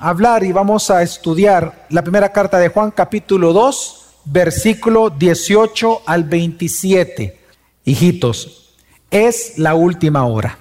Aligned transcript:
hablar 0.00 0.44
y 0.44 0.52
vamos 0.52 0.90
a 0.90 1.02
estudiar 1.02 1.86
la 1.90 2.02
primera 2.02 2.32
carta 2.32 2.58
de 2.58 2.68
Juan 2.68 2.90
capítulo 2.90 3.52
2, 3.52 4.06
versículo 4.24 5.10
18 5.10 6.02
al 6.06 6.24
27. 6.24 7.38
Hijitos, 7.84 8.74
es 9.10 9.58
la 9.58 9.74
última 9.74 10.26
hora. 10.26 10.58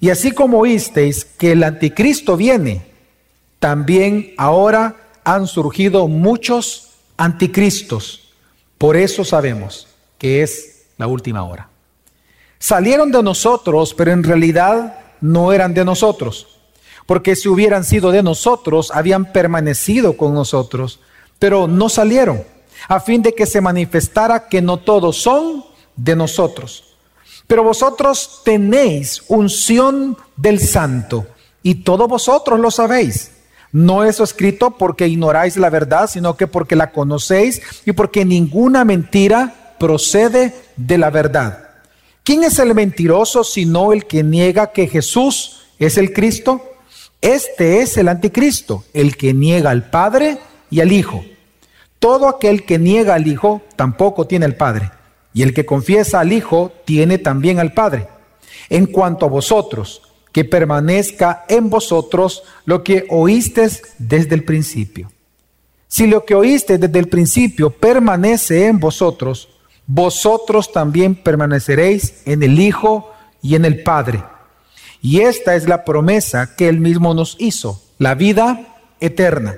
Y 0.00 0.10
así 0.10 0.32
como 0.32 0.58
oísteis 0.58 1.24
que 1.24 1.52
el 1.52 1.64
anticristo 1.64 2.36
viene, 2.36 2.86
también 3.58 4.32
ahora 4.36 4.96
han 5.24 5.46
surgido 5.46 6.08
muchos 6.08 6.90
anticristos. 7.16 8.32
Por 8.76 8.96
eso 8.96 9.24
sabemos 9.24 9.88
que 10.18 10.42
es 10.42 10.86
la 10.96 11.06
última 11.06 11.42
hora. 11.44 11.68
Salieron 12.58 13.12
de 13.12 13.22
nosotros, 13.22 13.94
pero 13.94 14.12
en 14.12 14.24
realidad 14.24 15.00
no 15.20 15.52
eran 15.52 15.74
de 15.74 15.84
nosotros. 15.84 16.57
Porque 17.08 17.36
si 17.36 17.48
hubieran 17.48 17.84
sido 17.84 18.10
de 18.10 18.22
nosotros, 18.22 18.90
habían 18.92 19.32
permanecido 19.32 20.18
con 20.18 20.34
nosotros, 20.34 21.00
pero 21.38 21.66
no 21.66 21.88
salieron, 21.88 22.44
a 22.86 23.00
fin 23.00 23.22
de 23.22 23.34
que 23.34 23.46
se 23.46 23.62
manifestara 23.62 24.46
que 24.48 24.60
no 24.60 24.76
todos 24.76 25.16
son 25.16 25.64
de 25.96 26.14
nosotros. 26.14 26.98
Pero 27.46 27.64
vosotros 27.64 28.42
tenéis 28.44 29.22
unción 29.28 30.18
del 30.36 30.60
santo, 30.60 31.26
y 31.62 31.76
todos 31.76 32.10
vosotros 32.10 32.60
lo 32.60 32.70
sabéis. 32.70 33.30
No 33.72 34.04
es 34.04 34.20
escrito 34.20 34.72
porque 34.72 35.08
ignoráis 35.08 35.56
la 35.56 35.70
verdad, 35.70 36.10
sino 36.10 36.36
que 36.36 36.46
porque 36.46 36.76
la 36.76 36.92
conocéis 36.92 37.62
y 37.86 37.92
porque 37.92 38.26
ninguna 38.26 38.84
mentira 38.84 39.74
procede 39.78 40.54
de 40.76 40.98
la 40.98 41.08
verdad. 41.08 41.70
¿Quién 42.22 42.44
es 42.44 42.58
el 42.58 42.74
mentiroso 42.74 43.44
sino 43.44 43.94
el 43.94 44.04
que 44.04 44.22
niega 44.22 44.72
que 44.72 44.88
Jesús 44.88 45.62
es 45.78 45.96
el 45.96 46.12
Cristo? 46.12 46.74
Este 47.20 47.82
es 47.82 47.96
el 47.96 48.08
anticristo, 48.08 48.84
el 48.92 49.16
que 49.16 49.34
niega 49.34 49.70
al 49.70 49.90
Padre 49.90 50.38
y 50.70 50.80
al 50.80 50.92
Hijo. 50.92 51.24
Todo 51.98 52.28
aquel 52.28 52.64
que 52.64 52.78
niega 52.78 53.14
al 53.14 53.26
Hijo 53.26 53.62
tampoco 53.74 54.26
tiene 54.26 54.44
al 54.44 54.54
Padre, 54.54 54.92
y 55.34 55.42
el 55.42 55.52
que 55.52 55.66
confiesa 55.66 56.20
al 56.20 56.32
Hijo 56.32 56.72
tiene 56.84 57.18
también 57.18 57.58
al 57.58 57.72
Padre. 57.72 58.08
En 58.68 58.86
cuanto 58.86 59.26
a 59.26 59.28
vosotros, 59.28 60.02
que 60.32 60.44
permanezca 60.44 61.44
en 61.48 61.70
vosotros 61.70 62.44
lo 62.64 62.84
que 62.84 63.06
oísteis 63.08 63.82
desde 63.98 64.36
el 64.36 64.44
principio. 64.44 65.10
Si 65.88 66.06
lo 66.06 66.24
que 66.24 66.34
oíste 66.34 66.78
desde 66.78 66.98
el 66.98 67.08
principio 67.08 67.70
permanece 67.70 68.66
en 68.66 68.78
vosotros, 68.78 69.48
vosotros 69.86 70.70
también 70.70 71.16
permaneceréis 71.16 72.22
en 72.26 72.42
el 72.42 72.60
Hijo 72.60 73.10
y 73.42 73.54
en 73.56 73.64
el 73.64 73.82
Padre. 73.82 74.22
Y 75.00 75.20
esta 75.20 75.54
es 75.54 75.68
la 75.68 75.84
promesa 75.84 76.54
que 76.56 76.68
Él 76.68 76.80
mismo 76.80 77.14
nos 77.14 77.36
hizo, 77.38 77.82
la 77.98 78.14
vida 78.14 78.76
eterna. 79.00 79.56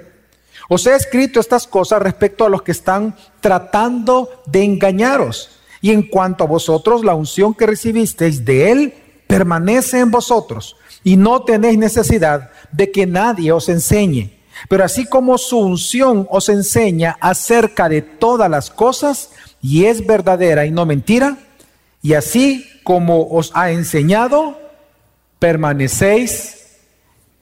Os 0.68 0.86
he 0.86 0.94
escrito 0.94 1.40
estas 1.40 1.66
cosas 1.66 2.00
respecto 2.00 2.44
a 2.44 2.48
los 2.48 2.62
que 2.62 2.72
están 2.72 3.16
tratando 3.40 4.28
de 4.46 4.62
engañaros. 4.62 5.50
Y 5.80 5.90
en 5.90 6.02
cuanto 6.02 6.44
a 6.44 6.46
vosotros, 6.46 7.04
la 7.04 7.14
unción 7.14 7.54
que 7.54 7.66
recibisteis 7.66 8.44
de 8.44 8.70
Él 8.70 8.94
permanece 9.26 9.98
en 9.98 10.10
vosotros. 10.10 10.76
Y 11.02 11.16
no 11.16 11.42
tenéis 11.42 11.78
necesidad 11.78 12.50
de 12.70 12.92
que 12.92 13.06
nadie 13.06 13.50
os 13.50 13.68
enseñe. 13.68 14.38
Pero 14.68 14.84
así 14.84 15.06
como 15.06 15.38
su 15.38 15.58
unción 15.58 16.28
os 16.30 16.48
enseña 16.48 17.16
acerca 17.20 17.88
de 17.88 18.02
todas 18.02 18.50
las 18.50 18.70
cosas, 18.70 19.30
y 19.62 19.86
es 19.86 20.06
verdadera 20.06 20.66
y 20.66 20.70
no 20.70 20.86
mentira, 20.86 21.38
y 22.02 22.14
así 22.14 22.66
como 22.84 23.28
os 23.28 23.50
ha 23.54 23.70
enseñado, 23.70 24.58
permanecéis 25.40 26.76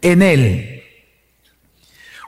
en 0.01 0.23
él. 0.23 0.83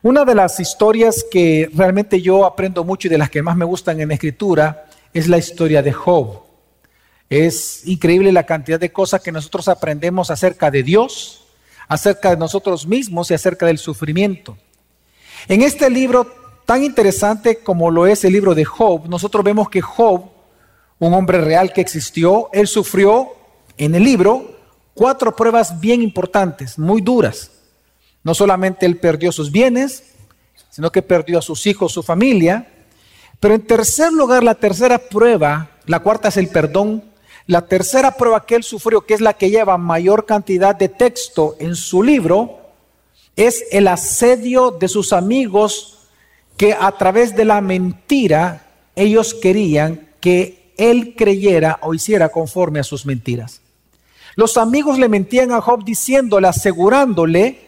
Una 0.03 0.25
de 0.25 0.35
las 0.35 0.61
historias 0.61 1.25
que 1.31 1.71
realmente 1.75 2.21
yo 2.21 2.45
aprendo 2.45 2.85
mucho 2.85 3.07
y 3.07 3.11
de 3.11 3.19
las 3.19 3.31
que 3.31 3.43
más 3.43 3.57
me 3.57 3.65
gustan 3.65 4.01
en 4.01 4.09
la 4.09 4.15
escritura 4.15 4.87
es 5.15 5.29
la 5.29 5.39
historia 5.39 5.83
de 5.83 5.93
Job. 5.93 6.43
Es 7.29 7.87
increíble 7.87 8.33
la 8.33 8.45
cantidad 8.45 8.81
de 8.81 8.93
cosas 8.93 9.21
que 9.21 9.31
nosotros 9.31 9.69
aprendemos 9.69 10.31
acerca 10.31 10.71
de 10.71 10.83
Dios, 10.83 11.45
acerca 11.87 12.31
de 12.31 12.37
nosotros 12.37 12.87
mismos 12.87 13.31
y 13.31 13.35
acerca 13.35 13.67
del 13.67 13.79
sufrimiento. 13.79 14.59
En 15.49 15.63
este 15.63 15.89
libro 15.89 16.27
tan 16.67 16.83
interesante 16.83 17.59
como 17.59 17.91
lo 17.91 18.07
es 18.07 18.25
el 18.25 18.33
libro 18.33 18.55
de 18.55 18.65
Job, 18.65 19.09
nosotros 19.09 19.45
vemos 19.45 19.71
que 19.71 19.81
Job, 19.81 20.31
un 20.99 21.15
hombre 21.15 21.41
real 21.41 21.73
que 21.73 21.81
existió, 21.81 22.49
él 22.53 22.67
sufrió 22.67 23.29
en 23.77 23.95
el 23.95 24.03
libro 24.03 24.60
cuatro 25.01 25.35
pruebas 25.35 25.81
bien 25.81 26.03
importantes, 26.03 26.79
muy 26.79 27.01
duras. 27.01 27.51
No 28.23 28.35
solamente 28.35 28.85
él 28.85 28.99
perdió 28.99 29.33
sus 29.33 29.51
bienes, 29.51 30.05
sino 30.69 30.93
que 30.93 31.01
perdió 31.01 31.39
a 31.39 31.43
sus 31.43 31.67
hijos, 31.67 31.93
su 31.93 32.03
familia. 32.03 32.71
Pero 33.41 33.55
en 33.55 33.67
tercer 33.67 34.13
lugar, 34.13 34.45
la 34.45 34.57
tercera 34.57 34.99
prueba, 34.99 35.71
la 35.87 36.01
cuarta 36.01 36.29
es 36.29 36.37
el 36.37 36.49
perdón. 36.49 37.03
La 37.47 37.63
tercera 37.63 38.11
prueba 38.11 38.45
que 38.45 38.57
él 38.57 38.63
sufrió, 38.63 39.01
que 39.01 39.15
es 39.15 39.23
la 39.23 39.33
que 39.33 39.49
lleva 39.49 39.79
mayor 39.79 40.27
cantidad 40.27 40.77
de 40.77 40.91
texto 40.91 41.57
en 41.59 41.77
su 41.77 42.03
libro, 42.03 42.59
es 43.37 43.65
el 43.73 43.89
asedio 43.89 44.71
de 44.71 44.89
sus 44.89 45.15
amigos 45.15 46.11
que 46.59 46.77
a 46.79 46.93
través 46.93 47.35
de 47.35 47.47
la 47.47 47.63
mentira 47.63 48.67
ellos 48.95 49.33
querían 49.33 50.11
que 50.21 50.75
él 50.77 51.15
creyera 51.17 51.79
o 51.81 51.95
hiciera 51.95 52.29
conforme 52.29 52.81
a 52.81 52.85
sus 52.85 53.07
mentiras. 53.07 53.63
Los 54.41 54.57
amigos 54.57 54.99
le 54.99 55.11
mentían 55.11 55.53
a 55.53 55.61
Job 55.61 55.85
diciéndole, 55.85 56.49
asegurándole 56.49 57.59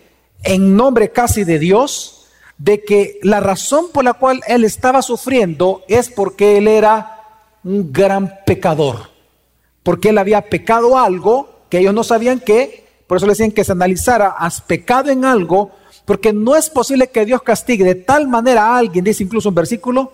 en 0.43 0.75
nombre 0.75 1.13
casi 1.13 1.45
de 1.45 1.59
Dios, 1.59 2.29
de 2.57 2.83
que 2.83 3.21
la 3.23 3.41
razón 3.41 3.89
por 3.93 4.05
la 4.05 4.15
cual 4.15 4.41
él 4.47 4.65
estaba 4.65 5.03
sufriendo 5.03 5.83
es 5.87 6.09
porque 6.09 6.57
él 6.57 6.67
era 6.67 7.25
un 7.63 7.93
gran 7.93 8.39
pecador, 8.47 9.11
porque 9.83 10.09
él 10.09 10.17
había 10.17 10.49
pecado 10.49 10.97
algo 10.97 11.67
que 11.69 11.81
ellos 11.81 11.93
no 11.93 12.05
sabían 12.05 12.41
qué, 12.41 12.87
por 13.07 13.19
eso 13.19 13.27
le 13.27 13.33
decían 13.33 13.53
que 13.53 13.65
se 13.65 13.73
analizara, 13.73 14.29
has 14.29 14.63
pecado 14.63 15.11
en 15.11 15.27
algo 15.27 15.73
porque 16.07 16.33
no 16.33 16.57
es 16.57 16.71
posible 16.71 17.09
que 17.09 17.27
Dios 17.27 17.43
castigue 17.43 17.85
de 17.85 17.97
tal 17.97 18.29
manera 18.29 18.69
a 18.69 18.79
alguien, 18.79 19.05
dice 19.05 19.25
incluso 19.25 19.51
un 19.51 19.57
versículo, 19.57 20.11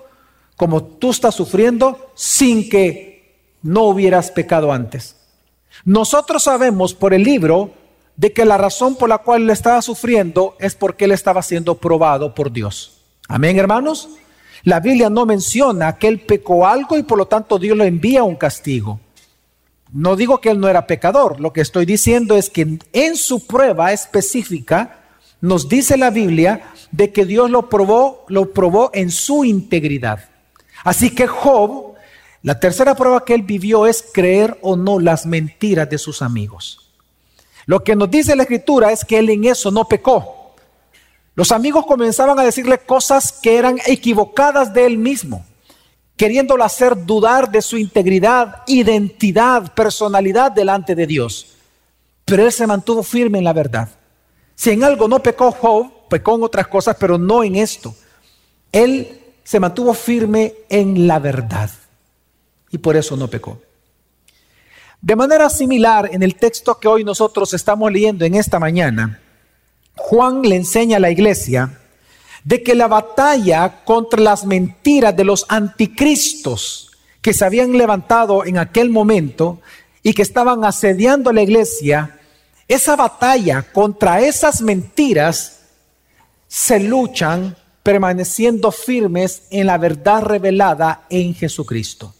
como 0.56 0.82
tú 0.82 1.10
estás 1.10 1.36
sufriendo 1.36 2.10
sin 2.16 2.68
que 2.68 3.44
no 3.62 3.84
hubieras 3.84 4.32
pecado 4.32 4.72
antes. 4.72 5.17
Nosotros 5.84 6.42
sabemos 6.44 6.94
por 6.94 7.14
el 7.14 7.22
libro 7.22 7.72
de 8.16 8.32
que 8.32 8.44
la 8.44 8.58
razón 8.58 8.96
por 8.96 9.08
la 9.08 9.18
cual 9.18 9.42
él 9.42 9.50
estaba 9.50 9.80
sufriendo 9.82 10.56
es 10.58 10.74
porque 10.74 11.04
él 11.04 11.12
estaba 11.12 11.42
siendo 11.42 11.76
probado 11.76 12.34
por 12.34 12.52
Dios. 12.52 13.00
Amén, 13.28 13.58
hermanos. 13.58 14.08
La 14.64 14.80
Biblia 14.80 15.08
no 15.08 15.24
menciona 15.24 15.96
que 15.96 16.08
él 16.08 16.20
pecó 16.20 16.66
algo 16.66 16.98
y 16.98 17.04
por 17.04 17.18
lo 17.18 17.26
tanto 17.26 17.58
Dios 17.58 17.76
le 17.76 17.86
envía 17.86 18.24
un 18.24 18.36
castigo. 18.36 19.00
No 19.92 20.16
digo 20.16 20.40
que 20.40 20.50
él 20.50 20.60
no 20.60 20.68
era 20.68 20.86
pecador, 20.86 21.40
lo 21.40 21.52
que 21.52 21.62
estoy 21.62 21.86
diciendo 21.86 22.36
es 22.36 22.50
que 22.50 22.78
en 22.92 23.16
su 23.16 23.46
prueba 23.46 23.92
específica, 23.92 24.98
nos 25.40 25.68
dice 25.68 25.96
la 25.96 26.10
Biblia 26.10 26.72
de 26.90 27.12
que 27.12 27.24
Dios 27.24 27.50
lo 27.50 27.68
probó, 27.68 28.24
lo 28.28 28.52
probó 28.52 28.90
en 28.92 29.10
su 29.10 29.44
integridad. 29.44 30.24
Así 30.84 31.10
que 31.10 31.26
Job, 31.26 31.87
la 32.42 32.60
tercera 32.60 32.94
prueba 32.94 33.24
que 33.24 33.34
él 33.34 33.42
vivió 33.42 33.86
es 33.86 34.04
creer 34.12 34.58
o 34.62 34.76
no 34.76 35.00
las 35.00 35.26
mentiras 35.26 35.90
de 35.90 35.98
sus 35.98 36.22
amigos. 36.22 36.92
Lo 37.66 37.82
que 37.82 37.96
nos 37.96 38.10
dice 38.10 38.36
la 38.36 38.44
escritura 38.44 38.92
es 38.92 39.04
que 39.04 39.18
él 39.18 39.28
en 39.30 39.44
eso 39.44 39.70
no 39.70 39.86
pecó. 39.86 40.54
Los 41.34 41.52
amigos 41.52 41.84
comenzaban 41.86 42.38
a 42.38 42.44
decirle 42.44 42.78
cosas 42.78 43.32
que 43.32 43.56
eran 43.56 43.78
equivocadas 43.86 44.72
de 44.72 44.86
él 44.86 44.98
mismo, 44.98 45.44
queriéndolo 46.16 46.64
hacer 46.64 47.04
dudar 47.04 47.50
de 47.50 47.60
su 47.60 47.76
integridad, 47.76 48.62
identidad, 48.66 49.74
personalidad 49.74 50.52
delante 50.52 50.94
de 50.94 51.06
Dios. 51.06 51.54
Pero 52.24 52.44
él 52.44 52.52
se 52.52 52.66
mantuvo 52.66 53.02
firme 53.02 53.38
en 53.38 53.44
la 53.44 53.52
verdad. 53.52 53.88
Si 54.54 54.70
en 54.70 54.84
algo 54.84 55.08
no 55.08 55.22
pecó 55.22 55.52
Job, 55.52 56.08
pecó 56.08 56.36
en 56.36 56.44
otras 56.44 56.68
cosas, 56.68 56.96
pero 56.98 57.18
no 57.18 57.44
en 57.44 57.56
esto. 57.56 57.94
Él 58.72 59.20
se 59.44 59.60
mantuvo 59.60 59.94
firme 59.94 60.54
en 60.68 61.06
la 61.06 61.18
verdad 61.18 61.70
y 62.70 62.78
por 62.78 62.96
eso 62.96 63.16
no 63.16 63.28
pecó. 63.28 63.60
De 65.00 65.14
manera 65.14 65.48
similar, 65.48 66.10
en 66.12 66.22
el 66.22 66.34
texto 66.34 66.78
que 66.78 66.88
hoy 66.88 67.04
nosotros 67.04 67.54
estamos 67.54 67.92
leyendo 67.92 68.24
en 68.24 68.34
esta 68.34 68.58
mañana, 68.58 69.20
Juan 69.94 70.42
le 70.42 70.56
enseña 70.56 70.96
a 70.96 71.00
la 71.00 71.10
iglesia 71.10 71.78
de 72.44 72.62
que 72.62 72.74
la 72.74 72.88
batalla 72.88 73.84
contra 73.84 74.20
las 74.20 74.44
mentiras 74.44 75.16
de 75.16 75.24
los 75.24 75.46
anticristos 75.48 76.90
que 77.20 77.32
se 77.32 77.44
habían 77.44 77.76
levantado 77.76 78.44
en 78.44 78.58
aquel 78.58 78.90
momento 78.90 79.60
y 80.02 80.14
que 80.14 80.22
estaban 80.22 80.64
asediando 80.64 81.30
a 81.30 81.32
la 81.32 81.42
iglesia 81.42 82.18
esa 82.68 82.96
batalla 82.96 83.62
contra 83.72 84.20
esas 84.20 84.60
mentiras 84.60 85.60
se 86.46 86.80
luchan 86.80 87.56
permaneciendo 87.82 88.70
firmes 88.70 89.44
en 89.50 89.66
la 89.66 89.78
verdad 89.78 90.22
revelada 90.22 91.06
en 91.08 91.34
Jesucristo. 91.34 92.14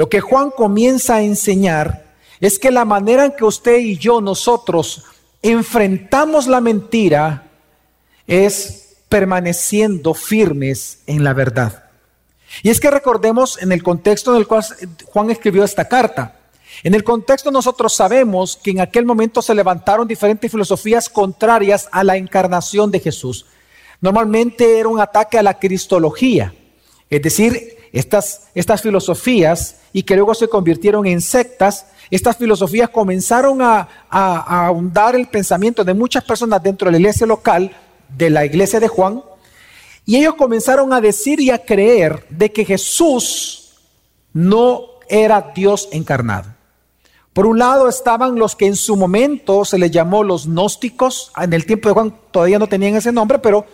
Lo 0.00 0.08
que 0.08 0.22
Juan 0.22 0.50
comienza 0.50 1.16
a 1.16 1.22
enseñar 1.22 2.06
es 2.40 2.58
que 2.58 2.70
la 2.70 2.86
manera 2.86 3.26
en 3.26 3.32
que 3.32 3.44
usted 3.44 3.80
y 3.80 3.98
yo 3.98 4.22
nosotros 4.22 5.04
enfrentamos 5.42 6.46
la 6.46 6.62
mentira 6.62 7.50
es 8.26 8.96
permaneciendo 9.10 10.14
firmes 10.14 11.00
en 11.06 11.22
la 11.22 11.34
verdad. 11.34 11.84
Y 12.62 12.70
es 12.70 12.80
que 12.80 12.90
recordemos 12.90 13.60
en 13.60 13.72
el 13.72 13.82
contexto 13.82 14.32
en 14.32 14.38
el 14.38 14.46
cual 14.46 14.64
Juan 15.04 15.30
escribió 15.30 15.64
esta 15.64 15.86
carta. 15.86 16.40
En 16.82 16.94
el 16.94 17.04
contexto 17.04 17.50
nosotros 17.50 17.92
sabemos 17.92 18.56
que 18.56 18.70
en 18.70 18.80
aquel 18.80 19.04
momento 19.04 19.42
se 19.42 19.54
levantaron 19.54 20.08
diferentes 20.08 20.50
filosofías 20.50 21.10
contrarias 21.10 21.90
a 21.92 22.04
la 22.04 22.16
encarnación 22.16 22.90
de 22.90 23.00
Jesús. 23.00 23.44
Normalmente 24.00 24.78
era 24.78 24.88
un 24.88 24.98
ataque 24.98 25.36
a 25.36 25.42
la 25.42 25.58
cristología, 25.58 26.54
es 27.10 27.20
decir, 27.20 27.79
estas, 27.92 28.48
estas 28.54 28.82
filosofías 28.82 29.76
y 29.92 30.02
que 30.02 30.16
luego 30.16 30.34
se 30.34 30.48
convirtieron 30.48 31.06
en 31.06 31.20
sectas, 31.20 31.86
estas 32.10 32.36
filosofías 32.36 32.90
comenzaron 32.90 33.62
a, 33.62 33.88
a 34.08 34.66
ahondar 34.66 35.16
el 35.16 35.28
pensamiento 35.28 35.84
de 35.84 35.94
muchas 35.94 36.24
personas 36.24 36.62
dentro 36.62 36.86
de 36.86 36.92
la 36.92 36.98
iglesia 36.98 37.26
local, 37.26 37.72
de 38.16 38.30
la 38.30 38.44
iglesia 38.44 38.80
de 38.80 38.88
Juan, 38.88 39.22
y 40.06 40.16
ellos 40.16 40.34
comenzaron 40.34 40.92
a 40.92 41.00
decir 41.00 41.40
y 41.40 41.50
a 41.50 41.64
creer 41.64 42.26
de 42.30 42.50
que 42.52 42.64
Jesús 42.64 43.74
no 44.32 44.82
era 45.08 45.52
Dios 45.54 45.88
encarnado. 45.92 46.54
Por 47.32 47.46
un 47.46 47.58
lado 47.58 47.88
estaban 47.88 48.36
los 48.36 48.56
que 48.56 48.66
en 48.66 48.76
su 48.76 48.96
momento 48.96 49.64
se 49.64 49.78
les 49.78 49.90
llamó 49.90 50.24
los 50.24 50.46
gnósticos, 50.46 51.30
en 51.36 51.52
el 51.52 51.64
tiempo 51.64 51.88
de 51.88 51.94
Juan 51.94 52.16
todavía 52.30 52.58
no 52.58 52.66
tenían 52.66 52.96
ese 52.96 53.12
nombre, 53.12 53.38
pero 53.38 53.66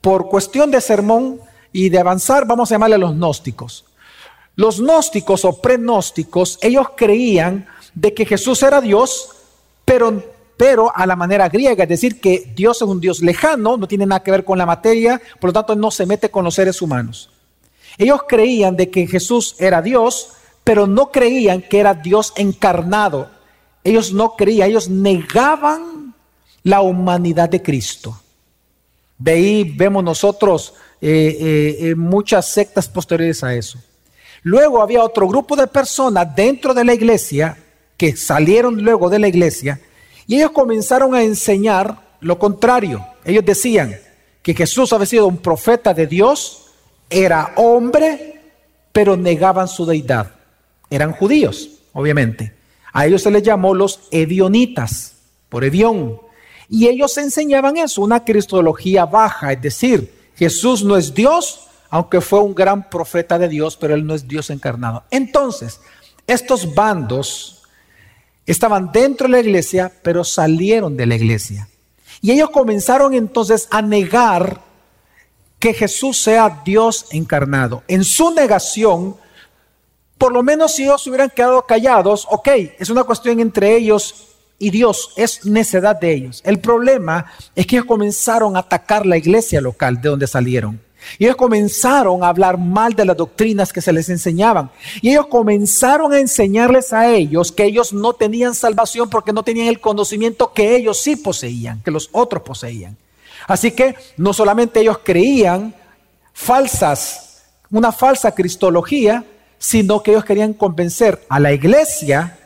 por 0.00 0.28
cuestión 0.28 0.70
de 0.70 0.80
sermón 0.80 1.40
y 1.76 1.90
de 1.90 1.98
avanzar 1.98 2.46
vamos 2.46 2.70
a 2.70 2.74
llamarle 2.76 2.96
los 2.96 3.14
gnósticos. 3.14 3.84
Los 4.54 4.80
gnósticos 4.80 5.44
o 5.44 5.60
prenósticos, 5.60 6.58
ellos 6.62 6.86
creían 6.96 7.66
de 7.94 8.14
que 8.14 8.24
Jesús 8.24 8.62
era 8.62 8.80
Dios, 8.80 9.28
pero, 9.84 10.22
pero 10.56 10.90
a 10.96 11.04
la 11.04 11.16
manera 11.16 11.50
griega, 11.50 11.82
es 11.82 11.88
decir, 11.90 12.18
que 12.18 12.50
Dios 12.56 12.78
es 12.78 12.88
un 12.88 12.98
Dios 12.98 13.20
lejano, 13.20 13.76
no 13.76 13.86
tiene 13.86 14.06
nada 14.06 14.22
que 14.22 14.30
ver 14.30 14.42
con 14.42 14.56
la 14.56 14.64
materia, 14.64 15.20
por 15.38 15.50
lo 15.50 15.52
tanto 15.52 15.76
no 15.76 15.90
se 15.90 16.06
mete 16.06 16.30
con 16.30 16.44
los 16.44 16.54
seres 16.54 16.80
humanos. 16.80 17.28
Ellos 17.98 18.22
creían 18.26 18.74
de 18.74 18.88
que 18.88 19.06
Jesús 19.06 19.54
era 19.58 19.82
Dios, 19.82 20.32
pero 20.64 20.86
no 20.86 21.12
creían 21.12 21.60
que 21.60 21.78
era 21.78 21.92
Dios 21.92 22.32
encarnado. 22.36 23.28
Ellos 23.84 24.14
no 24.14 24.34
creían, 24.34 24.70
ellos 24.70 24.88
negaban 24.88 26.14
la 26.62 26.80
humanidad 26.80 27.50
de 27.50 27.62
Cristo. 27.62 28.18
De 29.18 29.32
ahí 29.32 29.64
vemos 29.76 30.02
nosotros 30.02 30.72
eh, 31.00 31.76
eh, 31.80 31.94
muchas 31.94 32.48
sectas 32.48 32.88
posteriores 32.88 33.42
a 33.44 33.54
eso. 33.54 33.78
Luego 34.42 34.82
había 34.82 35.02
otro 35.02 35.28
grupo 35.28 35.56
de 35.56 35.66
personas 35.66 36.34
dentro 36.34 36.72
de 36.74 36.84
la 36.84 36.94
iglesia 36.94 37.56
que 37.96 38.16
salieron 38.16 38.82
luego 38.82 39.08
de 39.10 39.18
la 39.18 39.28
iglesia 39.28 39.80
y 40.26 40.36
ellos 40.36 40.52
comenzaron 40.52 41.14
a 41.14 41.22
enseñar 41.22 42.16
lo 42.20 42.38
contrario. 42.38 43.04
Ellos 43.24 43.44
decían 43.44 43.96
que 44.42 44.54
Jesús 44.54 44.92
había 44.92 45.06
sido 45.06 45.26
un 45.26 45.38
profeta 45.38 45.92
de 45.92 46.06
Dios, 46.06 46.66
era 47.10 47.52
hombre, 47.56 48.40
pero 48.92 49.16
negaban 49.16 49.68
su 49.68 49.84
deidad 49.84 50.36
eran 50.90 51.12
judíos, 51.12 51.70
obviamente. 51.92 52.52
A 52.92 53.06
ellos 53.06 53.22
se 53.22 53.30
les 53.30 53.42
llamó 53.42 53.74
los 53.74 54.00
edionitas, 54.10 55.14
por 55.48 55.64
Edión. 55.64 56.18
Y 56.68 56.88
ellos 56.88 57.16
enseñaban 57.18 57.76
eso, 57.76 58.02
una 58.02 58.24
cristología 58.24 59.04
baja, 59.04 59.52
es 59.52 59.62
decir, 59.62 60.12
Jesús 60.36 60.84
no 60.84 60.96
es 60.96 61.14
Dios, 61.14 61.66
aunque 61.90 62.20
fue 62.20 62.40
un 62.40 62.54
gran 62.54 62.88
profeta 62.88 63.38
de 63.38 63.48
Dios, 63.48 63.76
pero 63.76 63.94
él 63.94 64.06
no 64.06 64.14
es 64.14 64.28
Dios 64.28 64.50
encarnado. 64.50 65.04
Entonces, 65.10 65.80
estos 66.26 66.74
bandos 66.74 67.62
estaban 68.44 68.92
dentro 68.92 69.26
de 69.26 69.32
la 69.32 69.40
iglesia, 69.40 69.92
pero 70.02 70.24
salieron 70.24 70.96
de 70.96 71.06
la 71.06 71.16
iglesia. 71.16 71.68
Y 72.20 72.32
ellos 72.32 72.50
comenzaron 72.50 73.14
entonces 73.14 73.68
a 73.70 73.82
negar 73.82 74.60
que 75.58 75.72
Jesús 75.72 76.20
sea 76.20 76.62
Dios 76.64 77.06
encarnado. 77.10 77.82
En 77.88 78.04
su 78.04 78.30
negación, 78.30 79.16
por 80.18 80.32
lo 80.32 80.42
menos 80.42 80.74
si 80.74 80.84
ellos 80.84 81.06
hubieran 81.06 81.30
quedado 81.30 81.62
callados, 81.62 82.26
ok, 82.30 82.48
es 82.78 82.90
una 82.90 83.04
cuestión 83.04 83.40
entre 83.40 83.74
ellos 83.76 84.35
y 84.58 84.70
Dios, 84.70 85.10
es 85.16 85.44
necedad 85.44 86.00
de 86.00 86.12
ellos. 86.12 86.42
El 86.44 86.60
problema 86.60 87.32
es 87.54 87.66
que 87.66 87.76
ellos 87.76 87.86
comenzaron 87.86 88.56
a 88.56 88.60
atacar 88.60 89.04
la 89.04 89.18
iglesia 89.18 89.60
local 89.60 90.00
de 90.00 90.08
donde 90.08 90.26
salieron. 90.26 90.80
Y 91.18 91.24
ellos 91.24 91.36
comenzaron 91.36 92.24
a 92.24 92.28
hablar 92.28 92.58
mal 92.58 92.94
de 92.94 93.04
las 93.04 93.16
doctrinas 93.16 93.72
que 93.72 93.80
se 93.80 93.92
les 93.92 94.08
enseñaban. 94.08 94.70
Y 95.02 95.10
ellos 95.10 95.26
comenzaron 95.26 96.12
a 96.12 96.18
enseñarles 96.18 96.92
a 96.92 97.14
ellos 97.14 97.52
que 97.52 97.64
ellos 97.64 97.92
no 97.92 98.14
tenían 98.14 98.54
salvación 98.54 99.08
porque 99.08 99.32
no 99.32 99.42
tenían 99.42 99.68
el 99.68 99.80
conocimiento 99.80 100.52
que 100.52 100.74
ellos 100.74 100.98
sí 101.00 101.16
poseían, 101.16 101.80
que 101.82 101.90
los 101.90 102.08
otros 102.12 102.42
poseían. 102.42 102.96
Así 103.46 103.70
que 103.70 103.94
no 104.16 104.32
solamente 104.32 104.80
ellos 104.80 104.98
creían 105.04 105.74
falsas, 106.32 107.44
una 107.70 107.92
falsa 107.92 108.34
cristología, 108.34 109.24
sino 109.58 110.02
que 110.02 110.12
ellos 110.12 110.24
querían 110.24 110.54
convencer 110.54 111.24
a 111.28 111.38
la 111.38 111.52
iglesia 111.52 112.38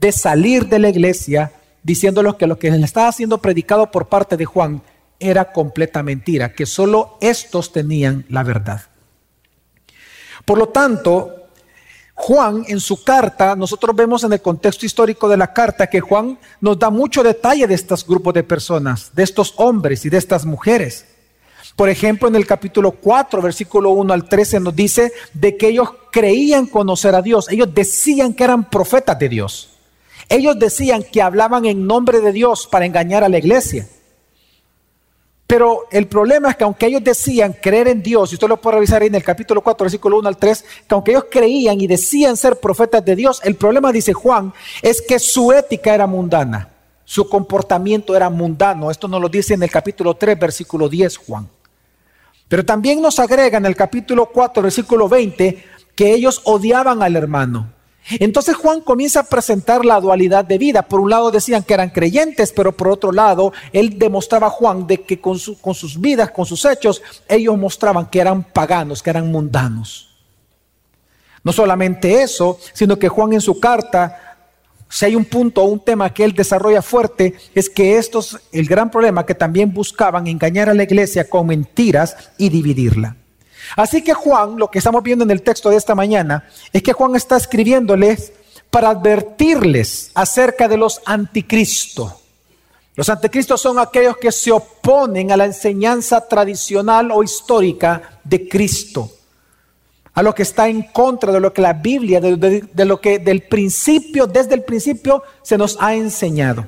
de 0.00 0.12
salir 0.12 0.66
de 0.66 0.78
la 0.78 0.88
iglesia 0.88 1.52
diciéndoles 1.82 2.34
que 2.34 2.46
lo 2.46 2.58
que 2.58 2.70
les 2.70 2.82
estaba 2.82 3.12
siendo 3.12 3.38
predicado 3.38 3.90
por 3.90 4.08
parte 4.08 4.36
de 4.36 4.44
Juan 4.44 4.82
era 5.18 5.52
completa 5.52 6.02
mentira, 6.02 6.52
que 6.52 6.66
solo 6.66 7.18
estos 7.20 7.72
tenían 7.72 8.24
la 8.28 8.42
verdad. 8.42 8.82
Por 10.44 10.58
lo 10.58 10.68
tanto, 10.68 11.34
Juan 12.14 12.64
en 12.68 12.80
su 12.80 13.04
carta, 13.04 13.54
nosotros 13.54 13.94
vemos 13.94 14.24
en 14.24 14.32
el 14.32 14.40
contexto 14.40 14.86
histórico 14.86 15.28
de 15.28 15.36
la 15.36 15.52
carta 15.52 15.88
que 15.88 16.00
Juan 16.00 16.38
nos 16.60 16.78
da 16.78 16.90
mucho 16.90 17.22
detalle 17.22 17.66
de 17.66 17.74
estos 17.74 18.06
grupos 18.06 18.34
de 18.34 18.42
personas, 18.42 19.10
de 19.14 19.22
estos 19.22 19.54
hombres 19.56 20.04
y 20.04 20.10
de 20.10 20.18
estas 20.18 20.46
mujeres. 20.46 21.06
Por 21.76 21.88
ejemplo, 21.88 22.28
en 22.28 22.36
el 22.36 22.46
capítulo 22.46 22.92
4, 22.92 23.40
versículo 23.40 23.90
1 23.90 24.12
al 24.12 24.28
13 24.28 24.60
nos 24.60 24.74
dice 24.74 25.12
de 25.32 25.56
que 25.56 25.68
ellos 25.68 25.90
creían 26.10 26.66
conocer 26.66 27.14
a 27.14 27.22
Dios. 27.22 27.48
Ellos 27.50 27.72
decían 27.74 28.34
que 28.34 28.44
eran 28.44 28.68
profetas 28.68 29.18
de 29.18 29.28
Dios. 29.28 29.79
Ellos 30.30 30.56
decían 30.58 31.02
que 31.02 31.20
hablaban 31.20 31.66
en 31.66 31.88
nombre 31.88 32.20
de 32.20 32.30
Dios 32.30 32.68
para 32.68 32.86
engañar 32.86 33.24
a 33.24 33.28
la 33.28 33.38
iglesia. 33.38 33.88
Pero 35.44 35.88
el 35.90 36.06
problema 36.06 36.50
es 36.50 36.56
que 36.56 36.62
aunque 36.62 36.86
ellos 36.86 37.02
decían 37.02 37.56
creer 37.60 37.88
en 37.88 38.00
Dios, 38.00 38.30
y 38.30 38.36
usted 38.36 38.46
lo 38.46 38.60
puede 38.60 38.76
revisar 38.76 39.02
ahí 39.02 39.08
en 39.08 39.16
el 39.16 39.24
capítulo 39.24 39.60
4, 39.60 39.82
versículo 39.82 40.20
1 40.20 40.28
al 40.28 40.36
3, 40.36 40.64
que 40.86 40.94
aunque 40.94 41.10
ellos 41.10 41.24
creían 41.28 41.80
y 41.80 41.88
decían 41.88 42.36
ser 42.36 42.60
profetas 42.60 43.04
de 43.04 43.16
Dios, 43.16 43.40
el 43.42 43.56
problema, 43.56 43.90
dice 43.90 44.12
Juan, 44.12 44.54
es 44.80 45.02
que 45.02 45.18
su 45.18 45.50
ética 45.50 45.92
era 45.92 46.06
mundana, 46.06 46.68
su 47.04 47.28
comportamiento 47.28 48.14
era 48.14 48.30
mundano. 48.30 48.88
Esto 48.88 49.08
nos 49.08 49.20
lo 49.20 49.28
dice 49.28 49.54
en 49.54 49.64
el 49.64 49.70
capítulo 49.72 50.14
3, 50.14 50.38
versículo 50.38 50.88
10, 50.88 51.16
Juan. 51.16 51.48
Pero 52.46 52.64
también 52.64 53.02
nos 53.02 53.18
agrega 53.18 53.58
en 53.58 53.66
el 53.66 53.74
capítulo 53.74 54.26
4, 54.26 54.62
versículo 54.62 55.08
20, 55.08 55.64
que 55.96 56.12
ellos 56.12 56.40
odiaban 56.44 57.02
al 57.02 57.16
hermano. 57.16 57.79
Entonces 58.08 58.56
Juan 58.56 58.80
comienza 58.80 59.20
a 59.20 59.24
presentar 59.24 59.84
la 59.84 60.00
dualidad 60.00 60.44
de 60.44 60.58
vida. 60.58 60.82
Por 60.82 61.00
un 61.00 61.10
lado 61.10 61.30
decían 61.30 61.62
que 61.62 61.74
eran 61.74 61.90
creyentes, 61.90 62.52
pero 62.52 62.72
por 62.72 62.88
otro 62.88 63.12
lado 63.12 63.52
él 63.72 63.98
demostraba 63.98 64.48
a 64.48 64.50
Juan 64.50 64.86
de 64.86 65.02
que 65.02 65.20
con, 65.20 65.38
con 65.60 65.74
sus 65.74 66.00
vidas, 66.00 66.30
con 66.30 66.46
sus 66.46 66.64
hechos, 66.64 67.02
ellos 67.28 67.56
mostraban 67.56 68.06
que 68.06 68.20
eran 68.20 68.42
paganos, 68.42 69.02
que 69.02 69.10
eran 69.10 69.30
mundanos. 69.30 70.08
No 71.42 71.52
solamente 71.52 72.22
eso, 72.22 72.58
sino 72.72 72.98
que 72.98 73.08
Juan 73.08 73.32
en 73.32 73.40
su 73.40 73.60
carta 73.60 74.30
si 74.90 75.04
hay 75.04 75.14
un 75.14 75.24
punto 75.24 75.62
o 75.62 75.66
un 75.66 75.78
tema 75.78 76.12
que 76.12 76.24
él 76.24 76.34
desarrolla 76.34 76.82
fuerte, 76.82 77.34
es 77.54 77.70
que 77.70 77.96
estos, 77.96 78.40
el 78.50 78.66
gran 78.66 78.90
problema 78.90 79.24
que 79.24 79.36
también 79.36 79.72
buscaban 79.72 80.26
engañar 80.26 80.68
a 80.68 80.74
la 80.74 80.82
iglesia 80.82 81.30
con 81.30 81.46
mentiras 81.46 82.16
y 82.36 82.48
dividirla. 82.48 83.16
Así 83.76 84.02
que 84.02 84.14
Juan, 84.14 84.56
lo 84.56 84.70
que 84.70 84.78
estamos 84.78 85.02
viendo 85.02 85.24
en 85.24 85.30
el 85.30 85.42
texto 85.42 85.70
de 85.70 85.76
esta 85.76 85.94
mañana, 85.94 86.44
es 86.72 86.82
que 86.82 86.92
Juan 86.92 87.16
está 87.16 87.36
escribiéndoles 87.36 88.32
para 88.70 88.90
advertirles 88.90 90.10
acerca 90.14 90.68
de 90.68 90.76
los 90.76 91.00
anticristos. 91.04 92.14
Los 92.94 93.08
anticristos 93.08 93.60
son 93.60 93.78
aquellos 93.78 94.16
que 94.16 94.32
se 94.32 94.52
oponen 94.52 95.32
a 95.32 95.36
la 95.36 95.46
enseñanza 95.46 96.26
tradicional 96.26 97.10
o 97.12 97.22
histórica 97.22 98.20
de 98.24 98.48
Cristo 98.48 99.10
a 100.14 100.22
lo 100.22 100.34
que 100.34 100.42
está 100.42 100.68
en 100.68 100.82
contra 100.82 101.32
de 101.32 101.40
lo 101.40 101.52
que 101.52 101.62
la 101.62 101.72
Biblia, 101.72 102.20
de, 102.20 102.84
lo 102.84 103.00
que 103.00 103.18
del 103.18 103.42
principio, 103.42 104.26
desde 104.26 104.54
el 104.54 104.64
principio, 104.64 105.22
se 105.42 105.56
nos 105.56 105.76
ha 105.80 105.94
enseñado. 105.94 106.66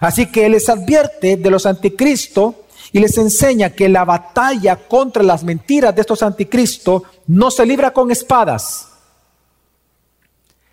Así 0.00 0.26
que 0.26 0.46
Él 0.46 0.52
les 0.52 0.68
advierte 0.68 1.36
de 1.36 1.50
los 1.50 1.66
anticristos 1.66 2.54
y 2.94 3.00
les 3.00 3.18
enseña 3.18 3.70
que 3.70 3.88
la 3.88 4.04
batalla 4.04 4.76
contra 4.76 5.24
las 5.24 5.42
mentiras 5.42 5.92
de 5.92 6.02
estos 6.02 6.22
anticristos 6.22 7.02
no 7.26 7.50
se 7.50 7.66
libra 7.66 7.92
con 7.92 8.12
espadas, 8.12 8.88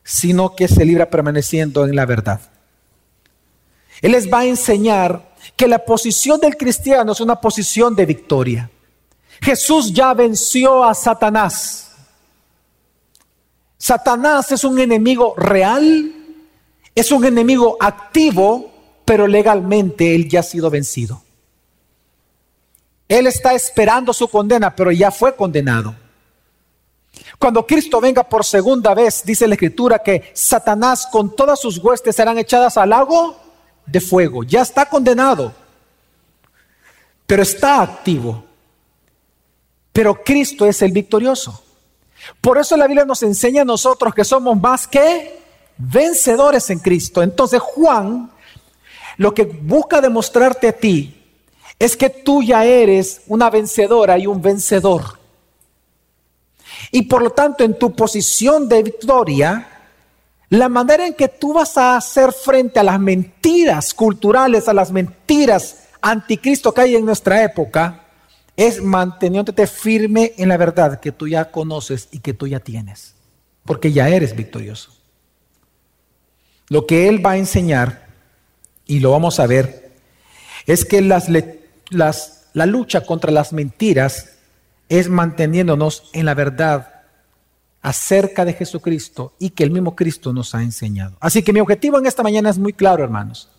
sino 0.03 0.55
que 0.55 0.67
se 0.67 0.85
libra 0.85 1.09
permaneciendo 1.09 1.83
en 1.83 1.95
la 1.95 2.05
verdad. 2.05 2.39
Él 4.03 4.11
les 4.11 4.31
va 4.31 4.41
a 4.41 4.45
enseñar 4.45 5.33
que 5.57 5.67
la 5.67 5.83
posición 5.83 6.39
del 6.39 6.57
cristiano 6.57 7.13
es 7.13 7.21
una 7.21 7.41
posición 7.41 7.95
de 7.95 8.05
victoria. 8.05 8.69
Jesús 9.41 9.91
ya 9.91 10.13
venció 10.13 10.83
a 10.83 10.93
Satanás. 10.93 11.89
Satanás 13.79 14.51
es 14.51 14.63
un 14.63 14.79
enemigo 14.79 15.33
real, 15.37 16.13
es 16.93 17.11
un 17.11 17.25
enemigo 17.25 17.77
activo, 17.79 18.71
pero 19.05 19.25
legalmente 19.25 20.13
él 20.13 20.29
ya 20.29 20.41
ha 20.41 20.43
sido 20.43 20.69
vencido. 20.69 21.20
Él 23.11 23.27
está 23.27 23.53
esperando 23.53 24.13
su 24.13 24.29
condena, 24.29 24.73
pero 24.73 24.89
ya 24.89 25.11
fue 25.11 25.35
condenado. 25.35 25.93
Cuando 27.37 27.67
Cristo 27.67 27.99
venga 27.99 28.23
por 28.23 28.45
segunda 28.45 28.93
vez, 28.93 29.21
dice 29.25 29.49
la 29.49 29.55
Escritura 29.55 29.99
que 29.99 30.31
Satanás 30.33 31.09
con 31.11 31.35
todas 31.35 31.59
sus 31.59 31.77
huestes 31.79 32.15
serán 32.15 32.37
echadas 32.37 32.77
al 32.77 32.91
lago 32.91 33.35
de 33.85 33.99
fuego. 33.99 34.43
Ya 34.43 34.61
está 34.61 34.85
condenado, 34.85 35.53
pero 37.27 37.43
está 37.43 37.81
activo. 37.81 38.45
Pero 39.91 40.23
Cristo 40.23 40.65
es 40.65 40.81
el 40.81 40.93
victorioso. 40.93 41.61
Por 42.39 42.59
eso 42.59 42.77
la 42.77 42.87
Biblia 42.87 43.03
nos 43.03 43.23
enseña 43.23 43.63
a 43.63 43.65
nosotros 43.65 44.15
que 44.15 44.23
somos 44.23 44.57
más 44.57 44.87
que 44.87 45.37
vencedores 45.77 46.69
en 46.69 46.79
Cristo. 46.79 47.21
Entonces 47.21 47.59
Juan 47.59 48.31
lo 49.17 49.33
que 49.33 49.43
busca 49.43 49.99
demostrarte 49.99 50.69
a 50.69 50.71
ti 50.71 51.20
es 51.81 51.97
que 51.97 52.11
tú 52.11 52.43
ya 52.43 52.63
eres 52.63 53.21
una 53.25 53.49
vencedora 53.49 54.15
y 54.19 54.27
un 54.27 54.39
vencedor. 54.39 55.17
Y 56.91 57.01
por 57.01 57.23
lo 57.23 57.31
tanto, 57.31 57.63
en 57.63 57.79
tu 57.79 57.95
posición 57.95 58.69
de 58.69 58.83
victoria, 58.83 59.67
la 60.49 60.69
manera 60.69 61.07
en 61.07 61.15
que 61.15 61.27
tú 61.27 61.53
vas 61.53 61.75
a 61.79 61.97
hacer 61.97 62.33
frente 62.33 62.79
a 62.79 62.83
las 62.83 62.99
mentiras 62.99 63.95
culturales, 63.95 64.67
a 64.67 64.75
las 64.75 64.91
mentiras 64.91 65.87
anticristo 66.01 66.71
que 66.71 66.81
hay 66.81 66.95
en 66.95 67.03
nuestra 67.03 67.43
época, 67.43 68.05
es 68.55 68.79
manteniéndote 68.79 69.65
firme 69.65 70.33
en 70.37 70.49
la 70.49 70.57
verdad 70.57 70.99
que 70.99 71.11
tú 71.11 71.27
ya 71.27 71.49
conoces 71.49 72.09
y 72.11 72.19
que 72.19 72.35
tú 72.35 72.45
ya 72.45 72.59
tienes, 72.59 73.15
porque 73.65 73.91
ya 73.91 74.07
eres 74.07 74.35
victorioso. 74.35 74.91
Lo 76.67 76.85
que 76.85 77.09
Él 77.09 77.25
va 77.25 77.31
a 77.31 77.37
enseñar, 77.37 78.05
y 78.85 78.99
lo 78.99 79.09
vamos 79.09 79.39
a 79.39 79.47
ver, 79.47 79.93
es 80.67 80.85
que 80.85 81.01
las, 81.01 81.27
la 81.91 82.65
lucha 82.65 83.01
contra 83.05 83.31
las 83.31 83.53
mentiras 83.53 84.29
es 84.89 85.09
manteniéndonos 85.09 86.09
en 86.13 86.25
la 86.25 86.33
verdad 86.33 86.91
acerca 87.81 88.45
de 88.45 88.53
Jesucristo 88.53 89.33
y 89.39 89.51
que 89.51 89.63
el 89.63 89.71
mismo 89.71 89.95
Cristo 89.95 90.33
nos 90.33 90.53
ha 90.53 90.61
enseñado. 90.61 91.15
Así 91.19 91.43
que 91.43 91.53
mi 91.53 91.59
objetivo 91.59 91.97
en 91.97 92.05
esta 92.05 92.23
mañana 92.23 92.49
es 92.49 92.57
muy 92.57 92.73
claro, 92.73 93.03
hermanos. 93.03 93.49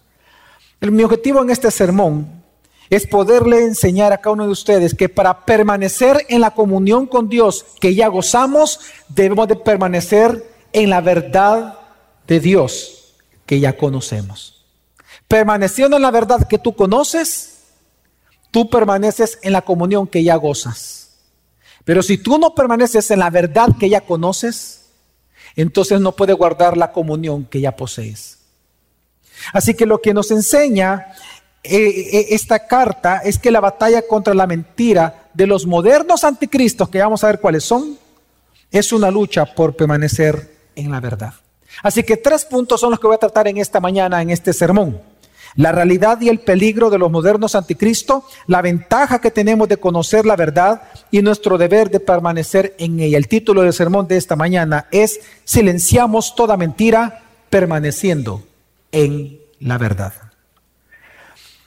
mi 0.81 1.03
objetivo 1.03 1.43
en 1.43 1.51
este 1.51 1.71
sermón 1.71 2.43
es 2.91 3.07
poderle 3.07 3.65
enseñar 3.65 4.13
a 4.13 4.19
cada 4.19 4.35
uno 4.35 4.45
de 4.45 4.53
ustedes 4.53 4.95
que 4.95 5.09
para 5.09 5.47
permanecer 5.47 6.27
en 6.29 6.43
la 6.43 6.51
comunión 6.51 7.07
con 7.07 7.29
Dios 7.29 7.65
que 7.81 7.95
ya 7.95 8.09
gozamos, 8.09 8.81
debemos 9.09 9.49
de 9.49 9.57
permanecer 9.57 10.47
en 10.73 10.91
la 10.91 11.01
verdad 11.01 11.79
de 12.27 12.41
Dios 12.41 13.15
que 13.47 13.61
ya 13.61 13.77
conocemos. 13.77 14.67
Permaneciendo 15.27 15.97
en 15.97 16.03
la 16.03 16.11
verdad 16.11 16.47
que 16.47 16.59
tú 16.59 16.75
conoces, 16.75 17.52
tú 18.53 18.71
permaneces 18.71 19.41
en 19.43 19.53
la 19.53 19.63
comunión 19.63 20.07
que 20.07 20.23
ya 20.23 20.37
gozas. 20.37 21.09
Pero 21.85 22.03
si 22.05 22.19
tú 22.19 22.39
no 22.39 22.55
permaneces 22.55 23.11
en 23.11 23.19
la 23.19 23.31
verdad 23.31 23.71
que 23.81 23.89
ya 23.89 24.03
conoces, 24.03 24.83
entonces 25.57 26.01
no 26.01 26.13
puedes 26.13 26.37
guardar 26.37 26.77
la 26.77 26.93
comunión 26.93 27.45
que 27.45 27.61
ya 27.61 27.75
posees. 27.75 28.39
Así 29.53 29.75
que 29.75 29.87
lo 29.87 30.01
que 30.01 30.15
nos 30.15 30.31
enseña 30.31 31.09
eh, 31.65 31.89
eh, 31.89 32.27
esta 32.31 32.67
carta 32.67 33.19
es 33.25 33.39
que 33.39 33.51
la 33.51 33.61
batalla 33.61 34.03
contra 34.03 34.35
la 34.35 34.47
mentira 34.47 35.29
de 35.35 35.47
los 35.47 35.67
modernos 35.67 36.23
anticristos, 36.23 36.89
que 36.89 37.01
vamos 37.01 37.25
a 37.25 37.29
ver 37.29 37.41
cuáles 37.41 37.65
son, 37.65 37.99
es 38.71 38.93
una 38.93 39.11
lucha 39.11 39.47
por 39.47 39.75
permanecer 39.75 40.57
en 40.77 40.91
la 40.91 41.01
verdad. 41.01 41.35
Así 41.83 42.03
que 42.03 42.17
tres 42.17 42.45
puntos 42.45 42.81
son 42.81 42.91
los 42.91 43.01
que 43.01 43.07
voy 43.07 43.17
a 43.17 43.19
tratar 43.19 43.49
en 43.49 43.57
esta 43.57 43.81
mañana, 43.81 44.21
en 44.23 44.31
este 44.31 44.53
sermón. 44.53 45.12
La 45.55 45.73
realidad 45.73 46.21
y 46.21 46.29
el 46.29 46.41
peligro 46.41 46.89
de 46.89 46.99
los 46.99 47.11
modernos 47.11 47.55
anticristos, 47.55 48.25
la 48.47 48.63
ventaja 48.63 49.21
que 49.21 49.31
tenemos 49.31 49.69
de 49.69 49.77
conocer 49.77 50.25
la 50.25 50.37
verdad 50.37 50.83
y 51.11 51.21
nuestro 51.21 51.59
deber 51.59 51.91
de 51.91 52.01
permanecer 52.01 52.75
en 52.79 53.01
ella. 53.01 53.19
El 53.19 53.29
título 53.29 53.63
del 53.63 53.73
sermón 53.73 54.09
de 54.09 54.17
esta 54.17 54.37
mañana 54.37 54.87
es 54.91 55.21
Silenciamos 55.45 56.35
toda 56.35 56.57
mentira 56.57 57.23
permaneciendo 57.51 58.43
en 58.93 59.41
la 59.61 59.79
verdad. 59.79 60.15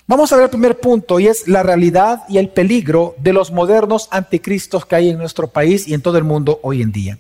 Vamos 0.07 0.31
a 0.31 0.35
ver 0.35 0.45
el 0.45 0.51
primer 0.51 0.79
punto 0.79 1.19
y 1.19 1.27
es 1.27 1.47
la 1.47 1.63
realidad 1.63 2.23
y 2.29 2.37
el 2.37 2.49
peligro 2.49 3.15
de 3.17 3.33
los 3.33 3.51
modernos 3.51 4.07
anticristos 4.11 4.85
que 4.85 4.95
hay 4.95 5.09
en 5.09 5.17
nuestro 5.17 5.47
país 5.47 5.87
y 5.87 5.95
en 5.95 6.01
todo 6.01 6.17
el 6.17 6.23
mundo 6.23 6.59
hoy 6.61 6.83
en 6.83 6.91
día. 6.91 7.17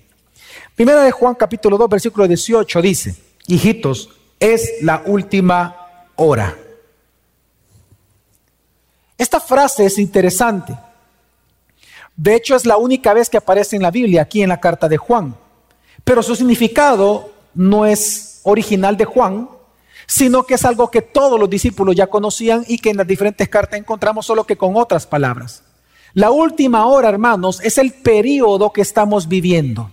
Primera 0.75 1.03
de 1.03 1.11
Juan 1.11 1.35
capítulo 1.35 1.77
2 1.77 1.89
versículo 1.89 2.27
18 2.27 2.81
dice, 2.81 3.15
hijitos, 3.47 4.09
es 4.39 4.73
la 4.81 5.01
última 5.05 5.84
hora. 6.15 6.57
Esta 9.17 9.39
frase 9.39 9.85
es 9.85 9.97
interesante. 9.97 10.77
De 12.15 12.35
hecho, 12.35 12.55
es 12.55 12.65
la 12.65 12.77
única 12.77 13.13
vez 13.13 13.29
que 13.29 13.37
aparece 13.37 13.75
en 13.75 13.81
la 13.81 13.91
Biblia, 13.91 14.23
aquí 14.23 14.41
en 14.41 14.49
la 14.49 14.59
carta 14.59 14.87
de 14.87 14.97
Juan. 14.97 15.35
Pero 16.03 16.23
su 16.23 16.35
significado 16.35 17.31
no 17.53 17.85
es 17.85 18.41
original 18.43 18.95
de 18.97 19.05
Juan, 19.05 19.49
sino 20.07 20.43
que 20.43 20.53
es 20.53 20.65
algo 20.65 20.91
que 20.91 21.01
todos 21.01 21.39
los 21.39 21.49
discípulos 21.49 21.95
ya 21.95 22.07
conocían 22.07 22.63
y 22.67 22.77
que 22.77 22.91
en 22.91 22.97
las 22.97 23.07
diferentes 23.07 23.49
cartas 23.49 23.79
encontramos 23.79 24.25
solo 24.25 24.45
que 24.45 24.57
con 24.57 24.75
otras 24.75 25.07
palabras. 25.07 25.63
La 26.13 26.31
última 26.31 26.85
hora, 26.85 27.09
hermanos, 27.09 27.59
es 27.61 27.77
el 27.77 27.91
periodo 27.91 28.71
que 28.71 28.81
estamos 28.81 29.27
viviendo. 29.27 29.91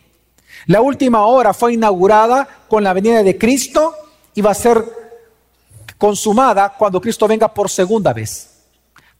La 0.67 0.81
última 0.81 1.27
hora 1.27 1.53
fue 1.55 1.75
inaugurada 1.75 2.47
con 2.69 2.85
la 2.85 2.93
venida 2.93 3.23
de 3.23 3.39
Cristo 3.39 3.95
y 4.35 4.41
va 4.41 4.53
a 4.53 4.55
ser 4.55 5.02
consumada 6.03 6.75
cuando 6.77 7.01
Cristo 7.01 7.29
venga 7.29 7.47
por 7.47 7.71
segunda 7.71 8.13
vez. 8.13 8.51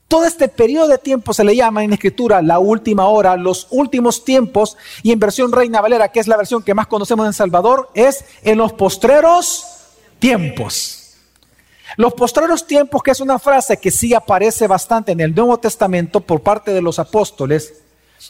Todo 0.09 0.25
este 0.25 0.49
periodo 0.49 0.89
de 0.89 0.99
tiempo 0.99 1.33
se 1.33 1.45
le 1.45 1.55
llama 1.55 1.85
en 1.85 1.93
escritura 1.93 2.43
la 2.43 2.59
última 2.59 3.07
hora, 3.07 3.37
los 3.37 3.69
últimos 3.71 4.25
tiempos, 4.25 4.77
y 5.05 5.13
en 5.13 5.21
versión 5.21 5.53
Reina 5.53 5.81
Valera, 5.81 6.09
que 6.09 6.19
es 6.19 6.27
la 6.27 6.37
versión 6.37 6.61
que 6.61 6.75
más 6.75 6.89
conocemos 6.89 7.25
en 7.25 7.35
Salvador, 7.35 7.89
es 7.95 8.25
en 8.43 8.59
los 8.59 8.73
postreros 8.73 9.65
tiempos. 10.19 11.19
Los 11.97 12.15
postreros 12.15 12.67
tiempos, 12.67 13.01
que 13.01 13.13
es 13.13 13.21
una 13.21 13.39
frase 13.39 13.77
que 13.77 13.93
sí 13.93 14.13
aparece 14.13 14.67
bastante 14.67 15.13
en 15.13 15.21
el 15.21 15.37
Nuevo 15.37 15.57
Testamento 15.59 16.19
por 16.19 16.41
parte 16.41 16.73
de 16.73 16.83
los 16.83 16.99
apóstoles, 16.99 17.75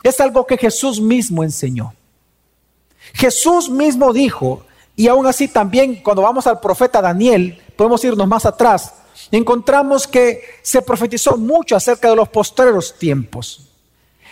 es 0.02 0.20
algo 0.20 0.46
que 0.46 0.58
Jesús 0.58 1.00
mismo 1.00 1.42
enseñó. 1.42 1.94
Jesús 3.14 3.70
mismo 3.70 4.12
dijo, 4.12 4.66
y 4.94 5.08
aún 5.08 5.26
así 5.26 5.48
también 5.48 6.02
cuando 6.02 6.20
vamos 6.20 6.46
al 6.46 6.60
profeta 6.60 7.00
Daniel, 7.00 7.62
podemos 7.82 8.04
irnos 8.04 8.28
más 8.28 8.46
atrás, 8.46 8.94
encontramos 9.32 10.06
que 10.06 10.40
se 10.62 10.82
profetizó 10.82 11.36
mucho 11.36 11.74
acerca 11.74 12.08
de 12.08 12.14
los 12.14 12.28
postreros 12.28 12.96
tiempos, 12.96 13.68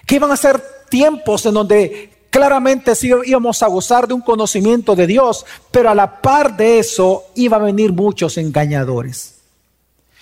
que 0.07 0.15
iban 0.15 0.31
a 0.31 0.37
ser 0.37 0.63
tiempos 0.89 1.45
en 1.47 1.55
donde 1.55 2.11
Claramente 2.31 2.95
sí 2.95 3.11
íbamos 3.27 3.61
a 3.61 3.67
gozar 3.67 4.07
de 4.07 4.15
un 4.15 4.21
conocimiento 4.21 4.95
de 4.95 5.09
Dios, 5.09 5.45
pero 5.73 5.91
a 5.91 5.97
la 5.97 6.21
par 6.23 6.57
de 6.57 6.79
eso 6.79 7.25
iba 7.35 7.57
a 7.57 7.61
venir 7.61 7.93
muchos 7.93 8.39
engañadores. 8.39 9.41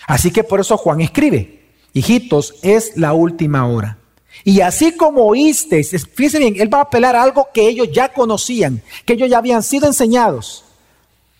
Así 0.07 0.31
que 0.31 0.43
por 0.43 0.59
eso 0.59 0.79
Juan 0.79 1.03
escribe, 1.03 1.67
hijitos, 1.93 2.55
es 2.63 2.97
la 2.97 3.13
última 3.13 3.69
hora. 3.69 3.99
Y 4.43 4.63
así 4.63 4.97
como 4.97 5.27
oísteis, 5.27 5.91
fíjense 6.15 6.39
bien, 6.39 6.55
él 6.59 6.73
va 6.73 6.79
a 6.79 6.85
apelar 6.85 7.15
a 7.15 7.23
algo 7.23 7.49
que 7.53 7.69
ellos 7.69 7.89
ya 7.93 8.11
conocían, 8.11 8.83
que 9.05 9.13
ellos 9.13 9.29
ya 9.29 9.37
habían 9.37 9.63
sido 9.63 9.87
enseñados. 9.87 10.65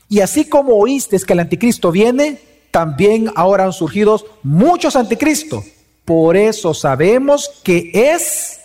Y 0.09 0.21
así 0.21 0.49
como 0.49 0.75
oísteis 0.75 1.25
que 1.25 1.35
el 1.35 1.41
anticristo 1.41 1.93
viene, 1.93 2.41
también 2.71 3.31
ahora 3.35 3.65
han 3.65 3.73
surgido 3.73 4.25
muchos 4.43 4.97
anticristos. 4.97 5.65
Por 6.05 6.37
eso 6.37 6.73
sabemos 6.73 7.51
que 7.63 7.91
es 7.93 8.61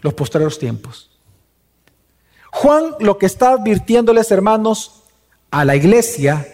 los 0.00 0.14
posteriores 0.14 0.58
tiempos. 0.58 1.10
Juan 2.50 2.96
lo 2.98 3.18
que 3.18 3.26
está 3.26 3.52
advirtiéndoles, 3.52 4.30
hermanos, 4.30 5.02
a 5.50 5.64
la 5.64 5.76
iglesia 5.76 6.46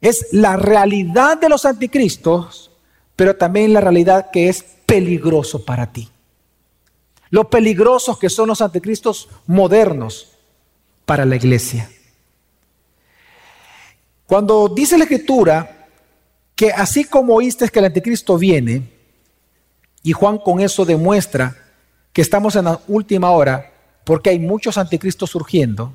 es 0.00 0.26
la 0.32 0.56
realidad 0.56 1.38
de 1.38 1.48
los 1.48 1.64
anticristos, 1.64 2.72
pero 3.14 3.36
también 3.36 3.72
la 3.72 3.80
realidad 3.80 4.30
que 4.32 4.48
es 4.48 4.64
peligroso 4.84 5.64
para 5.64 5.92
ti. 5.92 6.08
Lo 7.30 7.48
peligrosos 7.48 8.18
que 8.18 8.28
son 8.28 8.48
los 8.48 8.60
anticristos 8.60 9.28
modernos 9.46 10.32
para 11.06 11.24
la 11.24 11.36
iglesia. 11.36 11.88
Cuando 14.32 14.66
dice 14.66 14.96
la 14.96 15.04
escritura 15.04 15.88
que 16.56 16.70
así 16.70 17.04
como 17.04 17.34
oíste 17.34 17.68
que 17.68 17.80
el 17.80 17.84
anticristo 17.84 18.38
viene, 18.38 18.90
y 20.02 20.12
Juan 20.12 20.38
con 20.38 20.58
eso 20.58 20.86
demuestra 20.86 21.54
que 22.14 22.22
estamos 22.22 22.56
en 22.56 22.64
la 22.64 22.80
última 22.88 23.30
hora 23.30 23.70
porque 24.04 24.30
hay 24.30 24.38
muchos 24.38 24.78
anticristos 24.78 25.28
surgiendo, 25.28 25.92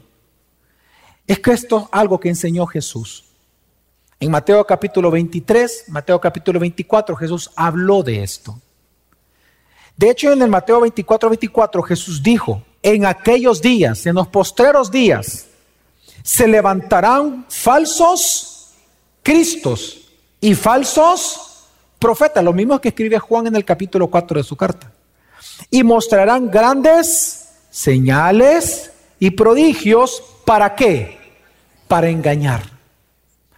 es 1.26 1.40
que 1.40 1.50
esto 1.50 1.80
es 1.80 1.86
algo 1.92 2.20
que 2.20 2.30
enseñó 2.30 2.68
Jesús. 2.68 3.26
En 4.20 4.30
Mateo 4.30 4.64
capítulo 4.68 5.10
23, 5.10 5.86
Mateo 5.88 6.22
capítulo 6.22 6.60
24, 6.60 7.16
Jesús 7.16 7.50
habló 7.56 8.04
de 8.04 8.22
esto. 8.22 8.62
De 9.96 10.12
hecho, 10.12 10.32
en 10.32 10.44
el 10.44 10.50
Mateo 10.52 10.82
24, 10.82 11.28
24, 11.28 11.82
Jesús 11.82 12.22
dijo, 12.22 12.62
en 12.84 13.08
aquellos 13.08 13.64
días, 13.64 14.06
en 14.06 14.14
los 14.14 14.28
postreros 14.28 14.92
días, 14.92 15.47
se 16.28 16.46
levantarán 16.46 17.46
falsos 17.48 18.74
cristos 19.24 20.10
y 20.42 20.56
falsos 20.56 21.70
profetas, 21.98 22.44
lo 22.44 22.52
mismo 22.52 22.82
que 22.82 22.90
escribe 22.90 23.18
Juan 23.18 23.48
en 23.48 23.56
el 23.56 23.64
capítulo 23.64 24.10
4 24.10 24.40
de 24.40 24.44
su 24.44 24.58
carta. 24.58 24.92
Y 25.72 25.84
mostrarán 25.84 26.52
grandes 26.52 27.48
señales 27.72 28.92
y 29.20 29.32
prodigios. 29.32 30.22
¿Para 30.44 30.76
qué? 30.76 31.18
Para 31.88 32.10
engañar. 32.10 32.62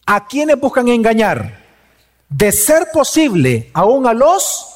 ¿A 0.05 0.27
quiénes 0.27 0.59
buscan 0.59 0.89
engañar? 0.89 1.65
De 2.29 2.51
ser 2.51 2.89
posible, 2.93 3.71
aún 3.73 4.05
a 4.05 4.13
los 4.13 4.67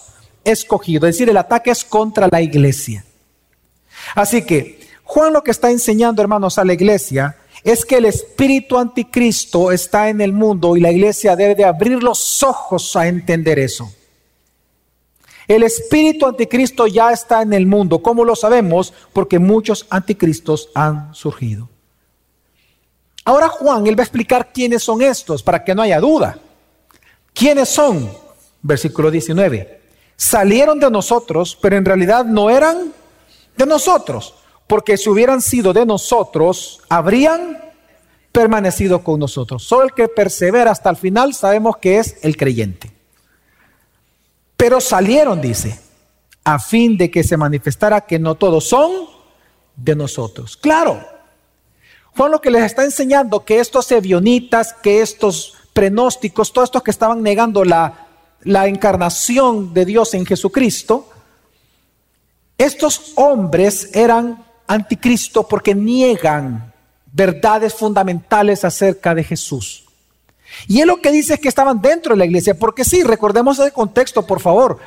escogidos. 0.43 1.09
Es 1.09 1.15
decir, 1.17 1.29
el 1.29 1.37
ataque 1.37 1.69
es 1.69 1.85
contra 1.85 2.27
la 2.27 2.41
iglesia. 2.41 3.05
Así 4.15 4.43
que 4.43 4.89
Juan 5.03 5.31
lo 5.31 5.43
que 5.43 5.51
está 5.51 5.69
enseñando, 5.69 6.23
hermanos, 6.23 6.57
a 6.57 6.65
la 6.65 6.73
iglesia 6.73 7.37
es 7.63 7.85
que 7.85 7.97
el 7.97 8.05
espíritu 8.05 8.77
anticristo 8.77 9.71
está 9.71 10.09
en 10.09 10.19
el 10.19 10.33
mundo 10.33 10.75
y 10.75 10.81
la 10.81 10.91
iglesia 10.91 11.35
debe 11.35 11.55
de 11.55 11.63
abrir 11.63 12.03
los 12.03 12.43
ojos 12.43 12.95
a 12.95 13.07
entender 13.07 13.57
eso. 13.57 13.91
El 15.47 15.63
espíritu 15.63 16.25
anticristo 16.25 16.87
ya 16.87 17.11
está 17.11 17.41
en 17.41 17.53
el 17.53 17.65
mundo. 17.65 18.01
¿Cómo 18.01 18.25
lo 18.25 18.35
sabemos? 18.35 18.93
Porque 19.13 19.39
muchos 19.39 19.85
anticristos 19.89 20.69
han 20.73 21.13
surgido. 21.15 21.69
Ahora 23.25 23.47
Juan, 23.47 23.87
él 23.87 23.97
va 23.97 24.01
a 24.01 24.05
explicar 24.05 24.51
quiénes 24.53 24.83
son 24.83 25.01
estos 25.01 25.41
para 25.41 25.63
que 25.63 25.73
no 25.73 25.81
haya 25.81 25.99
duda. 25.99 26.37
¿Quiénes 27.33 27.69
son? 27.69 28.09
Versículo 28.61 29.09
19. 29.09 29.81
Salieron 30.17 30.79
de 30.79 30.91
nosotros, 30.91 31.57
pero 31.61 31.77
en 31.77 31.85
realidad 31.85 32.25
no 32.25 32.49
eran 32.49 32.93
de 33.55 33.65
nosotros 33.65 34.35
porque 34.67 34.97
si 34.97 35.09
hubieran 35.09 35.41
sido 35.41 35.73
de 35.73 35.85
nosotros, 35.85 36.81
habrían 36.89 37.61
permanecido 38.31 39.03
con 39.03 39.19
nosotros. 39.19 39.63
Solo 39.63 39.83
el 39.83 39.93
que 39.93 40.07
persevera 40.07 40.71
hasta 40.71 40.89
el 40.89 40.97
final 40.97 41.33
sabemos 41.33 41.77
que 41.77 41.99
es 41.99 42.17
el 42.23 42.35
creyente. 42.35 42.91
Pero 44.57 44.81
salieron, 44.81 45.41
dice, 45.41 45.79
a 46.43 46.59
fin 46.59 46.97
de 46.97 47.11
que 47.11 47.23
se 47.23 47.37
manifestara 47.37 48.01
que 48.01 48.19
no 48.19 48.35
todos 48.35 48.67
son 48.67 48.91
de 49.75 49.95
nosotros. 49.95 50.57
Claro, 50.57 51.05
Juan 52.15 52.31
lo 52.31 52.41
que 52.41 52.51
les 52.51 52.63
está 52.63 52.83
enseñando 52.83 53.43
que 53.43 53.59
estos 53.59 53.91
evionitas, 53.91 54.73
que 54.73 55.01
estos 55.01 55.55
prenósticos, 55.73 56.53
todos 56.53 56.67
estos 56.67 56.83
que 56.83 56.91
estaban 56.91 57.23
negando 57.23 57.63
la, 57.63 58.07
la 58.43 58.67
encarnación 58.67 59.73
de 59.73 59.85
Dios 59.85 60.13
en 60.13 60.25
Jesucristo, 60.25 61.09
estos 62.57 63.13
hombres 63.15 63.95
eran 63.95 64.43
anticristo 64.73 65.47
porque 65.47 65.75
niegan 65.75 66.73
verdades 67.11 67.73
fundamentales 67.73 68.65
acerca 68.65 69.13
de 69.13 69.23
Jesús. 69.23 69.85
Y 70.67 70.81
él 70.81 70.87
lo 70.87 71.01
que 71.01 71.11
dice 71.11 71.35
es 71.35 71.39
que 71.39 71.47
estaban 71.47 71.81
dentro 71.81 72.13
de 72.13 72.19
la 72.19 72.25
iglesia, 72.25 72.57
porque 72.57 72.83
sí, 72.83 73.03
recordemos 73.03 73.59
ese 73.59 73.71
contexto, 73.71 74.25
por 74.25 74.39
favor. 74.39 74.79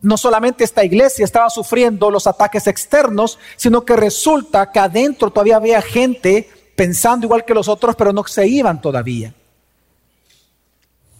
No 0.00 0.16
solamente 0.16 0.64
esta 0.64 0.84
iglesia 0.84 1.24
estaba 1.24 1.48
sufriendo 1.48 2.10
los 2.10 2.26
ataques 2.26 2.66
externos, 2.66 3.38
sino 3.56 3.84
que 3.84 3.94
resulta 3.94 4.70
que 4.72 4.80
adentro 4.80 5.30
todavía 5.30 5.56
había 5.56 5.80
gente 5.80 6.50
pensando 6.74 7.26
igual 7.26 7.44
que 7.44 7.54
los 7.54 7.68
otros, 7.68 7.94
pero 7.94 8.12
no 8.12 8.24
se 8.24 8.46
iban 8.46 8.80
todavía. 8.80 9.32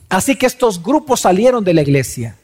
Así 0.08 0.36
que 0.36 0.46
estos 0.46 0.82
grupos 0.82 1.20
salieron 1.20 1.64
de 1.64 1.74
la 1.74 1.82
iglesia. 1.82 2.36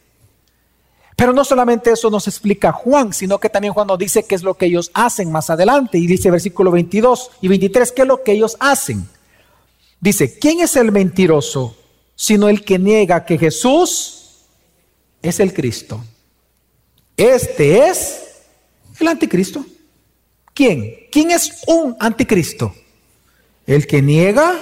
Pero 1.19 1.33
no 1.33 1.45
solamente 1.45 1.91
eso 1.91 2.11
nos 2.11 2.29
explica 2.29 2.71
Juan, 2.71 3.13
sino 3.13 3.41
que 3.41 3.49
también 3.49 3.75
Juan 3.75 3.89
nos 3.89 3.99
dice 3.99 4.23
qué 4.23 4.37
es 4.37 4.45
lo 4.45 4.55
que 4.55 4.67
ellos 4.67 4.93
hacen 4.95 5.33
más 5.33 5.51
adelante. 5.51 5.99
Y 5.99 6.07
dice 6.07 6.31
versículo 6.31 6.71
22 6.71 7.33
y 7.41 7.49
23, 7.49 7.91
¿qué 7.91 8.03
es 8.03 8.09
lo 8.09 8.23
que 8.23 8.31
ellos 8.31 8.57
hacen? 8.61 9.05
Dice, 10.01 10.39
¿quién 10.39 10.61
es 10.61 10.77
el 10.77 10.93
mentiroso 10.93 11.77
sino 12.15 12.49
el 12.49 12.65
que 12.65 12.79
niega 12.79 13.25
que 13.25 13.37
Jesús 13.37 14.45
es 15.21 15.41
el 15.41 15.53
Cristo? 15.53 16.05
Este 17.17 17.89
es 17.89 18.43
el 19.01 19.09
anticristo. 19.09 19.67
¿Quién? 20.55 21.09
¿Quién 21.11 21.33
es 21.33 21.65
un 21.67 21.97
anticristo? 21.99 22.73
El 23.67 23.89
que 23.89 24.01
niega 24.03 24.55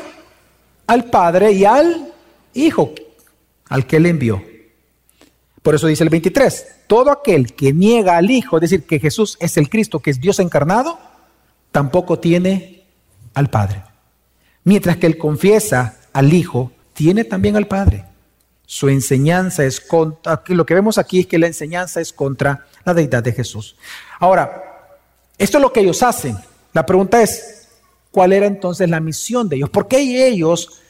al 0.86 1.04
Padre 1.10 1.52
y 1.52 1.66
al 1.66 2.14
Hijo, 2.54 2.94
al 3.68 3.86
que 3.86 4.00
le 4.00 4.08
envió. 4.08 4.55
Por 5.66 5.74
eso 5.74 5.88
dice 5.88 6.04
el 6.04 6.10
23, 6.10 6.84
todo 6.86 7.10
aquel 7.10 7.52
que 7.52 7.72
niega 7.72 8.16
al 8.16 8.30
Hijo, 8.30 8.56
es 8.56 8.60
decir, 8.60 8.84
que 8.84 9.00
Jesús 9.00 9.36
es 9.40 9.56
el 9.56 9.68
Cristo, 9.68 9.98
que 9.98 10.12
es 10.12 10.20
Dios 10.20 10.38
encarnado, 10.38 10.96
tampoco 11.72 12.20
tiene 12.20 12.84
al 13.34 13.50
Padre. 13.50 13.82
Mientras 14.62 14.96
que 14.96 15.08
el 15.08 15.18
confiesa 15.18 15.98
al 16.12 16.32
Hijo, 16.32 16.70
tiene 16.92 17.24
también 17.24 17.56
al 17.56 17.66
Padre. 17.66 18.04
Su 18.64 18.88
enseñanza 18.88 19.64
es 19.64 19.80
contra, 19.80 20.40
lo 20.46 20.64
que 20.64 20.74
vemos 20.74 20.98
aquí 20.98 21.18
es 21.18 21.26
que 21.26 21.36
la 21.36 21.48
enseñanza 21.48 22.00
es 22.00 22.12
contra 22.12 22.64
la 22.84 22.94
deidad 22.94 23.24
de 23.24 23.32
Jesús. 23.32 23.74
Ahora, 24.20 24.92
esto 25.36 25.58
es 25.58 25.62
lo 25.62 25.72
que 25.72 25.80
ellos 25.80 26.00
hacen. 26.04 26.36
La 26.74 26.86
pregunta 26.86 27.20
es, 27.20 27.70
¿cuál 28.12 28.32
era 28.32 28.46
entonces 28.46 28.88
la 28.88 29.00
misión 29.00 29.48
de 29.48 29.56
ellos? 29.56 29.70
¿Por 29.70 29.88
qué 29.88 30.28
ellos 30.28 30.80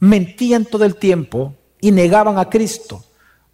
mentían 0.00 0.66
todo 0.66 0.84
el 0.84 0.96
tiempo 0.96 1.54
y 1.80 1.92
negaban 1.92 2.36
a 2.36 2.50
Cristo? 2.50 3.06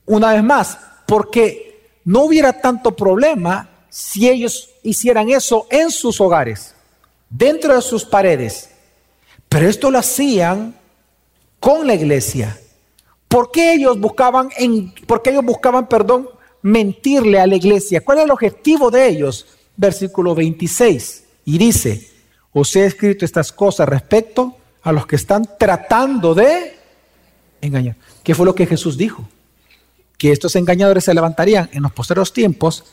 Una 0.07 0.33
vez 0.33 0.43
más, 0.43 0.79
porque 1.07 1.99
no 2.05 2.25
hubiera 2.25 2.53
tanto 2.53 2.95
problema 2.95 3.69
si 3.89 4.29
ellos 4.29 4.71
hicieran 4.83 5.31
eso 5.31 5.67
en 5.71 5.91
sus 5.91 6.21
hogares, 6.21 6.75
dentro 7.31 7.75
de 7.75 7.83
sus 7.83 8.05
paredes. 8.05 8.71
Pero 9.49 9.69
esto 9.69 9.91
lo 9.91 9.99
hacían 9.99 10.75
con 11.61 11.87
la 11.87 11.95
iglesia. 11.95 12.59
¿Por 13.29 13.51
qué 13.51 13.73
ellos 13.73 13.99
buscaban, 13.99 14.51
en, 14.57 14.93
porque 15.07 15.31
ellos 15.31 15.45
buscaban, 15.45 15.89
perdón, 15.89 16.29
mentirle 16.63 17.41
a 17.41 17.47
la 17.47 17.57
iglesia? 17.57 18.05
¿Cuál 18.05 18.19
es 18.19 18.25
el 18.25 18.31
objetivo 18.31 18.91
de 18.91 19.09
ellos? 19.09 19.47
Versículo 19.77 20.35
26. 20.35 21.25
Y 21.47 21.59
dice, 21.59 22.11
os 22.53 22.75
he 22.77 22.85
escrito 22.85 23.25
estas 23.25 23.53
cosas 23.53 23.89
respecto 23.89 24.57
a 24.83 24.93
los 24.93 25.07
que 25.07 25.17
están 25.17 25.49
tratando 25.59 26.35
de 26.35 26.77
engañar. 27.61 27.97
¿Qué 28.23 28.35
fue 28.35 28.47
lo 28.47 28.55
que 28.55 28.67
Jesús 28.67 28.97
dijo? 28.97 29.27
Que 30.19 30.33
estos 30.33 30.57
engañadores 30.57 31.05
se 31.05 31.15
levantarían 31.15 31.69
en 31.73 31.83
los 31.83 31.93
posteriores 31.93 32.33
tiempos 32.33 32.85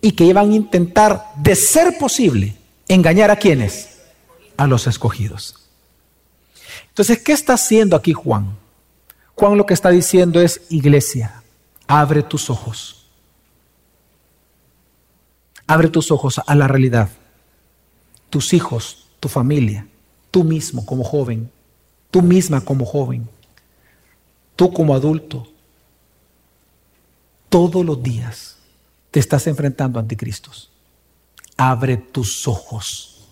y 0.00 0.12
que 0.12 0.24
iban 0.24 0.50
a 0.50 0.54
intentar, 0.54 1.32
de 1.36 1.54
ser 1.56 1.98
posible, 1.98 2.56
engañar 2.88 3.30
a 3.30 3.36
quienes? 3.36 3.98
A 4.56 4.66
los 4.66 4.86
escogidos. 4.86 5.68
Entonces, 6.88 7.18
¿qué 7.18 7.32
está 7.32 7.54
haciendo 7.54 7.96
aquí 7.96 8.12
Juan? 8.12 8.56
Juan 9.34 9.56
lo 9.56 9.66
que 9.66 9.74
está 9.74 9.90
diciendo 9.90 10.40
es, 10.40 10.62
iglesia, 10.70 11.42
abre 11.86 12.22
tus 12.22 12.50
ojos. 12.50 13.06
Abre 15.66 15.88
tus 15.88 16.10
ojos 16.10 16.40
a 16.46 16.54
la 16.54 16.68
realidad. 16.68 17.08
Tus 18.30 18.52
hijos, 18.54 19.08
tu 19.20 19.28
familia, 19.28 19.86
tú 20.30 20.44
mismo 20.44 20.86
como 20.86 21.04
joven, 21.04 21.50
tú 22.10 22.22
misma 22.22 22.60
como 22.60 22.84
joven, 22.84 23.28
tú 24.54 24.72
como 24.72 24.94
adulto, 24.94 25.48
todos 27.48 27.84
los 27.84 28.02
días 28.02 28.56
te 29.10 29.20
estás 29.20 29.46
enfrentando 29.46 29.98
a 29.98 30.02
anticristos. 30.02 30.70
Abre 31.56 31.96
tus 31.96 32.46
ojos 32.46 33.28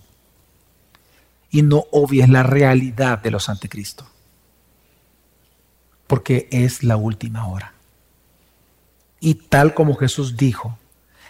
y 1.51 1.63
no 1.63 1.85
obvies 1.91 2.29
la 2.29 2.43
realidad 2.43 3.19
de 3.19 3.31
los 3.31 3.49
anticristos. 3.49 4.07
Porque 6.07 6.49
es 6.51 6.83
la 6.83 6.97
última 6.97 7.47
hora. 7.49 7.75
Y 9.21 9.35
tal 9.35 9.75
como 9.75 9.95
Jesús 9.95 10.37
dijo, 10.37 10.79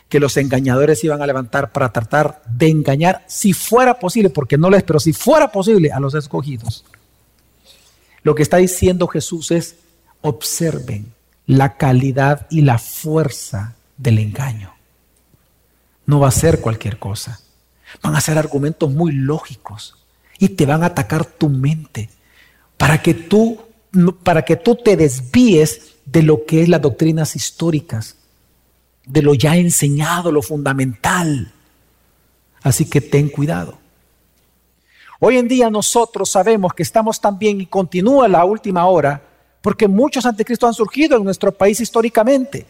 que 0.09 0.21
los 0.21 0.37
engañadores 0.37 1.03
iban 1.03 1.23
a 1.23 1.27
levantar 1.27 1.73
para 1.73 1.93
tratar 1.93 2.41
de 2.47 2.69
engañar, 2.69 3.25
si 3.27 3.53
fuera 3.53 3.99
posible, 3.99 4.31
porque 4.31 4.57
no 4.57 4.71
les, 4.71 4.85
pero 4.85 5.01
si 5.01 5.13
fuera 5.13 5.51
posible, 5.51 5.91
a 5.91 5.99
los 5.99 6.15
escogidos. 6.15 6.85
Lo 8.23 8.35
que 8.35 8.43
está 8.43 8.59
diciendo 8.59 9.09
Jesús 9.09 9.51
es, 9.51 9.77
observen, 10.21 11.13
la 11.47 11.77
calidad 11.77 12.47
y 12.51 12.63
la 12.63 12.79
fuerza 12.79 13.75
del 13.97 14.19
engaño. 14.19 14.75
No 16.07 16.21
va 16.21 16.29
a 16.29 16.33
ser 16.33 16.61
cualquier 16.61 16.99
cosa. 16.99 17.41
Van 18.03 18.15
a 18.17 18.21
ser 18.21 18.39
argumentos 18.39 18.91
muy 18.91 19.13
lógicos 19.13 19.97
y 20.39 20.51
te 20.51 20.67
van 20.67 20.83
a 20.83 20.87
atacar 20.87 21.25
tu 21.25 21.49
mente 21.49 22.11
para 22.77 23.01
que 23.01 23.15
tú 23.15 23.61
para 24.25 24.43
que 24.43 24.57
tú 24.57 24.75
te 24.75 24.97
desvíes 24.97 25.95
de 26.05 26.23
lo 26.23 26.45
que 26.45 26.63
es 26.63 26.69
las 26.69 26.83
doctrinas 26.83 27.37
históricas, 27.37 28.17
de 29.07 29.23
lo 29.23 29.35
ya 29.35 29.57
enseñado, 29.57 30.33
lo 30.33 30.43
fundamental. 30.43 31.53
Así 32.63 32.87
que 32.87 33.01
ten 33.01 33.29
cuidado. 33.29 33.79
Hoy 35.21 35.37
en 35.37 35.47
día 35.47 35.71
nosotros 35.71 36.29
sabemos 36.29 36.75
que 36.75 36.83
estamos 36.83 37.21
también 37.21 37.61
y 37.61 37.67
continúa 37.67 38.27
la 38.27 38.45
última 38.45 38.87
hora 38.87 39.23
porque 39.65 39.89
muchos 39.89 40.27
anticristos 40.27 40.69
han 40.69 40.75
surgido 40.75 41.17
en 41.17 41.25
nuestro 41.25 41.51
país 41.51 41.81
históricamente. 41.81 42.67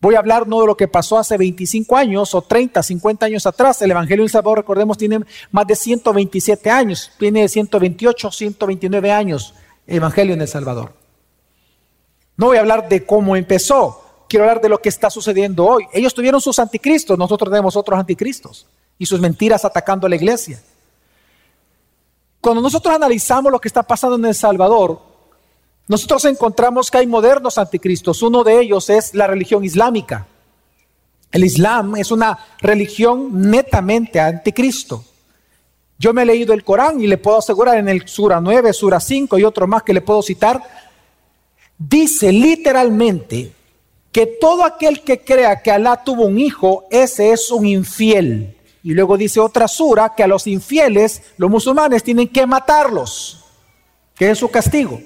Voy 0.00 0.14
a 0.14 0.20
hablar 0.20 0.46
no 0.46 0.60
de 0.60 0.66
lo 0.68 0.76
que 0.76 0.86
pasó 0.86 1.18
hace 1.18 1.36
25 1.36 1.96
años 1.96 2.36
o 2.36 2.42
30, 2.42 2.80
50 2.84 3.26
años 3.26 3.46
atrás. 3.46 3.82
El 3.82 3.90
Evangelio 3.90 4.22
de 4.22 4.26
El 4.26 4.30
Salvador, 4.30 4.58
recordemos, 4.58 4.96
tiene 4.96 5.18
más 5.50 5.66
de 5.66 5.74
127 5.74 6.70
años, 6.70 7.10
tiene 7.18 7.48
128, 7.48 8.30
129 8.30 9.10
años 9.10 9.54
el 9.88 9.96
Evangelio 9.96 10.34
en 10.34 10.42
El 10.42 10.46
Salvador. 10.46 10.92
No 12.36 12.46
voy 12.46 12.58
a 12.58 12.60
hablar 12.60 12.88
de 12.88 13.04
cómo 13.04 13.34
empezó, 13.34 14.24
quiero 14.28 14.44
hablar 14.44 14.60
de 14.60 14.68
lo 14.68 14.80
que 14.80 14.90
está 14.90 15.10
sucediendo 15.10 15.66
hoy. 15.66 15.84
Ellos 15.92 16.14
tuvieron 16.14 16.40
sus 16.40 16.60
anticristos, 16.60 17.18
nosotros 17.18 17.50
tenemos 17.50 17.74
otros 17.74 17.98
anticristos 17.98 18.68
y 19.00 19.06
sus 19.06 19.18
mentiras 19.18 19.64
atacando 19.64 20.06
a 20.06 20.10
la 20.10 20.14
iglesia. 20.14 20.62
Cuando 22.40 22.62
nosotros 22.62 22.94
analizamos 22.94 23.50
lo 23.50 23.60
que 23.60 23.66
está 23.66 23.82
pasando 23.82 24.14
en 24.14 24.26
El 24.26 24.34
Salvador, 24.36 25.13
nosotros 25.86 26.24
encontramos 26.24 26.90
que 26.90 26.98
hay 26.98 27.06
modernos 27.06 27.58
anticristos. 27.58 28.22
Uno 28.22 28.42
de 28.42 28.60
ellos 28.60 28.88
es 28.88 29.14
la 29.14 29.26
religión 29.26 29.64
islámica. 29.64 30.26
El 31.30 31.44
Islam 31.44 31.96
es 31.96 32.10
una 32.10 32.38
religión 32.60 33.50
netamente 33.50 34.20
anticristo. 34.20 35.04
Yo 35.98 36.12
me 36.12 36.22
he 36.22 36.26
leído 36.26 36.54
el 36.54 36.64
Corán 36.64 37.00
y 37.00 37.06
le 37.06 37.18
puedo 37.18 37.38
asegurar 37.38 37.78
en 37.78 37.88
el 37.88 38.08
Sura 38.08 38.40
9, 38.40 38.72
Sura 38.72 39.00
5 39.00 39.38
y 39.38 39.44
otro 39.44 39.66
más 39.66 39.82
que 39.82 39.92
le 39.92 40.00
puedo 40.00 40.22
citar, 40.22 40.62
dice 41.78 42.32
literalmente 42.32 43.52
que 44.10 44.26
todo 44.26 44.64
aquel 44.64 45.02
que 45.02 45.20
crea 45.24 45.60
que 45.60 45.70
Alá 45.70 46.02
tuvo 46.04 46.24
un 46.24 46.38
hijo, 46.38 46.84
ese 46.90 47.32
es 47.32 47.50
un 47.50 47.66
infiel. 47.66 48.56
Y 48.82 48.92
luego 48.92 49.16
dice 49.16 49.40
otra 49.40 49.66
sura 49.66 50.14
que 50.16 50.22
a 50.22 50.28
los 50.28 50.46
infieles, 50.46 51.22
los 51.36 51.50
musulmanes, 51.50 52.02
tienen 52.02 52.28
que 52.28 52.46
matarlos, 52.46 53.44
que 54.14 54.30
es 54.30 54.38
su 54.38 54.48
castigo. 54.50 55.00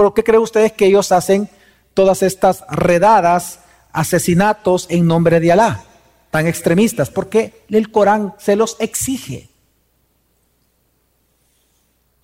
¿Por 0.00 0.14
qué 0.14 0.24
creen 0.24 0.42
ustedes 0.42 0.72
que 0.72 0.86
ellos 0.86 1.12
hacen 1.12 1.46
todas 1.92 2.22
estas 2.22 2.64
redadas, 2.70 3.60
asesinatos 3.92 4.86
en 4.88 5.06
nombre 5.06 5.40
de 5.40 5.52
Alá, 5.52 5.84
tan 6.30 6.46
extremistas? 6.46 7.10
Porque 7.10 7.66
el 7.68 7.90
Corán 7.90 8.32
se 8.38 8.56
los 8.56 8.78
exige. 8.80 9.50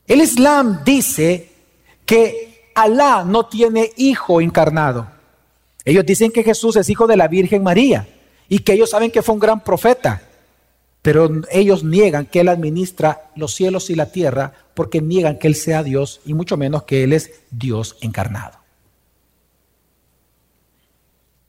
El 0.06 0.22
Islam 0.22 0.84
dice 0.86 1.52
que 2.06 2.70
Alá 2.74 3.24
no 3.24 3.44
tiene 3.44 3.92
hijo 3.98 4.40
encarnado. 4.40 5.08
Ellos 5.84 6.06
dicen 6.06 6.32
que 6.32 6.44
Jesús 6.44 6.76
es 6.76 6.88
hijo 6.88 7.06
de 7.06 7.18
la 7.18 7.28
Virgen 7.28 7.62
María 7.62 8.08
y 8.48 8.60
que 8.60 8.72
ellos 8.72 8.88
saben 8.88 9.10
que 9.10 9.20
fue 9.20 9.34
un 9.34 9.40
gran 9.40 9.62
profeta, 9.62 10.22
pero 11.02 11.28
ellos 11.50 11.84
niegan 11.84 12.24
que 12.24 12.40
Él 12.40 12.48
administra 12.48 13.32
los 13.36 13.54
cielos 13.54 13.90
y 13.90 13.96
la 13.96 14.10
tierra 14.10 14.65
porque 14.76 15.00
niegan 15.00 15.38
que 15.38 15.48
Él 15.48 15.54
sea 15.54 15.82
Dios 15.82 16.20
y 16.26 16.34
mucho 16.34 16.58
menos 16.58 16.82
que 16.82 17.02
Él 17.02 17.14
es 17.14 17.30
Dios 17.50 17.96
encarnado. 18.02 18.58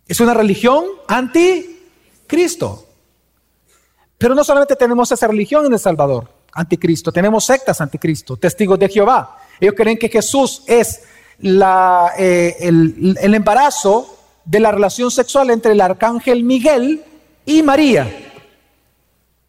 Es 0.07 0.21
una 0.21 0.33
religión 0.33 0.85
anti-Cristo. 1.09 2.87
Pero 4.17 4.33
no 4.33 4.45
solamente 4.45 4.77
tenemos 4.77 5.11
esa 5.11 5.27
religión 5.27 5.65
en 5.65 5.73
El 5.73 5.79
Salvador 5.79 6.31
anticristo, 6.53 7.11
tenemos 7.11 7.45
sectas 7.45 7.81
anticristo, 7.81 8.37
testigos 8.37 8.79
de 8.79 8.87
Jehová. 8.87 9.37
Ellos 9.59 9.75
creen 9.75 9.99
que 9.99 10.09
Jesús 10.09 10.63
es 10.65 11.03
la, 11.39 12.13
eh, 12.17 12.55
el, 12.61 13.15
el 13.21 13.35
embarazo 13.35 14.17
de 14.45 14.61
la 14.61 14.71
relación 14.71 15.11
sexual 15.11 15.49
entre 15.49 15.73
el 15.73 15.81
arcángel 15.81 16.45
Miguel 16.45 17.03
y 17.45 17.61
María. 17.61 18.09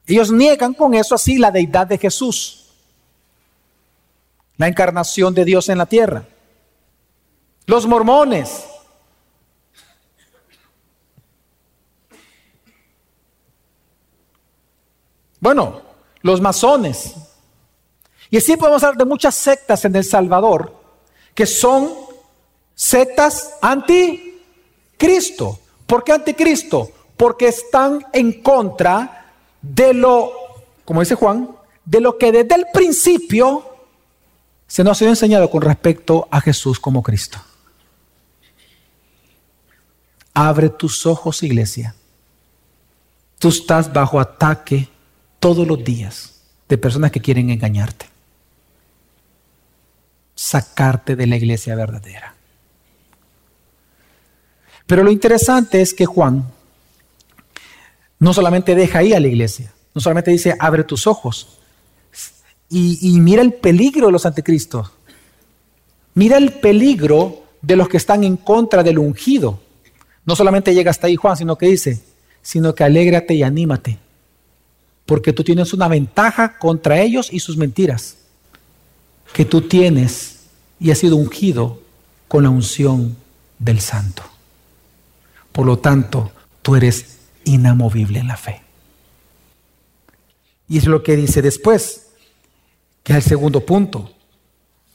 Ellos 0.05 0.33
niegan 0.33 0.75
con 0.75 0.95
eso 0.95 1.15
así 1.15 1.39
la 1.39 1.53
deidad 1.53 1.87
de 1.87 1.97
Jesús, 1.97 2.68
la 4.59 4.69
encarnación 4.69 5.33
de 5.35 5.45
Dios 5.45 5.69
en 5.69 5.79
la 5.79 5.87
tierra. 5.87 6.25
Los 7.67 7.87
mormones. 7.87 8.65
Bueno, 15.41 15.81
los 16.23 16.41
masones. 16.41 17.15
Y 18.31 18.37
así 18.37 18.57
podemos 18.57 18.83
hablar 18.83 18.99
de 18.99 19.05
muchas 19.05 19.35
sectas 19.35 19.85
en 19.85 19.97
El 19.97 20.05
Salvador 20.05 20.77
que 21.35 21.47
son 21.47 21.93
sectas 22.75 23.55
anticristo. 23.63 25.61
¿Por 25.87 26.03
qué 26.03 26.13
anticristo? 26.13 26.91
Porque 27.17 27.47
están 27.47 28.05
en 28.13 28.43
contra 28.43 29.35
de 29.63 29.95
lo, 29.95 30.33
como 30.85 30.99
dice 30.99 31.15
Juan, 31.15 31.57
de 31.85 32.01
lo 32.01 32.19
que 32.19 32.33
desde 32.33 32.57
el 32.57 32.67
principio 32.73 33.68
se 34.69 34.85
nos 34.85 34.93
ha 34.93 34.99
sido 34.99 35.11
enseñado 35.11 35.51
con 35.51 35.63
respecto 35.63 36.29
a 36.31 36.41
Jesús 36.41 36.79
como 36.79 37.03
Cristo. 37.03 37.39
Abre 40.35 40.69
tus 40.69 41.07
ojos, 41.07 41.43
iglesia. 41.43 41.95
Tú 43.39 43.49
estás 43.49 43.93
bajo 43.93 44.21
ataque 44.21 44.89
todos 45.41 45.67
los 45.67 45.83
días 45.83 46.43
de 46.69 46.77
personas 46.77 47.11
que 47.11 47.21
quieren 47.21 47.49
engañarte, 47.49 48.07
sacarte 50.35 51.17
de 51.17 51.27
la 51.27 51.37
iglesia 51.37 51.75
verdadera. 51.75 52.35
Pero 54.87 55.03
lo 55.03 55.11
interesante 55.11 55.81
es 55.81 55.95
que 55.95 56.05
Juan 56.05 56.45
no 58.19 58.35
solamente 58.35 58.75
deja 58.75 58.99
ahí 58.99 59.15
a 59.15 59.21
la 59.21 59.29
iglesia, 59.29 59.73
no 59.95 60.01
solamente 60.01 60.31
dice, 60.31 60.55
abre 60.59 60.85
tus 60.85 61.07
ojos 61.07 61.58
y, 62.71 63.19
mira 63.21 63.43
el 63.43 63.55
peligro 63.55 64.07
de 64.07 64.13
los 64.13 64.27
anticristos, 64.27 64.91
mira 66.15 66.37
el 66.37 66.53
peligro 66.53 67.45
de 67.63 67.77
los 67.77 67.89
que 67.89 67.97
están 67.97 68.25
en 68.25 68.37
contra 68.37 68.83
del 68.83 68.99
ungido. 68.99 69.61
No 70.25 70.37
solamente 70.37 70.75
llega 70.75 70.91
hasta 70.91 71.07
ahí 71.07 71.17
Juan, 71.17 71.37
sino 71.37 71.57
que 71.57 71.67
dice, 71.67 72.03
sino 72.43 72.75
que 72.75 72.85
alégrate 72.85 73.35
y 73.35 73.43
anímate 73.43 73.99
porque 75.09 75.33
tú 75.33 75.43
tienes 75.43 75.73
una 75.73 75.89
ventaja 75.89 76.59
contra 76.59 77.01
ellos 77.01 77.33
y 77.33 77.41
sus 77.41 77.57
mentiras, 77.57 78.19
que 79.33 79.47
tú 79.47 79.63
tienes 79.63 80.41
y 80.79 80.91
has 80.91 80.99
sido 80.99 81.17
ungido 81.17 81.81
con 82.29 82.43
la 82.43 82.51
unción 82.51 83.17
del 83.59 83.81
santo. 83.81 84.23
Por 85.51 85.65
lo 85.65 85.79
tanto, 85.79 86.31
tú 86.61 86.77
eres 86.77 87.21
inamovible 87.45 88.19
en 88.19 88.29
la 88.29 88.37
fe. 88.37 88.61
Y 90.69 90.77
es 90.77 90.85
lo 90.85 91.03
que 91.03 91.17
dice 91.17 91.41
después, 91.41 92.08
que 93.09 93.15
es 93.15 93.25
el 93.25 93.31
segundo 93.31 93.65
punto, 93.65 94.11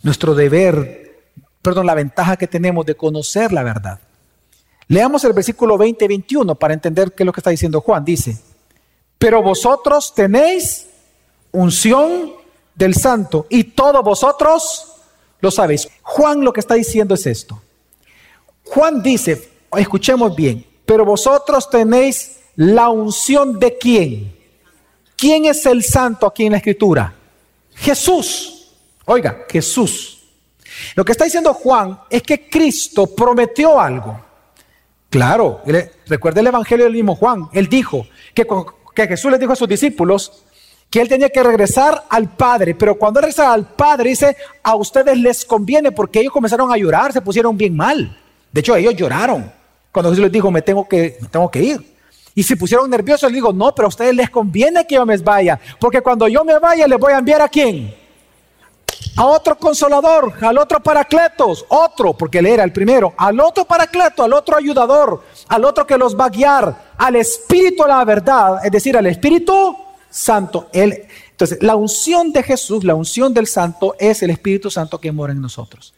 nuestro 0.03 0.35
deber, 0.35 1.31
perdón, 1.63 1.87
la 1.87 1.95
ventaja 1.95 2.37
que 2.37 2.45
tenemos 2.45 2.85
de 2.85 2.93
conocer 2.93 3.51
la 3.51 3.63
verdad. 3.63 3.99
Leamos 4.87 5.23
el 5.23 5.33
versículo 5.33 5.79
20 5.79 6.05
y 6.05 6.07
21 6.09 6.53
para 6.53 6.75
entender 6.75 7.13
qué 7.13 7.23
es 7.23 7.25
lo 7.25 7.33
que 7.33 7.39
está 7.39 7.49
diciendo 7.49 7.81
Juan. 7.81 8.05
Dice, 8.05 8.37
pero 9.17 9.41
vosotros 9.41 10.13
tenéis 10.13 10.85
unción 11.53 12.33
del 12.75 12.93
santo 12.93 13.47
y 13.49 13.63
todos 13.63 14.03
vosotros 14.03 14.93
lo 15.39 15.49
sabéis. 15.49 15.89
Juan 16.03 16.41
lo 16.41 16.53
que 16.53 16.59
está 16.59 16.75
diciendo 16.75 17.15
es 17.15 17.25
esto. 17.25 17.63
Juan 18.63 19.01
dice, 19.01 19.49
escuchemos 19.75 20.35
bien, 20.35 20.63
pero 20.85 21.03
vosotros 21.03 21.67
tenéis 21.67 22.41
la 22.57 22.89
unción 22.89 23.57
de 23.57 23.75
quién? 23.75 24.37
¿Quién 25.17 25.45
es 25.45 25.65
el 25.65 25.81
santo 25.81 26.27
aquí 26.27 26.45
en 26.45 26.51
la 26.51 26.59
escritura? 26.59 27.15
Jesús. 27.75 28.71
Oiga, 29.05 29.45
Jesús. 29.49 30.23
Lo 30.95 31.05
que 31.05 31.11
está 31.11 31.25
diciendo 31.25 31.53
Juan 31.53 31.99
es 32.09 32.23
que 32.23 32.49
Cristo 32.49 33.07
prometió 33.07 33.79
algo. 33.79 34.19
Claro, 35.09 35.61
recuerda 36.07 36.41
el 36.41 36.47
Evangelio 36.47 36.85
del 36.85 36.93
mismo 36.93 37.15
Juan. 37.15 37.47
Él 37.53 37.67
dijo 37.67 38.07
que 38.33 39.07
Jesús 39.07 39.31
les 39.31 39.39
dijo 39.39 39.53
a 39.53 39.55
sus 39.55 39.67
discípulos 39.67 40.43
que 40.89 41.01
él 41.01 41.09
tenía 41.09 41.29
que 41.29 41.41
regresar 41.41 42.03
al 42.07 42.35
Padre, 42.35 42.75
pero 42.75 42.95
cuando 42.99 43.19
regresa 43.19 43.51
al 43.51 43.67
Padre 43.67 44.11
dice, 44.11 44.37
a 44.61 44.75
ustedes 44.75 45.17
les 45.17 45.43
conviene 45.43 45.91
porque 45.91 46.19
ellos 46.19 46.31
comenzaron 46.31 46.71
a 46.71 46.77
llorar, 46.77 47.11
se 47.11 47.21
pusieron 47.21 47.57
bien 47.57 47.75
mal. 47.75 48.15
De 48.51 48.59
hecho, 48.59 48.75
ellos 48.75 48.95
lloraron 48.95 49.51
cuando 49.91 50.11
Jesús 50.11 50.23
les 50.23 50.31
dijo, 50.31 50.51
me 50.51 50.61
tengo 50.61 50.87
que, 50.87 51.17
tengo 51.31 51.49
que 51.49 51.63
ir. 51.63 51.95
Y 52.35 52.43
se 52.43 52.57
pusieron 52.57 52.89
nerviosos, 52.89 53.29
les 53.29 53.35
digo, 53.35 53.53
no, 53.53 53.73
pero 53.75 53.87
a 53.87 53.89
ustedes 53.89 54.15
les 54.15 54.29
conviene 54.29 54.87
que 54.87 54.95
yo 54.95 55.05
me 55.05 55.17
vaya, 55.17 55.59
porque 55.79 56.01
cuando 56.01 56.27
yo 56.27 56.43
me 56.43 56.57
vaya 56.57 56.87
les 56.87 56.99
voy 56.99 57.13
a 57.13 57.19
enviar 57.19 57.41
a 57.41 57.47
quién? 57.47 57.95
A 59.15 59.25
otro 59.25 59.55
consolador, 59.57 60.33
al 60.41 60.57
otro 60.57 60.81
paracletos, 60.81 61.65
otro, 61.69 62.13
porque 62.13 62.39
él 62.39 62.47
era 62.47 62.63
el 62.63 62.73
primero, 62.73 63.13
al 63.17 63.39
otro 63.39 63.65
paracleto, 63.65 64.23
al 64.23 64.33
otro 64.33 64.57
ayudador, 64.57 65.23
al 65.47 65.65
otro 65.65 65.85
que 65.85 65.97
los 65.97 66.17
va 66.19 66.25
a 66.25 66.29
guiar, 66.29 66.93
al 66.97 67.15
Espíritu 67.17 67.83
de 67.83 67.89
la 67.89 68.03
verdad, 68.05 68.65
es 68.65 68.71
decir, 68.71 68.97
al 68.97 69.05
Espíritu 69.05 69.75
Santo. 70.09 70.69
Él, 70.73 71.07
entonces, 71.29 71.61
la 71.61 71.75
unción 71.75 72.31
de 72.31 72.41
Jesús, 72.41 72.83
la 72.83 72.95
unción 72.95 73.33
del 73.33 73.45
Santo, 73.45 73.95
es 73.99 74.23
el 74.23 74.31
Espíritu 74.31 74.71
Santo 74.71 74.99
que 74.99 75.11
mora 75.11 75.33
en 75.33 75.41
nosotros. 75.41 75.93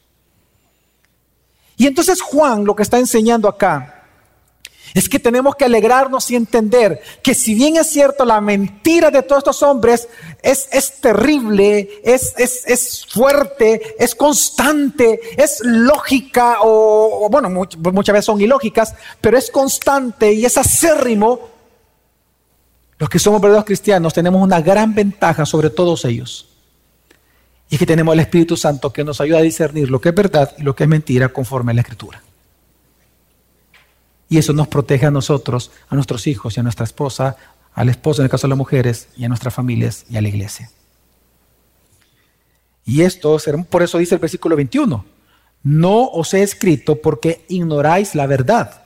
Y 1.77 1.87
entonces 1.87 2.21
Juan 2.21 2.65
lo 2.65 2.75
que 2.75 2.83
está 2.83 2.97
enseñando 2.97 3.47
acá 3.47 4.04
es 4.93 5.09
que 5.09 5.19
tenemos 5.19 5.55
que 5.55 5.65
alegrarnos 5.65 6.29
y 6.31 6.35
entender 6.35 7.01
que 7.23 7.33
si 7.33 7.53
bien 7.53 7.77
es 7.77 7.87
cierto 7.87 8.25
la 8.25 8.39
mentira 8.41 9.11
de 9.11 9.23
todos 9.23 9.39
estos 9.39 9.63
hombres 9.63 10.07
es, 10.41 10.67
es 10.71 11.01
terrible, 11.01 12.01
es, 12.03 12.33
es, 12.37 13.05
fuerte, 13.07 13.95
es 13.99 14.15
constante, 14.15 15.19
es 15.37 15.61
lógica 15.63 16.57
o, 16.61 17.27
bueno, 17.29 17.49
muchas 17.49 18.13
veces 18.13 18.25
son 18.25 18.39
ilógicas, 18.39 18.93
pero 19.21 19.37
es 19.37 19.49
constante 19.49 20.33
y 20.33 20.45
es 20.45 20.57
acérrimo, 20.57 21.55
los 22.97 23.09
que 23.09 23.19
somos 23.19 23.41
verdaderos 23.41 23.65
cristianos 23.65 24.13
tenemos 24.13 24.41
una 24.41 24.61
gran 24.61 24.95
ventaja 24.95 25.45
sobre 25.45 25.69
todos 25.69 26.05
ellos. 26.05 26.47
Y 27.69 27.75
es 27.75 27.79
que 27.79 27.85
tenemos 27.85 28.13
el 28.13 28.19
Espíritu 28.19 28.55
Santo 28.55 28.93
que 28.93 29.03
nos 29.03 29.19
ayuda 29.19 29.39
a 29.39 29.41
discernir 29.41 29.89
lo 29.89 29.99
que 29.99 30.09
es 30.09 30.15
verdad 30.15 30.53
y 30.57 30.61
lo 30.61 30.75
que 30.75 30.83
es 30.83 30.89
mentira 30.89 31.29
conforme 31.29 31.71
a 31.71 31.75
la 31.75 31.81
Escritura. 31.81 32.21
Y 34.29 34.37
eso 34.37 34.53
nos 34.53 34.67
protege 34.67 35.05
a 35.05 35.11
nosotros, 35.11 35.71
a 35.89 35.95
nuestros 35.95 36.27
hijos 36.27 36.57
y 36.57 36.59
a 36.59 36.63
nuestra 36.63 36.83
esposa, 36.83 37.37
al 37.73 37.89
esposo 37.89 38.21
en 38.21 38.25
el 38.25 38.31
caso 38.31 38.47
de 38.47 38.49
las 38.49 38.57
mujeres, 38.57 39.09
y 39.15 39.25
a 39.25 39.27
nuestras 39.27 39.53
familias 39.53 40.05
y 40.09 40.17
a 40.17 40.21
la 40.21 40.29
iglesia. 40.29 40.71
Y 42.85 43.01
esto, 43.01 43.37
por 43.69 43.83
eso 43.83 43.97
dice 43.97 44.15
el 44.15 44.21
versículo 44.21 44.55
21, 44.55 45.05
no 45.63 46.05
os 46.05 46.33
he 46.33 46.43
escrito 46.43 47.01
porque 47.01 47.45
ignoráis 47.49 48.13
la 48.13 48.27
verdad, 48.27 48.83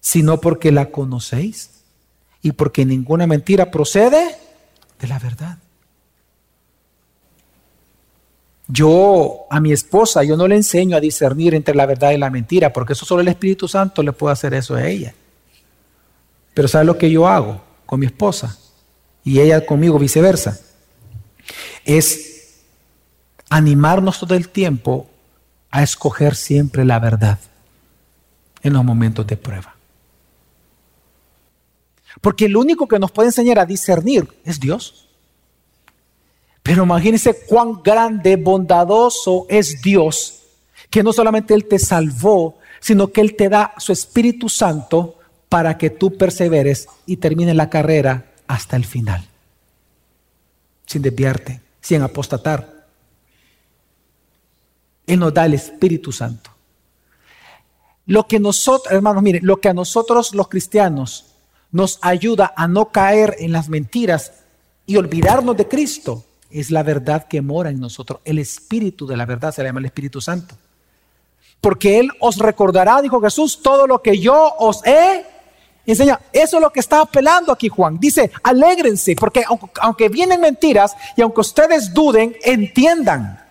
sino 0.00 0.40
porque 0.40 0.70
la 0.70 0.90
conocéis 0.90 1.70
y 2.42 2.52
porque 2.52 2.84
ninguna 2.84 3.26
mentira 3.26 3.70
procede 3.70 4.36
de 5.00 5.08
la 5.08 5.18
verdad. 5.18 5.58
Yo 8.68 9.46
a 9.50 9.60
mi 9.60 9.72
esposa, 9.72 10.22
yo 10.24 10.36
no 10.36 10.46
le 10.46 10.56
enseño 10.56 10.96
a 10.96 11.00
discernir 11.00 11.54
entre 11.54 11.74
la 11.74 11.86
verdad 11.86 12.10
y 12.10 12.18
la 12.18 12.28
mentira, 12.28 12.72
porque 12.72 12.92
eso 12.92 13.06
solo 13.06 13.22
el 13.22 13.28
Espíritu 13.28 13.66
Santo 13.66 14.02
le 14.02 14.12
puede 14.12 14.34
hacer 14.34 14.52
eso 14.52 14.74
a 14.74 14.86
ella. 14.86 15.14
Pero 16.52 16.68
¿sabe 16.68 16.84
lo 16.84 16.98
que 16.98 17.10
yo 17.10 17.26
hago 17.26 17.62
con 17.86 18.00
mi 18.00 18.06
esposa? 18.06 18.58
Y 19.24 19.40
ella 19.40 19.64
conmigo 19.64 19.98
viceversa. 19.98 20.60
Es 21.84 22.58
animarnos 23.48 24.20
todo 24.20 24.34
el 24.34 24.50
tiempo 24.50 25.08
a 25.70 25.82
escoger 25.82 26.34
siempre 26.34 26.84
la 26.84 26.98
verdad 26.98 27.38
en 28.62 28.74
los 28.74 28.84
momentos 28.84 29.26
de 29.26 29.36
prueba. 29.36 29.76
Porque 32.20 32.46
el 32.46 32.56
único 32.56 32.88
que 32.88 32.98
nos 32.98 33.12
puede 33.12 33.28
enseñar 33.28 33.58
a 33.58 33.66
discernir 33.66 34.28
es 34.44 34.60
Dios. 34.60 35.07
Pero 36.68 36.84
imagínense 36.84 37.34
cuán 37.46 37.80
grande, 37.82 38.36
bondadoso 38.36 39.46
es 39.48 39.80
Dios, 39.80 40.40
que 40.90 41.02
no 41.02 41.14
solamente 41.14 41.54
Él 41.54 41.64
te 41.64 41.78
salvó, 41.78 42.58
sino 42.78 43.08
que 43.08 43.22
Él 43.22 43.36
te 43.36 43.48
da 43.48 43.72
su 43.78 43.90
Espíritu 43.90 44.50
Santo 44.50 45.16
para 45.48 45.78
que 45.78 45.88
tú 45.88 46.18
perseveres 46.18 46.86
y 47.06 47.16
termines 47.16 47.56
la 47.56 47.70
carrera 47.70 48.32
hasta 48.46 48.76
el 48.76 48.84
final, 48.84 49.26
sin 50.84 51.00
desviarte, 51.00 51.62
sin 51.80 52.02
apostatar. 52.02 52.86
Él 55.06 55.20
nos 55.20 55.32
da 55.32 55.46
el 55.46 55.54
Espíritu 55.54 56.12
Santo. 56.12 56.50
Lo 58.04 58.28
que 58.28 58.38
nosotros, 58.38 58.92
hermanos, 58.92 59.22
miren, 59.22 59.46
lo 59.46 59.56
que 59.56 59.70
a 59.70 59.74
nosotros 59.74 60.34
los 60.34 60.48
cristianos 60.48 61.32
nos 61.72 61.98
ayuda 62.02 62.52
a 62.54 62.68
no 62.68 62.90
caer 62.90 63.36
en 63.38 63.52
las 63.52 63.70
mentiras 63.70 64.32
y 64.84 64.98
olvidarnos 64.98 65.56
de 65.56 65.66
Cristo 65.66 66.26
es 66.50 66.70
la 66.70 66.82
verdad 66.82 67.26
que 67.28 67.42
mora 67.42 67.70
en 67.70 67.80
nosotros. 67.80 68.20
El 68.24 68.38
Espíritu 68.38 69.06
de 69.06 69.16
la 69.16 69.26
verdad 69.26 69.54
se 69.54 69.62
llama 69.62 69.80
el 69.80 69.86
Espíritu 69.86 70.20
Santo. 70.20 70.54
Porque 71.60 71.98
Él 71.98 72.10
os 72.20 72.38
recordará, 72.38 73.02
dijo 73.02 73.20
Jesús, 73.20 73.60
todo 73.62 73.86
lo 73.86 74.00
que 74.00 74.18
yo 74.18 74.54
os 74.58 74.84
he 74.86 75.26
enseñado. 75.84 76.20
Eso 76.32 76.56
es 76.56 76.62
lo 76.62 76.70
que 76.70 76.80
está 76.80 77.00
apelando 77.00 77.52
aquí 77.52 77.68
Juan. 77.68 77.98
Dice, 77.98 78.30
alégrense, 78.42 79.16
porque 79.16 79.44
aunque 79.80 80.08
vienen 80.08 80.40
mentiras 80.40 80.94
y 81.16 81.22
aunque 81.22 81.40
ustedes 81.40 81.92
duden, 81.92 82.36
entiendan 82.42 83.44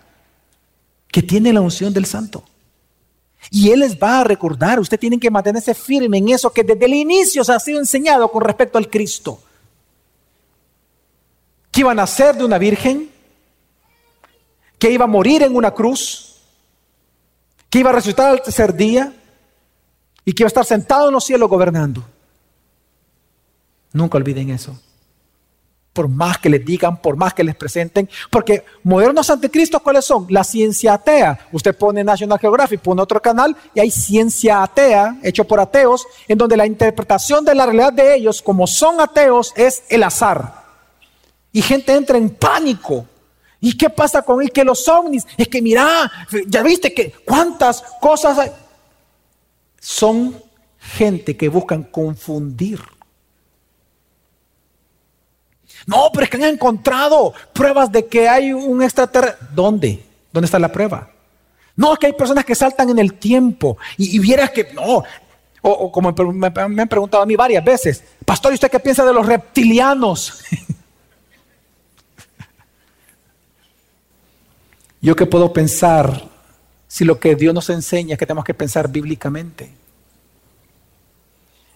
que 1.11 1.21
tiene 1.21 1.53
la 1.53 1.61
unción 1.61 1.93
del 1.93 2.05
Santo. 2.05 2.43
Y 3.51 3.69
Él 3.71 3.81
les 3.81 3.97
va 3.97 4.21
a 4.21 4.23
recordar, 4.23 4.79
ustedes 4.79 4.99
tienen 4.99 5.19
que 5.19 5.31
mantenerse 5.31 5.73
firme 5.73 6.17
en 6.17 6.29
eso 6.29 6.51
que 6.51 6.63
desde 6.63 6.85
el 6.85 6.93
inicio 6.93 7.43
se 7.43 7.53
ha 7.53 7.59
sido 7.59 7.79
enseñado 7.79 8.29
con 8.29 8.43
respecto 8.43 8.77
al 8.77 8.89
Cristo 8.89 9.39
que 11.77 11.81
iba 11.81 11.91
a 11.91 11.93
nacer 11.93 12.35
de 12.35 12.43
una 12.43 12.57
virgen, 12.57 13.07
que 14.79 14.89
iba 14.89 15.03
a 15.03 15.07
morir 15.07 15.43
en 15.43 15.55
una 15.55 15.69
cruz, 15.69 16.37
que 17.69 17.77
iba 17.77 17.91
a 17.91 17.93
resucitar 17.93 18.31
al 18.31 18.41
tercer 18.41 18.73
día 18.73 19.13
y 20.25 20.33
que 20.33 20.41
iba 20.41 20.47
a 20.47 20.55
estar 20.55 20.65
sentado 20.65 21.09
en 21.09 21.13
los 21.13 21.23
cielos 21.23 21.47
gobernando. 21.47 22.03
Nunca 23.93 24.17
olviden 24.17 24.49
eso. 24.49 24.75
Por 25.93 26.07
más 26.07 26.39
que 26.39 26.49
les 26.49 26.65
digan, 26.65 26.99
por 26.99 27.15
más 27.15 27.35
que 27.35 27.43
les 27.43 27.55
presenten, 27.55 28.09
porque 28.31 28.65
modernos 28.81 29.29
anticristos, 29.29 29.79
¿cuáles 29.79 30.03
son? 30.03 30.25
La 30.31 30.43
ciencia 30.43 30.95
atea. 30.95 31.47
Usted 31.51 31.77
pone 31.77 32.03
National 32.03 32.39
Geographic, 32.39 32.81
pone 32.81 33.03
otro 33.03 33.21
canal 33.21 33.55
y 33.75 33.81
hay 33.81 33.91
ciencia 33.91 34.63
atea, 34.63 35.19
hecho 35.21 35.43
por 35.43 35.59
ateos, 35.59 36.07
en 36.27 36.39
donde 36.39 36.57
la 36.57 36.65
interpretación 36.65 37.45
de 37.45 37.53
la 37.53 37.67
realidad 37.67 37.93
de 37.93 38.15
ellos, 38.15 38.41
como 38.41 38.65
son 38.65 38.99
ateos, 38.99 39.53
es 39.55 39.83
el 39.89 40.01
azar. 40.01 40.65
Y 41.57 41.63
gente 41.63 41.91
entra 41.91 42.19
en 42.19 42.29
pánico. 42.29 43.07
¿Y 43.59 43.75
qué 43.75 43.89
pasa 43.89 44.21
con 44.21 44.43
él? 44.43 44.51
Que 44.51 44.63
los 44.63 44.87
ovnis, 44.87 45.25
es 45.35 45.47
que 45.47 45.59
mira, 45.59 46.11
ya 46.45 46.61
viste 46.61 46.93
que 46.93 47.11
cuántas 47.25 47.81
cosas 47.99 48.37
hay. 48.37 48.51
Son 49.79 50.39
gente 50.77 51.35
que 51.35 51.49
buscan 51.49 51.81
confundir. 51.81 52.79
No, 55.87 56.11
pero 56.13 56.25
es 56.25 56.29
que 56.29 56.37
han 56.37 56.43
encontrado 56.43 57.33
pruebas 57.53 57.91
de 57.91 58.05
que 58.05 58.29
hay 58.29 58.53
un 58.53 58.83
extraterrestre. 58.83 59.47
¿Dónde? 59.55 60.05
¿Dónde 60.31 60.45
está 60.45 60.59
la 60.59 60.71
prueba? 60.71 61.09
No, 61.75 61.93
es 61.93 61.97
que 61.97 62.05
hay 62.05 62.13
personas 62.13 62.45
que 62.45 62.53
saltan 62.53 62.91
en 62.91 62.99
el 62.99 63.15
tiempo 63.15 63.79
y, 63.97 64.19
vieras 64.19 64.51
que 64.51 64.73
no. 64.73 65.03
O, 65.63 65.91
como 65.91 66.11
me, 66.11 66.51
me, 66.51 66.81
han 66.83 66.87
preguntado 66.87 67.23
a 67.23 67.25
mí 67.25 67.35
varias 67.35 67.65
veces, 67.65 68.03
Pastor, 68.23 68.51
¿y 68.51 68.53
usted 68.53 68.69
qué 68.69 68.79
piensa 68.79 69.03
de 69.03 69.11
los 69.11 69.25
reptilianos? 69.25 70.43
Yo 75.07 75.15
que 75.15 75.25
puedo 75.25 75.53
pensar 75.53 76.27
si 76.85 77.05
lo 77.05 77.17
que 77.17 77.37
Dios 77.37 77.53
nos 77.53 77.69
enseña 77.69 78.15
es 78.15 78.19
que 78.19 78.25
tenemos 78.25 78.43
que 78.43 78.53
pensar 78.53 78.91
bíblicamente. 78.91 79.71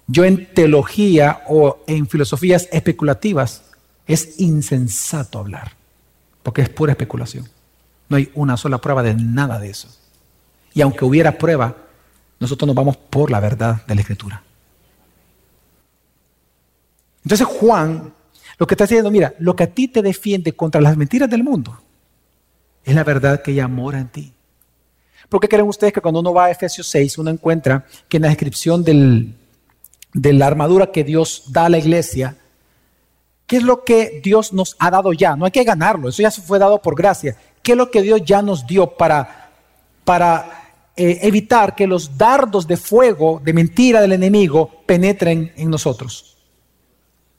Yo 0.06 0.26
en 0.26 0.54
teología 0.54 1.42
o 1.48 1.82
en 1.88 2.10
filosofías 2.10 2.68
especulativas 2.74 3.64
es 4.06 4.42
insensato 4.42 5.40
hablar, 5.40 5.72
porque 6.44 6.62
es 6.62 6.68
pura 6.68 6.92
especulación. 6.92 7.48
No 8.10 8.18
hay 8.18 8.30
una 8.34 8.58
sola 8.58 8.80
prueba 8.80 9.02
de 9.02 9.14
nada 9.14 9.60
de 9.60 9.70
eso. 9.70 9.88
Y 10.74 10.82
aunque 10.82 11.06
hubiera 11.06 11.38
prueba, 11.38 11.74
nosotros 12.38 12.68
nos 12.68 12.76
vamos 12.76 12.98
por 12.98 13.32
la 13.32 13.40
verdad 13.40 13.86
de 13.88 13.96
la 13.96 14.02
Escritura. 14.02 14.44
Entonces 17.24 17.48
Juan 17.48 18.14
lo 18.58 18.68
que 18.68 18.74
está 18.74 18.84
diciendo, 18.84 19.10
mira, 19.10 19.34
lo 19.40 19.56
que 19.56 19.64
a 19.64 19.74
ti 19.74 19.88
te 19.88 20.02
defiende 20.02 20.52
contra 20.52 20.82
las 20.82 20.98
mentiras 20.98 21.30
del 21.30 21.46
mundo, 21.46 21.82
es 22.84 22.96
la 22.96 23.04
verdad 23.04 23.42
que 23.42 23.52
ella 23.52 23.68
mora 23.68 24.00
en 24.00 24.10
ti. 24.10 24.34
¿Por 25.30 25.40
qué 25.40 25.48
creen 25.48 25.68
ustedes 25.68 25.94
que 25.94 26.02
cuando 26.02 26.20
uno 26.20 26.34
va 26.34 26.46
a 26.46 26.52
Efesios 26.52 26.88
6, 26.88 27.18
uno 27.20 27.30
encuentra 27.30 27.86
que 28.10 28.18
en 28.18 28.24
la 28.24 28.30
descripción 28.30 28.84
de 28.84 30.34
la 30.34 30.48
armadura 30.48 30.92
que 30.92 31.04
Dios 31.04 31.44
da 31.48 31.66
a 31.66 31.70
la 31.70 31.78
iglesia, 31.78 32.36
¿qué 33.48 33.58
es 33.58 33.64
lo 33.64 33.84
que 33.84 34.20
Dios 34.24 34.52
nos 34.52 34.76
ha 34.80 34.92
dado 34.92 35.14
ya? 35.14 35.36
No 35.36 35.46
hay 35.46 35.52
que 35.52 35.64
ganarlo, 35.64 36.10
eso 36.10 36.22
ya 36.22 36.32
se 36.32 36.42
fue 36.42 36.60
dado 36.60 36.82
por 36.82 36.96
gracia. 36.96 37.38
¿Qué 37.64 37.74
es 37.74 37.78
lo 37.78 37.90
que 37.92 38.02
Dios 38.02 38.22
ya 38.26 38.42
nos 38.42 38.68
dio 38.68 38.88
para, 38.98 39.52
para 40.04 40.74
eh, 40.98 41.20
evitar 41.22 41.76
que 41.76 41.88
los 41.88 42.18
dardos 42.18 42.68
de 42.68 42.76
fuego, 42.76 43.40
de 43.44 43.54
mentira 43.54 44.02
del 44.02 44.14
enemigo, 44.14 44.84
penetren 44.86 45.54
en 45.56 45.70
nosotros? 45.70 46.38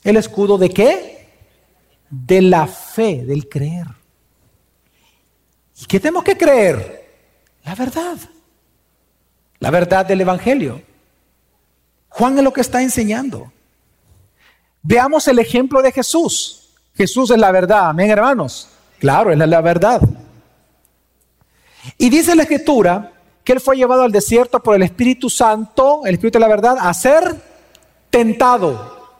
¿El 0.02 0.16
escudo 0.16 0.56
de 0.56 0.70
qué? 0.70 1.28
De 2.08 2.40
la 2.40 2.66
fe, 2.66 3.24
del 3.24 3.48
creer. 3.48 4.01
¿Y 5.82 5.86
qué 5.86 5.98
tenemos 5.98 6.22
que 6.22 6.36
creer? 6.36 7.10
La 7.64 7.74
verdad. 7.74 8.16
La 9.58 9.70
verdad 9.72 10.06
del 10.06 10.20
Evangelio. 10.20 10.80
Juan 12.08 12.38
es 12.38 12.44
lo 12.44 12.52
que 12.52 12.60
está 12.60 12.80
enseñando. 12.82 13.52
Veamos 14.80 15.26
el 15.26 15.40
ejemplo 15.40 15.82
de 15.82 15.90
Jesús. 15.90 16.68
Jesús 16.94 17.32
es 17.32 17.38
la 17.38 17.50
verdad, 17.50 17.88
amén 17.88 18.10
hermanos. 18.10 18.68
Claro, 19.00 19.32
Él 19.32 19.42
es 19.42 19.48
la 19.48 19.60
verdad. 19.60 20.00
Y 21.98 22.10
dice 22.10 22.36
la 22.36 22.44
escritura 22.44 23.14
que 23.42 23.54
Él 23.54 23.60
fue 23.60 23.76
llevado 23.76 24.02
al 24.02 24.12
desierto 24.12 24.62
por 24.62 24.76
el 24.76 24.84
Espíritu 24.84 25.28
Santo, 25.28 26.02
el 26.04 26.14
Espíritu 26.14 26.38
de 26.38 26.42
la 26.42 26.48
verdad, 26.48 26.76
a 26.78 26.94
ser 26.94 27.42
tentado. 28.08 29.10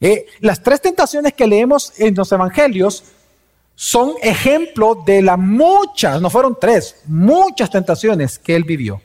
Eh, 0.00 0.26
las 0.38 0.62
tres 0.62 0.80
tentaciones 0.80 1.32
que 1.32 1.48
leemos 1.48 1.92
en 1.98 2.14
los 2.14 2.30
evangelios 2.30 3.02
son 3.80 4.14
ejemplo 4.22 4.96
de 5.06 5.22
las 5.22 5.38
muchas, 5.38 6.20
no 6.20 6.30
fueron 6.30 6.58
tres, 6.60 6.96
muchas 7.06 7.70
tentaciones 7.70 8.36
que 8.36 8.56
él 8.56 8.64
vivió 8.64 9.00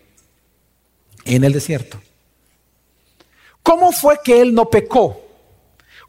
en 1.26 1.44
el 1.44 1.54
desierto. 1.54 2.02
¿Cómo 3.62 3.92
fue 3.92 4.20
que 4.24 4.42
él 4.42 4.56
no 4.56 4.72
pecó? 4.72 5.22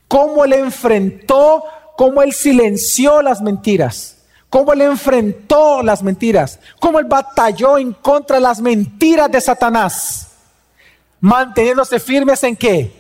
¿Cómo 0.09 0.47
él 0.47 0.55
enfrentó, 0.55 1.63
cómo 1.95 2.23
él 2.23 2.33
silenció 2.33 3.21
las 3.21 3.43
mentiras? 3.43 4.25
¿Cómo 4.49 4.73
él 4.73 4.81
enfrentó 4.81 5.83
las 5.83 6.03
mentiras? 6.03 6.59
¿Cómo 6.81 6.99
él 6.99 7.05
batalló 7.05 7.77
en 7.77 7.93
contra 7.93 8.37
de 8.37 8.43
las 8.45 8.63
mentiras 8.63 9.31
de 9.31 9.43
Satanás? 9.43 10.29
Manteniéndose 11.21 12.01
firmes 12.01 12.43
en 12.43 12.57
qué? 12.57 12.91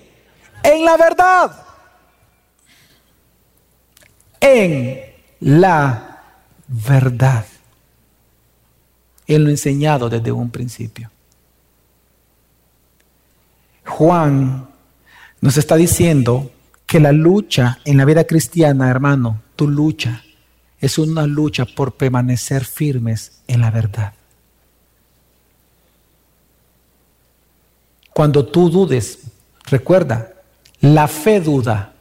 En 0.62 0.84
la 0.84 0.98
verdad. 0.98 1.64
En 4.38 5.13
la 5.44 6.22
verdad. 6.68 7.44
Él 9.26 9.44
lo 9.44 9.50
enseñado 9.50 10.08
desde 10.08 10.32
un 10.32 10.50
principio. 10.50 11.10
Juan 13.84 14.66
nos 15.42 15.56
está 15.58 15.76
diciendo 15.76 16.50
que 16.86 16.98
la 16.98 17.12
lucha 17.12 17.78
en 17.84 17.98
la 17.98 18.06
vida 18.06 18.24
cristiana, 18.24 18.88
hermano, 18.88 19.42
tu 19.54 19.68
lucha 19.68 20.22
es 20.80 20.96
una 20.96 21.26
lucha 21.26 21.66
por 21.66 21.94
permanecer 21.94 22.64
firmes 22.64 23.42
en 23.46 23.60
la 23.60 23.70
verdad. 23.70 24.14
Cuando 28.14 28.46
tú 28.46 28.70
dudes, 28.70 29.18
recuerda, 29.64 30.32
la 30.80 31.06
fe 31.06 31.40
duda, 31.40 31.92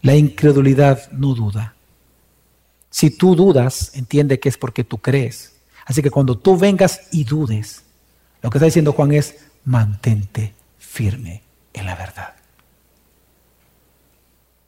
la 0.00 0.16
incredulidad 0.16 1.10
no 1.12 1.34
duda. 1.34 1.74
Si 2.90 3.10
tú 3.10 3.34
dudas, 3.34 3.92
entiende 3.94 4.40
que 4.40 4.48
es 4.48 4.56
porque 4.56 4.84
tú 4.84 4.98
crees. 4.98 5.54
Así 5.84 6.02
que 6.02 6.10
cuando 6.10 6.38
tú 6.38 6.56
vengas 6.56 7.00
y 7.12 7.24
dudes, 7.24 7.82
lo 8.42 8.50
que 8.50 8.58
está 8.58 8.66
diciendo 8.66 8.92
Juan 8.92 9.12
es, 9.12 9.36
mantente 9.64 10.54
firme 10.78 11.42
en 11.72 11.86
la 11.86 11.94
verdad. 11.94 12.34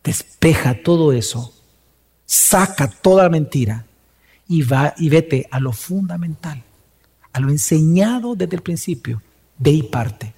Despeja 0.03 0.83
todo 0.83 1.13
eso, 1.13 1.55
saca 2.27 2.89
toda 2.89 3.25
la 3.25 3.29
mentira 3.29 3.87
y 4.49 4.63
va 4.63 4.95
y 4.97 5.09
vete 5.09 5.47
a 5.51 5.61
lo 5.61 5.73
fundamental, 5.73 6.63
a 7.33 7.41
lo 7.41 7.51
enseñado 7.51 8.35
desde 8.35 8.57
el 8.57 8.63
principio, 8.63 9.23
de 9.59 9.71
y 9.71 9.83
parte. 9.83 10.35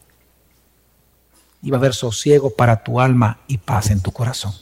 Y 1.62 1.70
va 1.70 1.76
a 1.76 1.80
haber 1.80 1.94
sosiego 1.94 2.50
para 2.50 2.82
tu 2.82 3.00
alma 3.00 3.40
y 3.46 3.58
paz 3.58 3.90
en 3.90 4.00
tu 4.00 4.10
corazón. 4.10 4.52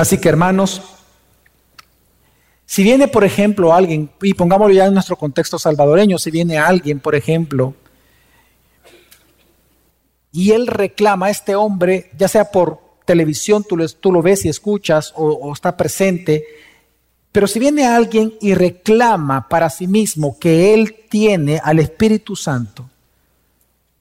Así 0.00 0.16
que 0.16 0.30
hermanos, 0.30 0.80
si 2.64 2.82
viene, 2.82 3.06
por 3.06 3.22
ejemplo, 3.22 3.74
alguien, 3.74 4.08
y 4.22 4.32
pongámoslo 4.32 4.72
ya 4.72 4.86
en 4.86 4.94
nuestro 4.94 5.14
contexto 5.14 5.58
salvadoreño, 5.58 6.16
si 6.16 6.30
viene 6.30 6.56
alguien, 6.56 7.00
por 7.00 7.14
ejemplo, 7.14 7.74
y 10.32 10.52
él 10.52 10.68
reclama 10.68 11.26
a 11.26 11.30
este 11.30 11.54
hombre, 11.54 12.10
ya 12.16 12.28
sea 12.28 12.50
por 12.50 12.80
televisión, 13.04 13.62
tú 13.62 13.76
lo, 14.10 14.22
ves 14.22 14.46
y 14.46 14.48
escuchas 14.48 15.12
o 15.16 15.52
está 15.52 15.76
presente, 15.76 16.46
pero 17.30 17.46
si 17.46 17.58
viene 17.58 17.86
alguien 17.86 18.32
y 18.40 18.54
reclama 18.54 19.50
para 19.50 19.68
sí 19.68 19.86
mismo 19.86 20.38
que 20.38 20.72
él 20.72 21.04
tiene 21.10 21.60
al 21.62 21.78
Espíritu 21.78 22.36
Santo, 22.36 22.88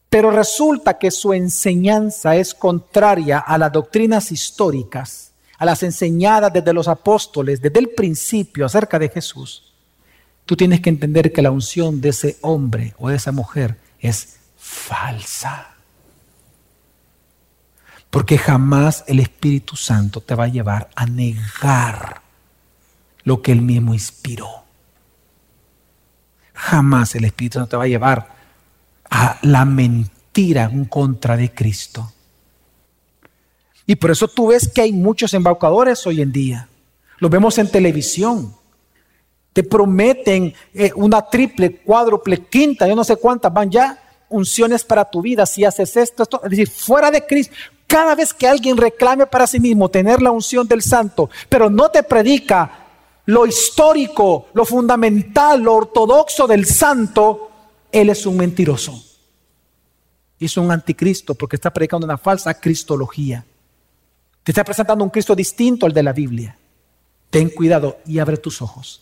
pero 0.10 0.32
resulta 0.32 0.98
que 0.98 1.12
su 1.12 1.34
enseñanza 1.34 2.38
es 2.38 2.54
contraria 2.54 3.40
a 3.40 3.58
las 3.58 3.74
doctrinas 3.74 4.32
históricas, 4.32 5.29
a 5.60 5.66
las 5.66 5.84
enseñadas 5.84 6.54
desde 6.54 6.74
los 6.74 6.88
apóstoles, 6.88 7.62
desde 7.62 7.80
el 7.80 7.90
principio 7.90 8.66
acerca 8.66 8.98
de 8.98 9.10
Jesús, 9.10 9.74
tú 10.46 10.56
tienes 10.56 10.80
que 10.80 10.90
entender 10.90 11.34
que 11.34 11.42
la 11.42 11.52
unción 11.52 12.00
de 12.00 12.10
ese 12.10 12.38
hombre 12.42 12.96
o 12.98 13.10
de 13.10 13.18
esa 13.18 13.34
mujer 13.34 13.78
es 14.00 14.38
falsa. 14.58 15.76
Porque 18.10 18.38
jamás 18.38 19.04
el 19.08 19.20
Espíritu 19.20 19.76
Santo 19.76 20.22
te 20.22 20.34
va 20.34 20.46
a 20.46 20.48
llevar 20.48 20.90
a 20.96 21.06
negar 21.06 22.22
lo 23.24 23.42
que 23.42 23.52
él 23.52 23.62
mismo 23.62 23.94
inspiró. 23.94 24.64
Jamás 26.54 27.16
el 27.16 27.26
Espíritu 27.26 27.60
Santo 27.60 27.72
te 27.72 27.78
va 27.78 27.84
a 27.84 27.88
llevar 27.88 28.30
a 29.10 29.38
la 29.42 29.66
mentira 29.66 30.64
en 30.64 30.86
contra 30.86 31.36
de 31.36 31.54
Cristo. 31.54 32.14
Y 33.90 33.96
por 33.96 34.12
eso 34.12 34.28
tú 34.28 34.50
ves 34.50 34.68
que 34.68 34.82
hay 34.82 34.94
muchos 34.94 35.34
embaucadores 35.34 36.06
hoy 36.06 36.22
en 36.22 36.32
día. 36.32 36.70
Los 37.18 37.32
vemos 37.32 37.58
en 37.58 37.72
televisión. 37.72 38.54
Te 39.52 39.64
prometen 39.64 40.54
eh, 40.76 40.92
una 40.96 41.24
triple, 41.24 41.78
cuádruple, 41.78 42.46
quinta, 42.46 42.88
yo 42.88 42.96
no 42.96 43.04
sé 43.04 43.16
cuántas 43.16 43.52
van 43.52 43.72
ya, 43.72 44.00
unciones 44.30 44.84
para 44.84 45.10
tu 45.10 45.24
vida 45.24 45.44
si 45.48 45.66
haces 45.66 45.98
esto, 45.98 46.22
esto. 46.22 46.40
Es 46.44 46.52
decir, 46.52 46.70
fuera 46.70 47.10
de 47.10 47.26
Cristo. 47.26 47.56
Cada 47.88 48.14
vez 48.14 48.32
que 48.32 48.48
alguien 48.48 48.78
reclame 48.78 49.26
para 49.26 49.48
sí 49.48 49.60
mismo 49.60 49.90
tener 49.90 50.22
la 50.22 50.30
unción 50.30 50.68
del 50.68 50.84
santo, 50.84 51.32
pero 51.50 51.68
no 51.68 51.90
te 51.90 52.04
predica 52.04 52.86
lo 53.26 53.48
histórico, 53.48 54.50
lo 54.54 54.66
fundamental, 54.66 55.64
lo 55.64 55.74
ortodoxo 55.74 56.46
del 56.46 56.68
santo, 56.68 57.50
él 57.92 58.12
es 58.12 58.24
un 58.28 58.38
mentiroso. 58.38 59.04
Es 60.40 60.58
un 60.58 60.70
anticristo 60.70 61.34
porque 61.34 61.56
está 61.56 61.74
predicando 61.74 62.06
una 62.06 62.20
falsa 62.20 62.54
cristología. 62.54 63.44
Te 64.44 64.52
está 64.52 64.64
presentando 64.64 65.04
un 65.04 65.10
Cristo 65.10 65.36
distinto 65.36 65.86
al 65.86 65.94
de 65.94 66.04
la 66.04 66.14
Biblia. 66.14 66.58
Ten 67.30 67.50
cuidado 67.50 68.00
y 68.06 68.20
abre 68.20 68.38
tus 68.38 68.62
ojos. 68.62 69.02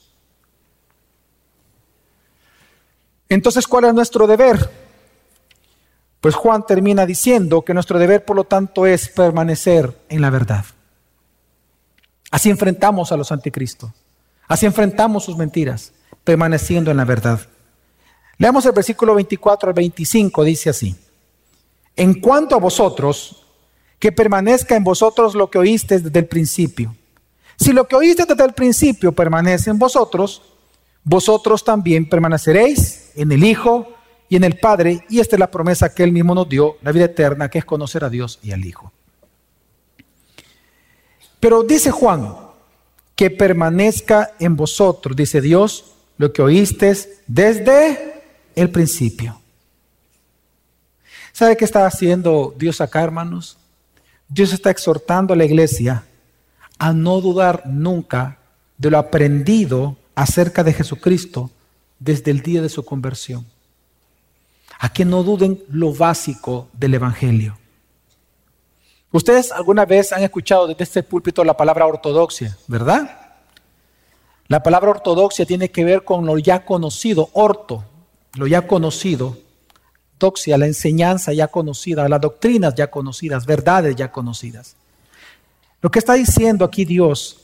Entonces, 3.30 3.68
¿cuál 3.68 3.86
es 3.86 3.94
nuestro 3.94 4.28
deber? 4.28 4.70
Pues 6.22 6.36
Juan 6.36 6.66
termina 6.66 7.06
diciendo 7.06 7.62
que 7.62 7.74
nuestro 7.74 8.00
deber, 8.00 8.26
por 8.26 8.36
lo 8.36 8.44
tanto, 8.46 8.86
es 8.86 9.10
permanecer 9.10 9.98
en 10.10 10.22
la 10.22 10.30
verdad. 10.30 10.66
Así 12.32 12.50
enfrentamos 12.50 13.12
a 13.12 13.18
los 13.18 13.32
anticristos. 13.32 13.92
Así 14.48 14.66
enfrentamos 14.66 15.26
sus 15.26 15.38
mentiras, 15.38 15.94
permaneciendo 16.24 16.92
en 16.92 16.98
la 16.98 17.06
verdad. 17.06 17.40
Leamos 18.38 18.66
el 18.66 18.72
versículo 18.72 19.16
24 19.16 19.70
al 19.70 19.74
25, 19.74 20.44
dice 20.44 20.70
así. 20.70 20.96
En 21.96 22.22
cuanto 22.22 22.56
a 22.56 22.60
vosotros, 22.60 23.47
que 24.00 24.12
permanezca 24.12 24.76
en 24.76 24.84
vosotros 24.84 25.36
lo 25.36 25.50
que 25.50 25.58
oíste 25.58 26.00
desde 26.00 26.20
el 26.20 26.28
principio. 26.28 26.96
Si 27.58 27.74
lo 27.74 27.88
que 27.88 27.96
oíste 27.96 28.26
desde 28.26 28.46
el 28.46 28.54
principio 28.54 29.12
permanece 29.12 29.70
en 29.70 29.80
vosotros, 29.80 30.42
vosotros 31.04 31.64
también 31.64 32.08
permaneceréis 32.08 33.12
en 33.16 33.32
el 33.32 33.44
Hijo 33.44 33.88
y 34.30 34.36
en 34.36 34.44
el 34.44 34.60
Padre, 34.60 35.06
y 35.10 35.20
esta 35.20 35.36
es 35.36 35.40
la 35.40 35.50
promesa 35.50 35.94
que 35.94 36.04
Él 36.04 36.12
mismo 36.12 36.36
nos 36.36 36.48
dio, 36.48 36.78
la 36.82 36.92
vida 36.92 37.06
eterna, 37.06 37.50
que 37.50 37.60
es 37.60 37.66
conocer 37.66 38.04
a 38.04 38.10
Dios 38.10 38.40
y 38.44 38.52
al 38.52 38.66
Hijo. 38.66 38.92
Pero 41.40 41.64
dice 41.64 41.92
Juan, 41.92 42.36
que 43.16 43.32
permanezca 43.32 44.34
en 44.40 44.56
vosotros, 44.56 45.16
dice 45.16 45.42
Dios, 45.42 45.94
lo 46.18 46.34
que 46.34 46.42
oíste 46.42 46.94
desde 47.26 48.22
el 48.56 48.70
principio. 48.70 49.40
¿Sabe 51.32 51.56
qué 51.56 51.66
está 51.66 51.86
haciendo 51.86 52.54
Dios 52.58 52.82
acá, 52.82 53.04
hermanos? 53.04 53.58
Dios 54.30 54.54
está 54.54 54.70
exhortando 54.70 55.34
a 55.34 55.38
la 55.38 55.46
iglesia 55.46 56.04
a 56.78 56.94
no 56.94 57.22
dudar 57.22 57.64
nunca 57.66 58.40
de 58.78 58.92
lo 58.92 58.98
aprendido 58.98 59.98
acerca 60.16 60.64
de 60.64 60.74
Jesucristo 60.74 61.50
desde 62.00 62.32
el 62.32 62.42
día 62.42 62.62
de 62.62 62.70
su 62.70 62.84
conversión. 62.84 63.46
A 64.80 64.92
que 64.92 65.06
no 65.06 65.24
duden 65.24 65.64
lo 65.70 65.94
básico 65.94 66.68
del 66.74 66.94
Evangelio. 66.94 67.58
Ustedes 69.12 69.52
alguna 69.52 69.86
vez 69.86 70.12
han 70.12 70.22
escuchado 70.22 70.68
desde 70.68 70.84
este 70.84 71.02
púlpito 71.04 71.44
la 71.44 71.56
palabra 71.56 71.88
ortodoxia, 71.88 72.58
¿verdad? 72.68 73.28
La 74.48 74.62
palabra 74.62 74.92
ortodoxia 74.92 75.46
tiene 75.46 75.72
que 75.72 75.84
ver 75.84 76.04
con 76.04 76.26
lo 76.26 76.38
ya 76.38 76.66
conocido, 76.66 77.30
orto, 77.34 77.84
lo 78.36 78.48
ya 78.48 78.68
conocido, 78.68 79.38
la 80.58 80.66
enseñanza 80.66 81.34
ya 81.34 81.48
conocida, 81.48 82.08
las 82.10 82.22
doctrinas 82.22 82.76
ya 82.76 82.90
conocidas, 82.90 83.46
verdades 83.46 83.96
ya 83.96 84.12
conocidas. 84.12 84.76
Lo 85.82 85.92
que 85.92 86.00
está 86.00 86.14
diciendo 86.14 86.66
aquí 86.66 86.86
Dios 86.86 87.42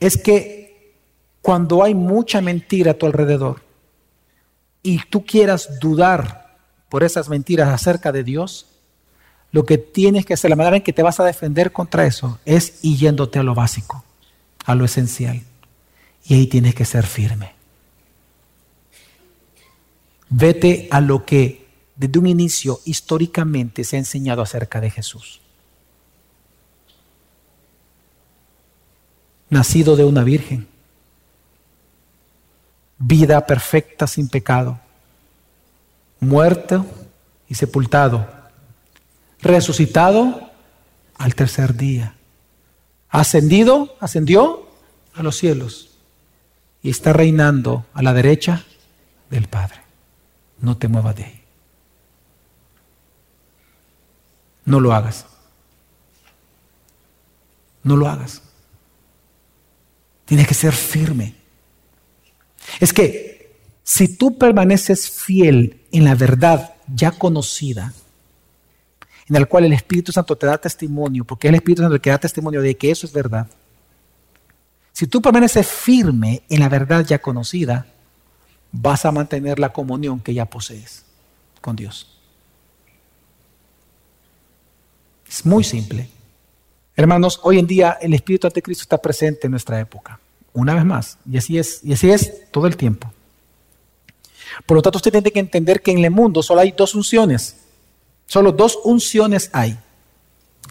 es 0.00 0.16
que 0.16 0.94
cuando 1.40 1.82
hay 1.82 1.94
mucha 1.94 2.40
mentira 2.40 2.92
a 2.92 2.94
tu 2.94 3.06
alrededor 3.06 3.62
y 4.82 5.00
tú 5.08 5.24
quieras 5.24 5.78
dudar 5.80 6.58
por 6.88 7.04
esas 7.04 7.28
mentiras 7.28 7.68
acerca 7.68 8.12
de 8.12 8.24
Dios, 8.24 8.66
lo 9.52 9.64
que 9.64 9.78
tienes 9.78 10.26
que 10.26 10.34
hacer, 10.34 10.50
la 10.50 10.56
manera 10.56 10.76
en 10.76 10.82
que 10.82 10.92
te 10.92 11.02
vas 11.02 11.20
a 11.20 11.24
defender 11.24 11.72
contra 11.72 12.06
eso 12.06 12.38
es 12.44 12.80
yéndote 12.82 13.38
a 13.38 13.42
lo 13.42 13.54
básico, 13.54 14.04
a 14.64 14.74
lo 14.74 14.84
esencial. 14.84 15.42
Y 16.24 16.34
ahí 16.34 16.46
tienes 16.46 16.74
que 16.74 16.84
ser 16.84 17.06
firme. 17.06 17.54
Vete 20.28 20.88
a 20.90 21.00
lo 21.00 21.24
que 21.24 21.59
desde 22.00 22.18
un 22.18 22.26
inicio 22.26 22.80
históricamente 22.86 23.84
se 23.84 23.96
ha 23.96 23.98
enseñado 23.98 24.40
acerca 24.40 24.80
de 24.80 24.88
Jesús. 24.88 25.42
Nacido 29.50 29.96
de 29.96 30.04
una 30.04 30.24
virgen, 30.24 30.66
vida 32.96 33.46
perfecta 33.46 34.06
sin 34.06 34.30
pecado, 34.30 34.80
muerto 36.20 36.86
y 37.50 37.56
sepultado, 37.56 38.26
resucitado 39.42 40.50
al 41.18 41.34
tercer 41.34 41.76
día, 41.76 42.14
ascendido, 43.10 43.94
ascendió 44.00 44.70
a 45.12 45.22
los 45.22 45.36
cielos 45.36 45.90
y 46.82 46.88
está 46.88 47.12
reinando 47.12 47.84
a 47.92 48.00
la 48.00 48.14
derecha 48.14 48.64
del 49.28 49.48
Padre. 49.48 49.82
No 50.62 50.78
te 50.78 50.88
muevas 50.88 51.16
de 51.16 51.24
ahí. 51.24 51.39
No 54.64 54.80
lo 54.80 54.92
hagas. 54.92 55.26
No 57.82 57.96
lo 57.96 58.08
hagas. 58.08 58.42
Tienes 60.26 60.46
que 60.46 60.54
ser 60.54 60.72
firme. 60.72 61.34
Es 62.78 62.92
que 62.92 63.58
si 63.82 64.16
tú 64.16 64.38
permaneces 64.38 65.10
fiel 65.10 65.80
en 65.90 66.04
la 66.04 66.14
verdad 66.14 66.74
ya 66.94 67.10
conocida, 67.12 67.92
en 69.28 69.36
el 69.36 69.48
cual 69.48 69.64
el 69.64 69.72
Espíritu 69.72 70.12
Santo 70.12 70.36
te 70.36 70.46
da 70.46 70.58
testimonio, 70.58 71.24
porque 71.24 71.48
es 71.48 71.50
el 71.50 71.56
Espíritu 71.56 71.82
Santo 71.82 71.94
el 71.94 72.00
que 72.00 72.10
da 72.10 72.18
testimonio 72.18 72.62
de 72.62 72.76
que 72.76 72.90
eso 72.90 73.06
es 73.06 73.12
verdad. 73.12 73.48
Si 74.92 75.06
tú 75.06 75.22
permaneces 75.22 75.66
firme 75.66 76.42
en 76.48 76.60
la 76.60 76.68
verdad 76.68 77.04
ya 77.06 77.20
conocida, 77.20 77.86
vas 78.72 79.04
a 79.04 79.12
mantener 79.12 79.58
la 79.58 79.72
comunión 79.72 80.20
que 80.20 80.34
ya 80.34 80.44
posees 80.46 81.04
con 81.60 81.76
Dios. 81.76 82.19
Es 85.30 85.46
muy 85.46 85.62
simple. 85.62 86.08
Hermanos, 86.96 87.38
hoy 87.44 87.60
en 87.60 87.66
día 87.66 87.96
el 88.00 88.12
Espíritu 88.14 88.48
Anticristo 88.48 88.82
está 88.82 88.98
presente 88.98 89.46
en 89.46 89.52
nuestra 89.52 89.78
época. 89.78 90.18
Una 90.52 90.74
vez 90.74 90.84
más. 90.84 91.18
Y 91.30 91.38
así 91.38 91.56
es, 91.56 91.80
y 91.84 91.92
así 91.92 92.10
es 92.10 92.50
todo 92.50 92.66
el 92.66 92.76
tiempo. 92.76 93.12
Por 94.66 94.76
lo 94.76 94.82
tanto, 94.82 94.96
usted 94.98 95.12
tiene 95.12 95.30
que 95.30 95.38
entender 95.38 95.82
que 95.82 95.92
en 95.92 96.04
el 96.04 96.10
mundo 96.10 96.42
solo 96.42 96.60
hay 96.60 96.72
dos 96.72 96.96
unciones. 96.96 97.58
Solo 98.26 98.50
dos 98.50 98.80
unciones 98.82 99.50
hay. 99.52 99.78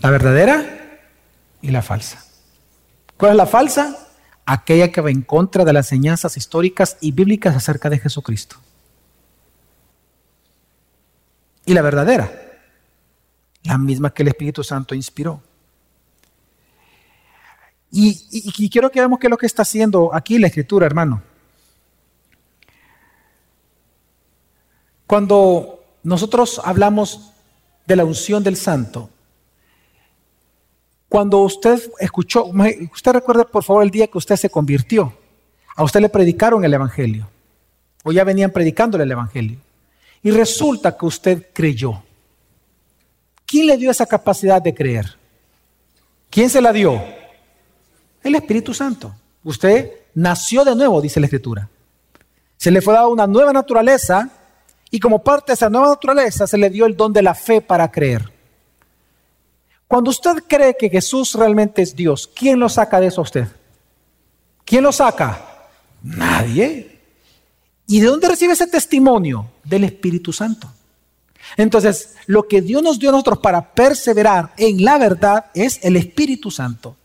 La 0.02 0.12
verdadera 0.12 1.00
y 1.62 1.72
la 1.72 1.82
falsa. 1.82 2.26
¿Cuál 3.16 3.32
es 3.32 3.38
la 3.38 3.46
falsa? 3.46 4.10
Aquella 4.46 4.92
que 4.92 5.00
va 5.00 5.10
en 5.10 5.22
contra 5.22 5.64
de 5.64 5.72
las 5.72 5.92
enseñanzas 5.92 6.36
históricas 6.36 6.98
y 7.00 7.14
bíblicas 7.14 7.56
acerca 7.56 7.90
de 7.90 8.00
Jesucristo. 8.00 8.58
Y 11.66 11.74
la 11.74 11.82
verdadera, 11.82 12.49
la 13.64 13.78
misma 13.78 14.14
que 14.14 14.24
el 14.24 14.30
Espíritu 14.30 14.64
Santo 14.64 14.96
inspiró. 14.96 15.42
Y, 17.92 18.70
quiero 18.70 18.92
que 18.92 19.00
veamos 19.00 19.20
qué 19.20 19.28
es 19.28 19.32
lo 19.32 19.38
que 19.38 19.48
está 19.48 19.64
haciendo 19.64 20.14
aquí 20.14 20.38
la 20.38 20.48
Escritura, 20.48 20.86
hermano. 20.86 21.22
Cuando 25.08 25.84
nosotros 26.04 26.62
hablamos 26.64 27.32
de 27.88 27.96
la 27.96 28.06
unción 28.06 28.44
del 28.44 28.56
santo, 28.56 29.10
cuando 31.08 31.40
usted 31.40 31.82
escuchó, 32.00 32.52
usted 32.94 33.12
recuerda 33.12 33.44
por 33.46 33.64
favor 33.64 33.82
el 33.84 33.90
día 33.90 34.06
que 34.06 34.20
usted 34.20 34.36
se 34.36 34.52
convirtió, 34.52 35.18
a 35.76 35.84
usted 35.84 36.02
le 36.02 36.10
predicaron 36.10 36.64
el 36.64 36.74
Evangelio, 36.74 37.28
o 38.04 38.12
ya 38.12 38.24
venían 38.24 38.52
predicándole 38.52 39.04
el 39.06 39.12
Evangelio, 39.12 39.58
y 40.22 40.30
resulta 40.30 40.96
que 40.96 41.06
usted 41.08 41.48
creyó. 41.54 42.04
¿Quién 43.50 43.66
le 43.66 43.78
dio 43.78 43.90
esa 43.90 44.06
capacidad 44.06 44.62
de 44.62 44.76
creer? 44.76 45.18
¿Quién 46.30 46.52
se 46.52 46.62
la 46.62 46.72
dio? 46.72 47.04
El 48.22 48.36
Espíritu 48.36 48.76
Santo. 48.76 49.12
Usted 49.44 49.92
nació 50.14 50.64
de 50.64 50.76
nuevo, 50.76 51.02
dice 51.02 51.20
la 51.20 51.26
Escritura. 51.26 51.68
Se 52.58 52.70
le 52.70 52.80
fue 52.80 52.94
dada 52.94 53.08
una 53.08 53.26
nueva 53.26 53.52
naturaleza 53.52 54.30
y 54.92 55.00
como 55.00 55.24
parte 55.24 55.52
de 55.52 55.54
esa 55.56 55.68
nueva 55.68 55.88
naturaleza 55.88 56.46
se 56.46 56.60
le 56.60 56.70
dio 56.70 56.86
el 56.86 56.96
don 56.96 57.12
de 57.12 57.24
la 57.24 57.34
fe 57.34 57.60
para 57.60 57.90
creer. 57.90 58.32
Cuando 59.88 60.12
usted 60.12 60.44
cree 60.48 60.78
que 60.78 60.88
Jesús 60.88 61.34
realmente 61.34 61.82
es 61.82 61.96
Dios, 61.96 62.28
¿quién 62.28 62.60
lo 62.60 62.70
saca 62.70 63.00
de 63.00 63.08
eso 63.08 63.22
a 63.22 63.24
usted? 63.24 63.48
¿Quién 64.64 64.84
lo 64.84 64.92
saca? 64.92 65.68
Nadie. 66.04 67.00
¿Y 67.88 68.00
de 68.00 68.06
dónde 68.06 68.28
recibe 68.28 68.54
ese 68.54 68.68
testimonio? 68.68 69.50
Del 69.64 69.86
Espíritu 69.86 70.32
Santo. 70.32 70.72
Entonces, 71.58 72.16
lo 72.26 72.48
que 72.48 72.62
Dios 72.62 72.82
nos 72.82 73.00
dio 73.00 73.10
a 73.10 73.12
nosotros 73.14 73.40
para 73.40 73.74
perseverar 73.74 74.54
en 74.58 74.84
la 74.84 74.98
verdad 74.98 75.46
es 75.54 75.80
el 75.84 75.96
Espíritu 75.96 76.52
Santo. 76.52 76.96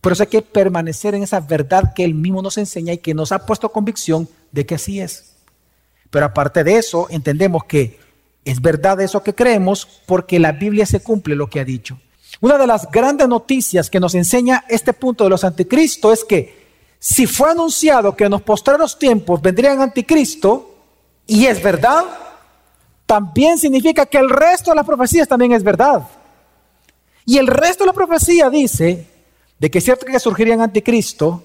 Por 0.00 0.12
eso 0.12 0.22
hay 0.22 0.28
que 0.28 0.42
permanecer 0.42 1.14
en 1.14 1.22
esa 1.22 1.40
verdad 1.40 1.94
que 1.94 2.04
Él 2.04 2.14
mismo 2.14 2.42
nos 2.42 2.58
enseña 2.58 2.92
y 2.92 2.98
que 2.98 3.14
nos 3.14 3.32
ha 3.32 3.46
puesto 3.46 3.72
convicción 3.72 4.28
de 4.52 4.66
que 4.66 4.74
así 4.74 5.00
es. 5.00 5.32
Pero 6.10 6.26
aparte 6.26 6.62
de 6.62 6.76
eso, 6.76 7.06
entendemos 7.10 7.64
que 7.64 7.98
es 8.44 8.60
verdad 8.60 9.00
eso 9.00 9.22
que 9.22 9.34
creemos 9.34 9.88
porque 10.06 10.38
la 10.38 10.52
Biblia 10.52 10.84
se 10.84 11.00
cumple 11.00 11.34
lo 11.34 11.48
que 11.48 11.60
ha 11.60 11.64
dicho. 11.64 11.98
Una 12.40 12.58
de 12.58 12.66
las 12.66 12.90
grandes 12.90 13.28
noticias 13.28 13.88
que 13.88 14.00
nos 14.00 14.14
enseña 14.14 14.64
este 14.68 14.92
punto 14.92 15.24
de 15.24 15.30
los 15.30 15.44
anticristos 15.44 16.20
es 16.20 16.24
que 16.24 16.64
si 16.98 17.26
fue 17.26 17.50
anunciado 17.50 18.14
que 18.16 18.24
en 18.24 18.32
los 18.32 18.42
postreros 18.42 18.98
tiempos 18.98 19.40
vendrían 19.40 19.80
anticristo, 19.80 20.74
y 21.26 21.46
es 21.46 21.62
verdad, 21.62 22.04
también 23.06 23.58
significa 23.58 24.06
que 24.06 24.18
el 24.18 24.30
resto 24.30 24.70
de 24.70 24.76
las 24.76 24.86
profecías 24.86 25.28
también 25.28 25.52
es 25.52 25.62
verdad. 25.62 26.06
Y 27.26 27.38
el 27.38 27.46
resto 27.46 27.84
de 27.84 27.88
la 27.88 27.92
profecía 27.92 28.50
dice 28.50 29.06
de 29.58 29.70
que 29.70 29.78
es 29.78 29.84
cierto 29.84 30.06
que 30.06 30.18
surgirían 30.18 30.60
anticristo, 30.60 31.44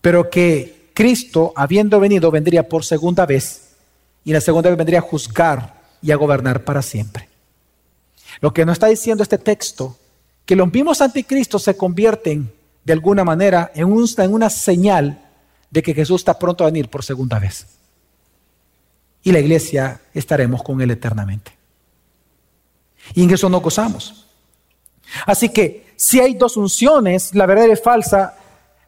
pero 0.00 0.30
que 0.30 0.90
Cristo, 0.94 1.52
habiendo 1.56 2.00
venido, 2.00 2.30
vendría 2.30 2.68
por 2.68 2.84
segunda 2.84 3.26
vez 3.26 3.76
y 4.24 4.32
la 4.32 4.40
segunda 4.40 4.70
vez 4.70 4.78
vendría 4.78 5.00
a 5.00 5.02
juzgar 5.02 5.80
y 6.02 6.10
a 6.10 6.16
gobernar 6.16 6.64
para 6.64 6.82
siempre. 6.82 7.28
Lo 8.40 8.52
que 8.52 8.64
nos 8.64 8.74
está 8.74 8.86
diciendo 8.86 9.22
este 9.22 9.38
texto, 9.38 9.96
que 10.46 10.56
los 10.56 10.72
mismos 10.72 11.00
anticristos 11.00 11.62
se 11.62 11.76
convierten 11.76 12.52
de 12.84 12.92
alguna 12.92 13.24
manera 13.24 13.70
en, 13.74 13.88
en 14.18 14.34
una 14.34 14.50
señal 14.50 15.26
de 15.70 15.82
que 15.82 15.94
Jesús 15.94 16.22
está 16.22 16.38
pronto 16.38 16.64
a 16.64 16.68
venir 16.68 16.88
por 16.88 17.04
segunda 17.04 17.38
vez. 17.38 17.66
Y 19.22 19.32
la 19.32 19.40
iglesia 19.40 20.00
estaremos 20.14 20.62
con 20.62 20.80
Él 20.80 20.90
eternamente. 20.90 21.52
Y 23.14 23.24
en 23.24 23.30
eso 23.30 23.48
no 23.48 23.60
gozamos. 23.60 24.26
Así 25.26 25.48
que 25.48 25.92
si 25.96 26.20
hay 26.20 26.34
dos 26.34 26.56
unciones, 26.56 27.34
la 27.34 27.46
verdad 27.46 27.66
es 27.66 27.82
falsa, 27.82 28.34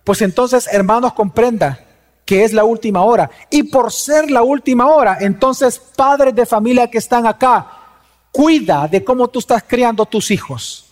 pues 0.04 0.22
entonces, 0.22 0.68
hermanos, 0.70 1.12
comprenda 1.12 1.84
que 2.24 2.44
es 2.44 2.52
la 2.52 2.64
última 2.64 3.02
hora. 3.02 3.30
Y 3.50 3.64
por 3.64 3.92
ser 3.92 4.30
la 4.30 4.42
última 4.42 4.86
hora, 4.86 5.18
entonces, 5.20 5.78
padres 5.78 6.34
de 6.34 6.46
familia 6.46 6.90
que 6.90 6.98
están 6.98 7.26
acá, 7.26 7.66
cuida 8.30 8.88
de 8.88 9.04
cómo 9.04 9.28
tú 9.28 9.40
estás 9.40 9.62
criando 9.66 10.06
tus 10.06 10.30
hijos. 10.30 10.86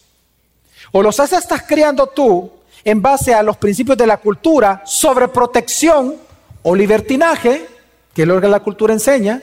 O 0.93 1.03
los 1.03 1.18
estás 1.18 1.62
criando 1.62 2.07
tú 2.07 2.51
en 2.84 3.01
base 3.01 3.34
a 3.34 3.43
los 3.43 3.57
principios 3.57 3.97
de 3.97 4.07
la 4.07 4.18
cultura 4.18 4.82
sobre 4.84 5.28
protección 5.28 6.16
o 6.62 6.74
libertinaje, 6.74 7.66
que 8.20 8.24
es 8.24 8.28
lo 8.28 8.38
que 8.38 8.48
la 8.48 8.60
cultura 8.60 8.92
enseña, 8.92 9.42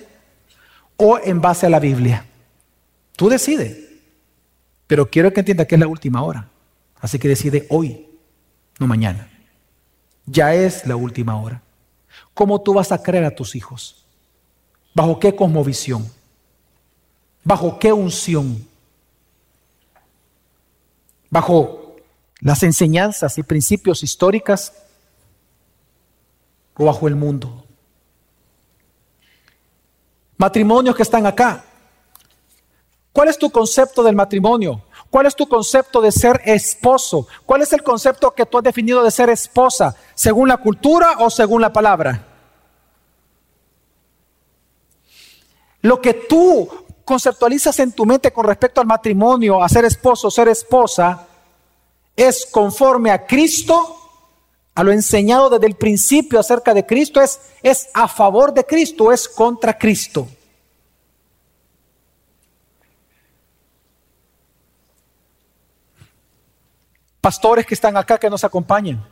o 0.98 1.18
en 1.18 1.42
base 1.42 1.66
a 1.66 1.70
la 1.72 1.80
Biblia. 1.80 2.28
Tú 3.16 3.28
decides. 3.28 3.76
Pero 4.86 5.10
quiero 5.10 5.34
que 5.34 5.40
entienda 5.40 5.66
que 5.66 5.74
es 5.74 5.82
la 5.82 5.88
última 5.88 6.22
hora. 6.22 6.48
Así 7.00 7.18
que 7.18 7.28
decide 7.28 7.66
hoy, 7.72 8.08
no 8.78 8.86
mañana. 8.86 9.32
Ya 10.28 10.54
es 10.54 10.86
la 10.86 10.96
última 10.96 11.42
hora. 11.42 11.64
¿Cómo 12.36 12.62
tú 12.62 12.76
vas 12.76 12.92
a 12.92 13.02
creer 13.02 13.24
a 13.26 13.34
tus 13.34 13.56
hijos? 13.56 14.06
¿Bajo 14.94 15.20
qué 15.20 15.36
cosmovisión? 15.36 16.08
¿Bajo 17.44 17.80
qué 17.80 17.92
unción? 17.92 18.64
¿Bajo 21.32 21.96
las 22.42 22.62
enseñanzas 22.62 23.40
y 23.40 23.42
principios 23.42 24.04
históricas 24.04 24.72
o 26.76 26.86
bajo 26.86 27.08
el 27.08 27.16
mundo? 27.16 27.57
Matrimonios 30.38 30.96
que 30.96 31.04
están 31.04 31.26
acá, 31.26 31.64
¿Cuál 33.18 33.30
es 33.30 33.40
tu 33.40 33.50
concepto 33.50 34.04
del 34.04 34.16
matrimonio? 34.16 34.84
¿Cuál 35.10 35.26
es 35.26 35.36
tu 35.36 35.50
concepto 35.50 36.00
de 36.02 36.12
ser 36.12 36.40
esposo? 36.46 37.28
¿Cuál 37.48 37.64
es 37.64 37.74
el 37.74 37.82
concepto 37.82 38.30
que 38.30 38.46
tú 38.46 38.60
has 38.60 38.64
definido 38.64 39.04
de 39.04 39.10
ser 39.10 39.32
esposa? 39.32 39.96
¿Según 40.14 40.48
la 40.48 40.58
cultura 40.58 41.14
o 41.18 41.32
según 41.32 41.64
la 41.64 41.74
palabra? 41.74 42.28
Lo 45.82 46.00
que 46.00 46.14
tú 46.14 46.70
conceptualizas 47.04 47.80
en 47.80 47.92
tu 47.92 48.06
mente 48.06 48.32
con 48.32 48.46
respecto 48.46 48.82
al 48.82 48.86
matrimonio, 48.86 49.64
a 49.64 49.68
ser 49.68 49.86
esposo, 49.86 50.30
ser 50.30 50.50
esposa, 50.50 51.26
es 52.16 52.46
conforme 52.46 53.10
a 53.10 53.26
Cristo, 53.26 54.07
a 54.78 54.84
lo 54.84 54.92
enseñado 54.92 55.50
desde 55.50 55.66
el 55.66 55.76
principio 55.76 56.40
acerca 56.40 56.72
de 56.72 56.86
Cristo, 56.86 57.20
es, 57.20 57.40
es 57.64 57.90
a 57.96 58.08
favor 58.08 58.54
de 58.54 58.64
Cristo, 58.64 59.12
es 59.12 59.28
contra 59.28 59.76
Cristo. 59.76 60.28
pastores 67.20 67.66
que 67.66 67.74
están 67.74 67.98
acá 67.98 68.18
que 68.18 68.30
nos 68.30 68.46
acompañen. 68.46 69.04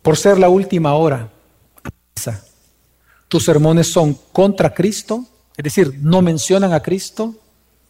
Por 0.00 0.16
ser 0.16 0.38
la 0.38 0.48
última 0.48 0.94
hora, 0.94 1.28
tus 3.26 3.44
sermones 3.44 3.90
son 3.90 4.14
contra 4.30 4.72
Cristo, 4.72 5.24
es 5.56 5.64
decir, 5.64 5.98
no 6.02 6.22
mencionan 6.22 6.72
a 6.72 6.82
Cristo, 6.82 7.34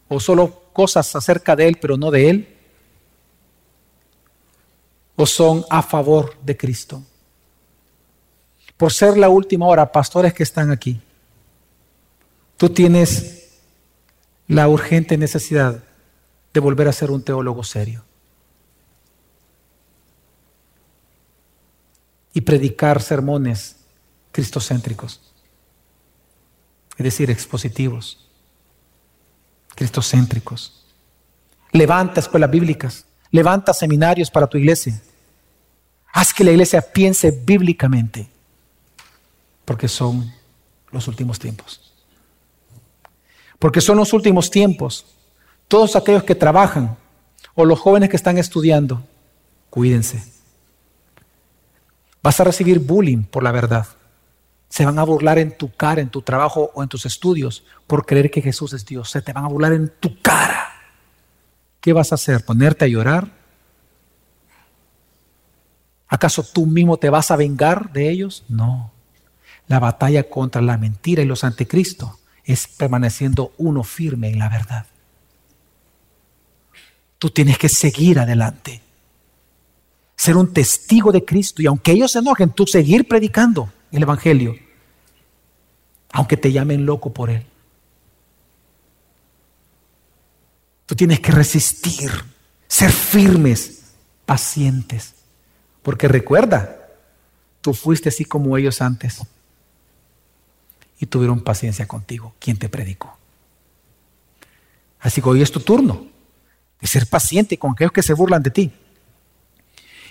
o 0.07 0.19
solo 0.19 0.71
cosas 0.73 1.15
acerca 1.15 1.55
de 1.55 1.67
Él, 1.67 1.77
pero 1.79 1.97
no 1.97 2.09
de 2.09 2.29
Él, 2.29 2.58
o 5.21 5.25
son 5.25 5.65
a 5.69 5.81
favor 5.81 6.37
de 6.41 6.55
Cristo. 6.55 7.03
Por 8.77 8.93
ser 8.93 9.17
la 9.17 9.27
última 9.27 9.67
hora, 9.67 9.91
pastores 9.91 10.33
que 10.33 10.43
están 10.43 10.71
aquí, 10.71 11.01
tú 12.55 12.69
tienes 12.69 13.59
la 14.47 14.69
urgente 14.69 15.17
necesidad 15.17 15.83
de 16.53 16.59
volver 16.61 16.87
a 16.87 16.93
ser 16.93 17.11
un 17.11 17.21
teólogo 17.21 17.65
serio. 17.65 18.05
Y 22.33 22.39
predicar 22.39 23.01
sermones 23.01 23.75
cristocéntricos, 24.31 25.19
es 26.95 27.03
decir, 27.03 27.29
expositivos. 27.29 28.25
cristocéntricos. 29.75 30.85
Levanta 31.73 32.21
escuelas 32.21 32.49
bíblicas, 32.49 33.05
levanta 33.31 33.73
seminarios 33.73 34.31
para 34.31 34.47
tu 34.47 34.57
iglesia. 34.57 35.01
Haz 36.11 36.33
que 36.33 36.43
la 36.43 36.51
iglesia 36.51 36.81
piense 36.81 37.31
bíblicamente, 37.31 38.29
porque 39.65 39.87
son 39.87 40.33
los 40.91 41.07
últimos 41.07 41.39
tiempos. 41.39 41.93
Porque 43.59 43.81
son 43.81 43.97
los 43.97 44.13
últimos 44.13 44.49
tiempos. 44.49 45.05
Todos 45.67 45.95
aquellos 45.95 46.23
que 46.23 46.35
trabajan 46.35 46.97
o 47.53 47.65
los 47.65 47.79
jóvenes 47.79 48.09
que 48.09 48.15
están 48.15 48.37
estudiando, 48.37 49.03
cuídense. 49.69 50.23
Vas 52.23 52.39
a 52.39 52.43
recibir 52.43 52.79
bullying 52.79 53.23
por 53.23 53.43
la 53.43 53.51
verdad. 53.51 53.85
Se 54.69 54.85
van 54.85 54.99
a 54.99 55.03
burlar 55.03 55.39
en 55.39 55.57
tu 55.57 55.71
cara, 55.71 56.01
en 56.01 56.09
tu 56.09 56.21
trabajo 56.21 56.71
o 56.73 56.83
en 56.83 56.89
tus 56.89 57.05
estudios 57.05 57.63
por 57.87 58.05
creer 58.05 58.29
que 58.29 58.41
Jesús 58.41 58.73
es 58.73 58.85
Dios. 58.85 59.09
Se 59.09 59.21
te 59.21 59.33
van 59.33 59.45
a 59.45 59.47
burlar 59.47 59.73
en 59.73 59.89
tu 59.99 60.21
cara. 60.21 60.73
¿Qué 61.81 61.93
vas 61.93 62.11
a 62.11 62.15
hacer? 62.15 62.43
¿Ponerte 62.43 62.85
a 62.85 62.87
llorar? 62.87 63.38
¿Acaso 66.09 66.43
tú 66.43 66.65
mismo 66.65 66.97
te 66.97 67.11
vas 67.11 67.29
a 67.29 67.35
vengar 67.35 67.93
de 67.93 68.09
ellos? 68.09 68.43
No. 68.49 68.91
La 69.67 69.79
batalla 69.79 70.27
contra 70.27 70.59
la 70.61 70.77
mentira 70.77 71.21
y 71.21 71.25
los 71.25 71.43
anticristos 71.43 72.09
es 72.43 72.67
permaneciendo 72.67 73.53
uno 73.59 73.83
firme 73.83 74.29
en 74.29 74.39
la 74.39 74.49
verdad. 74.49 74.87
Tú 77.19 77.29
tienes 77.29 77.59
que 77.59 77.69
seguir 77.69 78.17
adelante. 78.17 78.81
Ser 80.15 80.35
un 80.35 80.51
testigo 80.51 81.11
de 81.11 81.23
Cristo. 81.23 81.61
Y 81.61 81.67
aunque 81.67 81.91
ellos 81.91 82.11
se 82.11 82.19
enojen, 82.19 82.49
tú 82.49 82.65
seguir 82.65 83.07
predicando 83.07 83.71
el 83.91 84.01
Evangelio. 84.01 84.55
Aunque 86.11 86.37
te 86.37 86.51
llamen 86.51 86.87
loco 86.87 87.13
por 87.13 87.29
él. 87.29 87.45
Tú 90.87 90.95
tienes 90.95 91.19
que 91.19 91.31
resistir, 91.31 92.09
ser 92.67 92.91
firmes, 92.91 93.91
pacientes. 94.25 95.18
Porque 95.81 96.07
recuerda, 96.07 96.87
tú 97.61 97.73
fuiste 97.73 98.09
así 98.09 98.25
como 98.25 98.57
ellos 98.57 98.81
antes. 98.81 99.21
Y 100.99 101.05
tuvieron 101.05 101.41
paciencia 101.41 101.87
contigo, 101.87 102.33
quien 102.39 102.57
te 102.57 102.67
predicó. 102.67 103.17
Así 104.99 105.21
que 105.21 105.29
hoy 105.29 105.41
es 105.41 105.51
tu 105.51 105.61
turno 105.61 106.07
de 106.81 106.87
ser 106.87 107.07
paciente 107.07 107.57
con 107.57 107.71
aquellos 107.71 107.91
que 107.93 108.03
se 108.03 108.13
burlan 108.13 108.43
de 108.43 108.51
ti. 108.51 108.71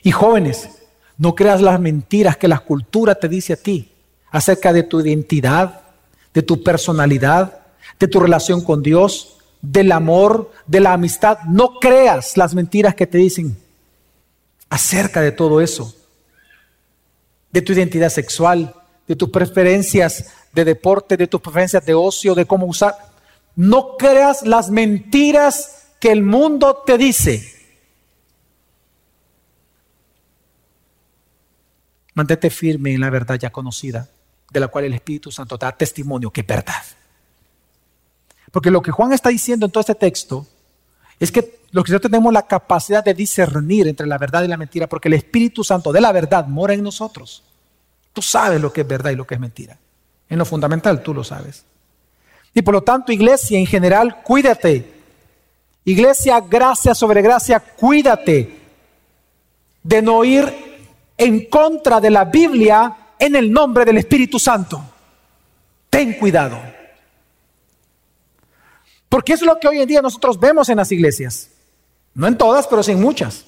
Y 0.02 0.12
jóvenes, 0.12 0.70
no 1.16 1.34
creas 1.34 1.60
las 1.60 1.80
mentiras 1.80 2.36
que 2.36 2.48
la 2.48 2.60
cultura 2.60 3.16
te 3.16 3.28
dice 3.28 3.54
a 3.54 3.56
ti 3.56 3.92
acerca 4.30 4.72
de 4.72 4.82
tu 4.82 5.00
identidad, 5.00 5.82
de 6.32 6.42
tu 6.42 6.62
personalidad, 6.62 7.60
de 7.98 8.08
tu 8.08 8.20
relación 8.20 8.62
con 8.62 8.82
Dios, 8.82 9.38
del 9.60 9.92
amor, 9.92 10.52
de 10.66 10.80
la 10.80 10.92
amistad. 10.92 11.40
No 11.48 11.80
creas 11.80 12.36
las 12.36 12.54
mentiras 12.54 12.94
que 12.94 13.06
te 13.06 13.18
dicen 13.18 13.56
acerca 14.70 15.20
de 15.20 15.32
todo 15.32 15.60
eso, 15.60 15.94
de 17.50 17.62
tu 17.62 17.72
identidad 17.72 18.10
sexual, 18.10 18.74
de 19.06 19.16
tus 19.16 19.30
preferencias 19.30 20.32
de 20.52 20.64
deporte, 20.64 21.16
de 21.16 21.26
tus 21.26 21.40
preferencias 21.40 21.84
de 21.84 21.94
ocio, 21.94 22.34
de 22.34 22.46
cómo 22.46 22.66
usar. 22.66 22.94
No 23.56 23.96
creas 23.96 24.42
las 24.42 24.70
mentiras 24.70 25.88
que 26.00 26.12
el 26.12 26.22
mundo 26.22 26.82
te 26.86 26.98
dice. 26.98 27.54
Mantente 32.14 32.50
firme 32.50 32.92
en 32.92 33.00
la 33.00 33.10
verdad 33.10 33.36
ya 33.36 33.50
conocida, 33.50 34.08
de 34.50 34.60
la 34.60 34.68
cual 34.68 34.84
el 34.84 34.94
Espíritu 34.94 35.30
Santo 35.30 35.56
da 35.56 35.72
testimonio 35.72 36.30
que 36.30 36.40
es 36.42 36.46
verdad. 36.46 36.82
Porque 38.50 38.70
lo 38.70 38.82
que 38.82 38.90
Juan 38.90 39.12
está 39.12 39.28
diciendo 39.28 39.66
en 39.66 39.72
todo 39.72 39.80
este 39.80 39.94
texto 39.94 40.46
es 41.20 41.30
que 41.30 41.57
los 41.70 41.84
que 41.84 41.98
tenemos 41.98 42.32
la 42.32 42.46
capacidad 42.46 43.04
de 43.04 43.14
discernir 43.14 43.88
entre 43.88 44.06
la 44.06 44.18
verdad 44.18 44.42
y 44.42 44.48
la 44.48 44.56
mentira, 44.56 44.86
porque 44.86 45.08
el 45.08 45.14
Espíritu 45.14 45.62
Santo 45.62 45.92
de 45.92 46.00
la 46.00 46.12
verdad 46.12 46.46
mora 46.46 46.74
en 46.74 46.82
nosotros. 46.82 47.42
Tú 48.12 48.22
sabes 48.22 48.60
lo 48.60 48.72
que 48.72 48.80
es 48.80 48.88
verdad 48.88 49.10
y 49.10 49.16
lo 49.16 49.26
que 49.26 49.34
es 49.34 49.40
mentira. 49.40 49.78
En 50.28 50.38
lo 50.38 50.44
fundamental 50.44 51.02
tú 51.02 51.12
lo 51.12 51.24
sabes. 51.24 51.64
Y 52.54 52.62
por 52.62 52.74
lo 52.74 52.82
tanto, 52.82 53.12
iglesia 53.12 53.58
en 53.58 53.66
general, 53.66 54.22
cuídate. 54.22 54.94
Iglesia, 55.84 56.40
gracia 56.40 56.94
sobre 56.94 57.22
gracia, 57.22 57.60
cuídate 57.60 58.58
de 59.82 60.02
no 60.02 60.24
ir 60.24 60.52
en 61.16 61.46
contra 61.46 62.00
de 62.00 62.10
la 62.10 62.24
Biblia 62.24 62.96
en 63.18 63.36
el 63.36 63.52
nombre 63.52 63.84
del 63.84 63.98
Espíritu 63.98 64.38
Santo. 64.38 64.82
Ten 65.90 66.14
cuidado. 66.14 66.58
Porque 69.08 69.32
es 69.32 69.42
lo 69.42 69.58
que 69.58 69.68
hoy 69.68 69.80
en 69.80 69.88
día 69.88 70.02
nosotros 70.02 70.38
vemos 70.38 70.68
en 70.68 70.76
las 70.76 70.92
iglesias. 70.92 71.50
No 72.14 72.26
en 72.26 72.36
todas, 72.36 72.66
pero 72.66 72.82
sí 72.82 72.92
en 72.92 73.00
muchas. 73.00 73.44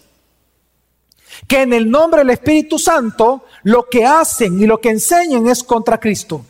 Que 1.46 1.62
en 1.62 1.72
el 1.72 1.90
nombre 1.90 2.20
del 2.20 2.30
Espíritu 2.30 2.78
Santo 2.78 3.44
lo 3.62 3.88
que 3.88 4.04
hacen 4.04 4.60
y 4.60 4.66
lo 4.66 4.80
que 4.80 4.90
enseñan 4.90 5.46
es 5.48 5.62
contra 5.62 5.98
Cristo. 5.98 6.44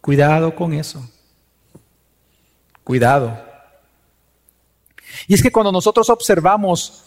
Cuidado 0.00 0.54
con 0.54 0.72
eso. 0.72 1.08
Cuidado. 2.84 3.38
Y 5.26 5.34
es 5.34 5.42
que 5.42 5.52
cuando 5.52 5.72
nosotros 5.72 6.08
observamos 6.10 7.04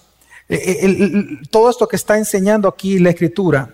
eh, 0.49 0.79
eh, 0.81 1.39
todo 1.49 1.69
esto 1.69 1.88
que 1.88 1.95
está 1.95 2.17
enseñando 2.17 2.67
aquí 2.67 2.99
la 2.99 3.09
Escritura, 3.09 3.73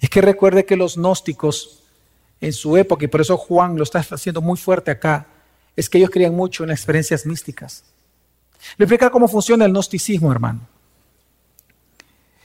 es 0.00 0.08
que 0.08 0.20
recuerde 0.20 0.64
que 0.64 0.76
los 0.76 0.96
gnósticos 0.96 1.80
en 2.40 2.52
su 2.52 2.76
época, 2.76 3.04
y 3.04 3.08
por 3.08 3.20
eso 3.20 3.36
Juan 3.36 3.76
lo 3.76 3.82
está 3.82 3.98
haciendo 3.98 4.40
muy 4.40 4.56
fuerte 4.56 4.90
acá, 4.90 5.26
es 5.78 5.88
que 5.88 5.98
ellos 5.98 6.10
creían 6.10 6.34
mucho 6.34 6.64
en 6.64 6.70
experiencias 6.70 7.24
místicas. 7.24 7.84
Le 8.76 8.84
explicar 8.84 9.12
cómo 9.12 9.28
funciona 9.28 9.64
el 9.64 9.70
gnosticismo, 9.70 10.32
hermano. 10.32 10.66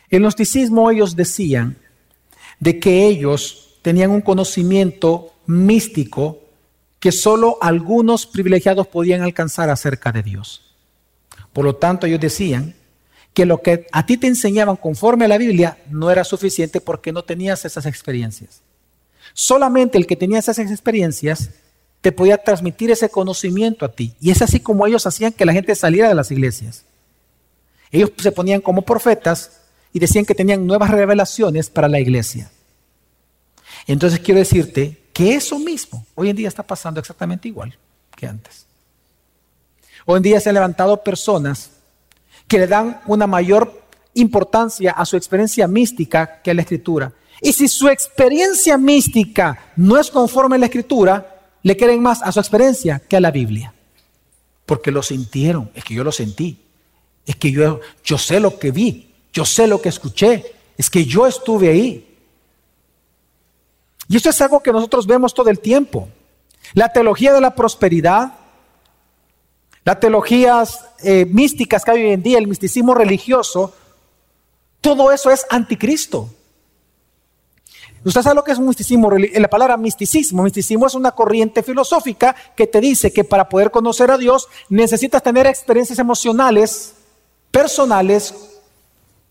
El 0.07 0.21
gnosticismo 0.21 0.91
ellos 0.91 1.15
decían 1.15 1.75
de 2.59 2.79
que 2.79 3.07
ellos 3.07 3.79
tenían 3.81 4.11
un 4.11 4.21
conocimiento 4.21 5.33
místico 5.47 6.41
que 6.99 7.11
solo 7.11 7.57
algunos 7.59 8.27
privilegiados 8.27 8.85
podían 8.85 9.23
alcanzar 9.23 9.71
acerca 9.71 10.11
de 10.11 10.21
Dios. 10.21 10.75
Por 11.53 11.65
lo 11.65 11.75
tanto, 11.75 12.05
ellos 12.05 12.19
decían 12.19 12.75
que 13.33 13.47
lo 13.47 13.63
que 13.63 13.87
a 13.91 14.05
ti 14.05 14.17
te 14.17 14.27
enseñaban 14.27 14.75
conforme 14.75 15.25
a 15.25 15.29
la 15.29 15.39
Biblia 15.39 15.79
no 15.89 16.11
era 16.11 16.23
suficiente 16.23 16.81
porque 16.81 17.11
no 17.11 17.23
tenías 17.23 17.65
esas 17.65 17.87
experiencias. 17.87 18.61
Solamente 19.33 19.97
el 19.97 20.05
que 20.05 20.15
tenía 20.15 20.37
esas 20.37 20.59
experiencias 20.59 21.49
te 22.03 22.11
podía 22.11 22.37
transmitir 22.37 22.91
ese 22.91 23.07
conocimiento 23.07 23.85
a 23.85 23.89
ti. 23.93 24.13
Y 24.19 24.29
es 24.29 24.41
así 24.41 24.59
como 24.59 24.85
ellos 24.85 25.07
hacían 25.07 25.31
que 25.31 25.45
la 25.45 25.53
gente 25.53 25.73
saliera 25.73 26.09
de 26.09 26.15
las 26.15 26.31
iglesias. 26.31 26.83
Ellos 27.91 28.11
se 28.17 28.33
ponían 28.33 28.59
como 28.59 28.81
profetas 28.81 29.61
y 29.93 29.99
decían 29.99 30.25
que 30.25 30.35
tenían 30.35 30.67
nuevas 30.67 30.89
revelaciones 30.89 31.69
para 31.69 31.87
la 31.87 32.01
iglesia. 32.01 32.51
Entonces 33.87 34.19
quiero 34.19 34.39
decirte 34.39 35.01
que 35.13 35.33
eso 35.33 35.57
mismo 35.57 36.05
hoy 36.13 36.29
en 36.29 36.35
día 36.35 36.49
está 36.49 36.61
pasando 36.61 36.99
exactamente 36.99 37.47
igual 37.47 37.73
que 38.17 38.27
antes. 38.27 38.65
Hoy 40.05 40.17
en 40.17 40.23
día 40.23 40.41
se 40.41 40.49
han 40.49 40.55
levantado 40.55 41.01
personas 41.03 41.71
que 42.49 42.59
le 42.59 42.67
dan 42.67 42.99
una 43.05 43.27
mayor 43.27 43.81
importancia 44.13 44.91
a 44.91 45.05
su 45.05 45.15
experiencia 45.15 45.69
mística 45.69 46.41
que 46.41 46.51
a 46.51 46.53
la 46.53 46.63
escritura. 46.63 47.13
Y 47.39 47.53
si 47.53 47.69
su 47.69 47.87
experiencia 47.87 48.77
mística 48.77 49.71
no 49.77 49.97
es 49.97 50.11
conforme 50.11 50.57
a 50.57 50.59
la 50.59 50.65
escritura, 50.65 51.32
le 51.63 51.77
quieren 51.77 52.01
más 52.01 52.21
a 52.21 52.31
su 52.31 52.39
experiencia 52.39 52.99
que 52.99 53.17
a 53.17 53.21
la 53.21 53.31
Biblia. 53.31 53.73
Porque 54.65 54.91
lo 54.91 55.01
sintieron, 55.01 55.71
es 55.73 55.83
que 55.83 55.93
yo 55.93 56.03
lo 56.03 56.11
sentí, 56.11 56.57
es 57.25 57.35
que 57.35 57.51
yo, 57.51 57.79
yo 58.03 58.17
sé 58.17 58.39
lo 58.39 58.59
que 58.59 58.71
vi, 58.71 59.13
yo 59.31 59.45
sé 59.45 59.67
lo 59.67 59.81
que 59.81 59.89
escuché, 59.89 60.53
es 60.77 60.89
que 60.89 61.05
yo 61.05 61.25
estuve 61.25 61.69
ahí. 61.69 62.17
Y 64.07 64.17
esto 64.17 64.29
es 64.29 64.41
algo 64.41 64.61
que 64.61 64.71
nosotros 64.71 65.07
vemos 65.07 65.33
todo 65.33 65.49
el 65.49 65.59
tiempo. 65.59 66.09
La 66.73 66.89
teología 66.89 67.33
de 67.33 67.41
la 67.41 67.55
prosperidad, 67.55 68.33
las 69.85 69.99
teologías 69.99 70.85
eh, 71.03 71.25
místicas 71.25 71.83
que 71.83 71.91
hay 71.91 72.03
hoy 72.03 72.11
en 72.11 72.23
día, 72.23 72.37
el 72.37 72.47
misticismo 72.47 72.93
religioso, 72.93 73.73
todo 74.81 75.11
eso 75.11 75.29
es 75.31 75.45
anticristo. 75.49 76.29
¿Usted 78.05 78.21
sabe 78.21 78.35
lo 78.35 78.43
que 78.43 78.51
es 78.51 78.57
un 78.57 78.67
misticismo? 78.67 79.09
La 79.11 79.47
palabra 79.47 79.77
misticismo, 79.77 80.43
misticismo 80.43 80.87
es 80.87 80.93
una 80.93 81.11
corriente 81.11 81.63
filosófica 81.63 82.35
que 82.55 82.67
te 82.67 82.81
dice 82.81 83.13
que 83.13 83.23
para 83.23 83.47
poder 83.47 83.71
conocer 83.71 84.11
a 84.11 84.17
Dios 84.17 84.47
necesitas 84.69 85.23
tener 85.23 85.47
experiencias 85.47 85.99
emocionales, 85.99 86.95
personales, 87.51 88.33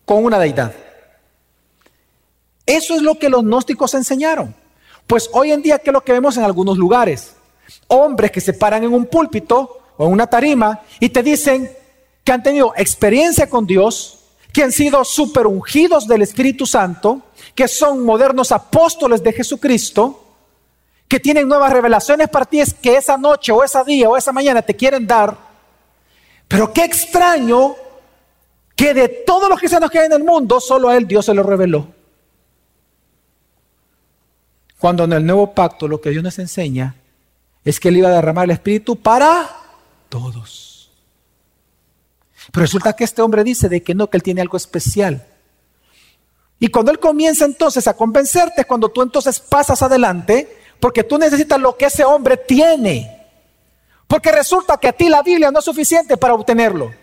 con 0.05 0.25
una 0.25 0.39
deidad. 0.39 0.73
Eso 2.65 2.95
es 2.95 3.01
lo 3.01 3.19
que 3.19 3.29
los 3.29 3.43
gnósticos 3.43 3.93
enseñaron. 3.93 4.55
Pues 5.05 5.29
hoy 5.33 5.51
en 5.51 5.61
día, 5.61 5.79
¿qué 5.79 5.89
es 5.89 5.93
lo 5.93 6.03
que 6.03 6.13
vemos 6.13 6.37
en 6.37 6.43
algunos 6.43 6.77
lugares? 6.77 7.35
Hombres 7.87 8.31
que 8.31 8.41
se 8.41 8.53
paran 8.53 8.83
en 8.83 8.93
un 8.93 9.05
púlpito 9.05 9.81
o 9.97 10.05
en 10.05 10.11
una 10.11 10.27
tarima 10.27 10.81
y 10.99 11.09
te 11.09 11.21
dicen 11.21 11.69
que 12.23 12.31
han 12.31 12.41
tenido 12.41 12.73
experiencia 12.75 13.49
con 13.49 13.67
Dios, 13.67 14.22
que 14.53 14.63
han 14.63 14.71
sido 14.71 15.03
super 15.03 15.47
ungidos 15.47 16.07
del 16.07 16.21
Espíritu 16.21 16.65
Santo, 16.65 17.23
que 17.55 17.67
son 17.67 18.05
modernos 18.05 18.51
apóstoles 18.51 19.23
de 19.23 19.33
Jesucristo, 19.33 20.23
que 21.07 21.19
tienen 21.19 21.47
nuevas 21.47 21.73
revelaciones 21.73 22.29
para 22.29 22.45
ti, 22.45 22.61
es 22.61 22.73
que 22.73 22.95
esa 22.95 23.17
noche 23.17 23.51
o 23.51 23.63
esa 23.63 23.83
día 23.83 24.07
o 24.07 24.15
esa 24.15 24.31
mañana 24.31 24.61
te 24.61 24.75
quieren 24.75 25.05
dar. 25.05 25.35
Pero 26.47 26.71
qué 26.71 26.85
extraño 26.85 27.75
que 28.75 28.93
de 28.93 29.09
todos 29.09 29.49
los 29.49 29.57
cristianos 29.57 29.89
que 29.89 29.99
hay 29.99 30.05
en 30.05 30.13
el 30.13 30.23
mundo, 30.23 30.59
solo 30.59 30.87
a 30.87 30.95
él 30.95 31.07
Dios 31.07 31.25
se 31.25 31.33
lo 31.33 31.43
reveló. 31.43 31.87
Cuando 34.77 35.05
en 35.05 35.13
el 35.13 35.25
nuevo 35.25 35.53
pacto 35.53 35.87
lo 35.87 35.99
que 35.99 36.09
Dios 36.09 36.23
nos 36.23 36.37
enseña 36.39 36.95
es 37.63 37.79
que 37.79 37.87
Él 37.87 37.97
iba 37.97 38.09
a 38.09 38.11
derramar 38.11 38.45
el 38.45 38.51
Espíritu 38.51 38.97
para 38.97 39.49
todos. 40.09 40.72
Pero 42.53 42.65
resulta 42.65 42.93
que 42.93 43.03
este 43.03 43.23
hombre 43.23 43.43
dice 43.43 43.67
de 43.67 43.81
que 43.81 43.95
no, 43.95 44.11
que 44.11 44.17
Él 44.17 44.21
tiene 44.21 44.41
algo 44.41 44.57
especial. 44.57 45.25
Y 46.59 46.67
cuando 46.67 46.91
Él 46.91 46.99
comienza 46.99 47.45
entonces 47.45 47.87
a 47.87 47.95
convencerte, 47.95 48.65
cuando 48.65 48.89
tú 48.89 49.01
entonces 49.01 49.39
pasas 49.39 49.81
adelante, 49.81 50.55
porque 50.79 51.03
tú 51.03 51.17
necesitas 51.17 51.59
lo 51.59 51.75
que 51.75 51.85
ese 51.85 52.05
hombre 52.05 52.37
tiene. 52.37 53.25
Porque 54.07 54.31
resulta 54.31 54.77
que 54.77 54.87
a 54.87 54.93
ti 54.93 55.09
la 55.09 55.23
Biblia 55.23 55.49
no 55.49 55.57
es 55.57 55.65
suficiente 55.65 56.15
para 56.15 56.35
obtenerlo. 56.35 56.93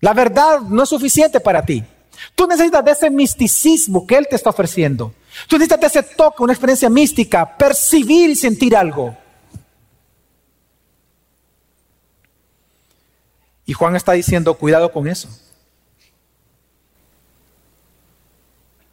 La 0.00 0.12
verdad 0.12 0.60
no 0.60 0.82
es 0.82 0.88
suficiente 0.90 1.40
para 1.40 1.64
ti. 1.64 1.82
Tú 2.34 2.46
necesitas 2.46 2.84
de 2.84 2.90
ese 2.90 3.08
misticismo 3.08 4.06
que 4.06 4.16
Él 4.16 4.26
te 4.28 4.36
está 4.36 4.50
ofreciendo. 4.50 5.14
Tú 5.48 5.56
necesitas 5.56 5.96
ese 5.96 6.02
toque, 6.14 6.42
una 6.42 6.52
experiencia 6.52 6.90
mística, 6.90 7.56
percibir 7.56 8.28
y 8.28 8.36
sentir 8.36 8.76
algo. 8.76 9.16
Y 13.66 13.72
Juan 13.74 13.96
está 13.96 14.12
diciendo, 14.12 14.54
cuidado 14.54 14.92
con 14.92 15.08
eso. 15.08 15.28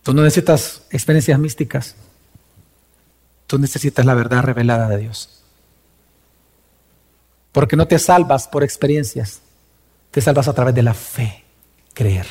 Tú 0.01 0.13
no 0.13 0.23
necesitas 0.23 0.81
experiencias 0.89 1.39
místicas. 1.39 1.95
Tú 3.47 3.57
necesitas 3.57 4.05
la 4.05 4.15
verdad 4.15 4.43
revelada 4.43 4.89
de 4.89 4.97
Dios. 4.97 5.43
Porque 7.51 7.75
no 7.75 7.87
te 7.87 7.99
salvas 7.99 8.47
por 8.47 8.63
experiencias. 8.63 9.41
Te 10.11 10.19
salvas 10.19 10.47
a 10.47 10.53
través 10.53 10.75
de 10.75 10.83
la 10.83 10.93
fe, 10.93 11.45
creer 11.93 12.25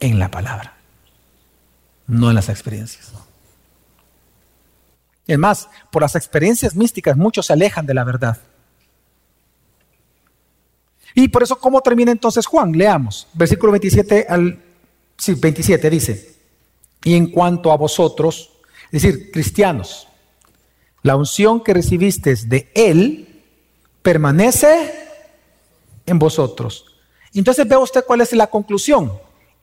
en 0.00 0.18
la 0.18 0.30
palabra 0.30 0.74
no 2.06 2.28
en 2.28 2.34
las 2.34 2.48
experiencias. 2.48 3.12
Es 5.26 5.38
más, 5.38 5.68
por 5.90 6.02
las 6.02 6.16
experiencias 6.16 6.74
místicas 6.74 7.16
muchos 7.16 7.46
se 7.46 7.52
alejan 7.54 7.86
de 7.86 7.94
la 7.94 8.04
verdad. 8.04 8.38
Y 11.14 11.28
por 11.28 11.42
eso, 11.42 11.56
¿cómo 11.56 11.80
termina 11.80 12.10
entonces 12.10 12.46
Juan? 12.46 12.72
Leamos. 12.72 13.28
Versículo 13.34 13.72
27 13.72 14.26
al 14.28 14.58
sí, 15.16 15.34
27 15.34 15.90
dice, 15.90 16.34
y 17.04 17.14
en 17.14 17.30
cuanto 17.30 17.70
a 17.70 17.76
vosotros, 17.76 18.50
es 18.90 19.02
decir, 19.02 19.30
cristianos, 19.30 20.08
la 21.02 21.16
unción 21.16 21.62
que 21.62 21.74
recibisteis 21.74 22.48
de 22.48 22.70
Él 22.74 23.42
permanece 24.02 24.92
en 26.06 26.18
vosotros. 26.18 26.86
Entonces 27.32 27.68
ve 27.68 27.76
usted 27.76 28.04
cuál 28.06 28.20
es 28.20 28.32
la 28.32 28.46
conclusión. 28.46 29.12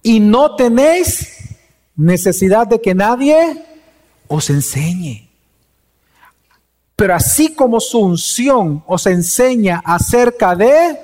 Y 0.04 0.20
no 0.20 0.56
tenéis 0.56 1.58
necesidad 1.96 2.68
de 2.68 2.82
que 2.82 2.94
nadie 2.94 3.64
os 4.28 4.50
enseñe. 4.50 5.30
Pero 6.96 7.16
así 7.16 7.56
como 7.56 7.80
su 7.80 8.00
unción 8.00 8.84
os 8.88 9.06
enseña 9.08 9.82
acerca 9.84 10.56
de 10.56 11.00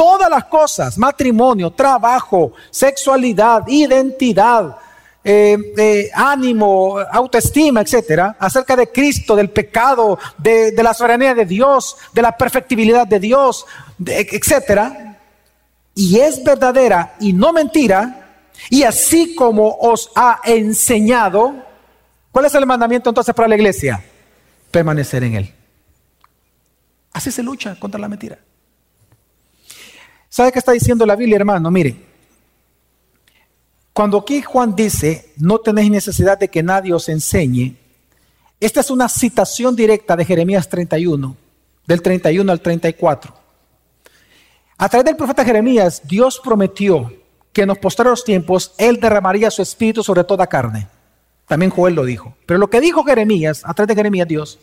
todas 0.00 0.30
las 0.30 0.46
cosas, 0.46 0.96
matrimonio, 0.96 1.70
trabajo, 1.70 2.54
sexualidad, 2.70 3.64
identidad, 3.68 4.78
eh, 5.22 5.58
eh, 5.76 6.10
ánimo, 6.14 6.98
autoestima, 6.98 7.82
etcétera, 7.82 8.34
acerca 8.40 8.76
de 8.76 8.90
Cristo, 8.90 9.36
del 9.36 9.50
pecado, 9.50 10.18
de, 10.38 10.72
la 10.82 10.94
soberanía 10.94 11.34
de 11.34 11.44
Dios, 11.44 11.98
de 12.14 12.22
la 12.22 12.34
perfectibilidad 12.34 13.06
de 13.06 13.20
Dios, 13.20 13.66
etcétera, 14.06 15.18
y 15.94 16.18
es 16.18 16.42
verdadera 16.42 17.16
y 17.20 17.34
no 17.34 17.52
mentira, 17.52 18.38
y 18.70 18.84
así 18.84 19.34
como 19.34 19.68
os 19.82 20.10
ha 20.14 20.40
enseñado, 20.44 21.56
¿cuál 22.32 22.46
es 22.46 22.54
el 22.54 22.64
mandamiento 22.64 23.10
entonces 23.10 23.34
para 23.34 23.48
la 23.48 23.56
iglesia? 23.56 24.02
Permanecer 24.70 25.24
en 25.24 25.34
él. 25.34 25.54
Así 27.12 27.30
se 27.30 27.42
lucha 27.42 27.78
contra 27.78 28.00
la 28.00 28.08
mentira. 28.08 28.38
¿Sabe 30.30 30.52
qué 30.52 30.60
está 30.60 30.70
diciendo 30.70 31.04
la 31.04 31.16
Biblia, 31.16 31.36
hermano? 31.36 31.70
Mire, 31.72 31.96
cuando 33.92 34.18
aquí 34.18 34.40
Juan 34.40 34.76
dice, 34.76 35.32
no 35.36 35.58
tenéis 35.58 35.90
necesidad 35.90 36.38
de 36.38 36.48
que 36.48 36.62
nadie 36.62 36.94
os 36.94 37.08
enseñe, 37.08 37.76
esta 38.60 38.80
es 38.80 38.90
una 38.90 39.08
citación 39.08 39.74
directa 39.74 40.14
de 40.14 40.24
Jeremías 40.24 40.68
31, 40.68 41.36
del 41.84 42.00
31 42.00 42.52
al 42.52 42.60
34. 42.60 43.34
A 44.78 44.88
través 44.88 45.04
del 45.04 45.16
profeta 45.16 45.44
Jeremías, 45.44 46.02
Dios 46.04 46.40
prometió 46.42 47.12
que 47.52 47.62
en 47.62 47.68
los 47.68 47.78
posteriores 47.78 48.22
tiempos 48.22 48.72
Él 48.78 49.00
derramaría 49.00 49.50
su 49.50 49.62
espíritu 49.62 50.04
sobre 50.04 50.22
toda 50.22 50.46
carne. 50.46 50.86
También 51.48 51.72
Joel 51.72 51.94
lo 51.94 52.04
dijo. 52.04 52.36
Pero 52.46 52.60
lo 52.60 52.70
que 52.70 52.80
dijo 52.80 53.02
Jeremías, 53.02 53.62
a 53.64 53.74
través 53.74 53.88
de 53.88 53.96
Jeremías 53.96 54.28
Dios, 54.28 54.60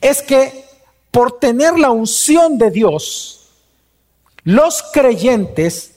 es 0.00 0.22
que 0.22 0.64
por 1.12 1.38
tener 1.38 1.78
la 1.78 1.90
unción 1.92 2.58
de 2.58 2.72
Dios, 2.72 3.41
los 4.44 4.82
creyentes, 4.92 5.92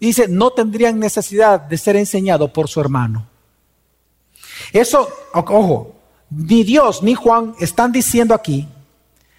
dice, 0.00 0.28
no 0.28 0.50
tendrían 0.50 0.98
necesidad 0.98 1.60
de 1.60 1.78
ser 1.78 1.96
enseñados 1.96 2.50
por 2.50 2.68
su 2.68 2.80
hermano. 2.80 3.28
Eso, 4.72 5.08
ojo, 5.32 5.94
ni 6.30 6.64
Dios 6.64 7.02
ni 7.02 7.14
Juan 7.14 7.54
están 7.60 7.92
diciendo 7.92 8.34
aquí 8.34 8.68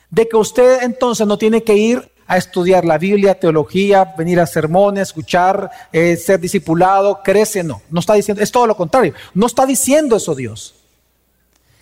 de 0.09 0.27
que 0.27 0.37
usted 0.37 0.83
entonces 0.83 1.27
no 1.27 1.37
tiene 1.37 1.63
que 1.63 1.75
ir 1.75 2.11
a 2.27 2.37
estudiar 2.37 2.85
la 2.85 2.97
Biblia, 2.97 3.39
teología, 3.39 4.15
venir 4.17 4.39
a 4.39 4.47
sermones, 4.47 5.09
escuchar, 5.09 5.69
eh, 5.91 6.15
ser 6.15 6.39
discipulado, 6.39 7.21
crece, 7.23 7.63
no. 7.63 7.81
No 7.89 7.99
está 7.99 8.13
diciendo, 8.13 8.41
es 8.41 8.51
todo 8.51 8.65
lo 8.65 8.75
contrario. 8.75 9.13
No 9.33 9.45
está 9.45 9.65
diciendo 9.65 10.15
eso 10.15 10.33
Dios. 10.33 10.75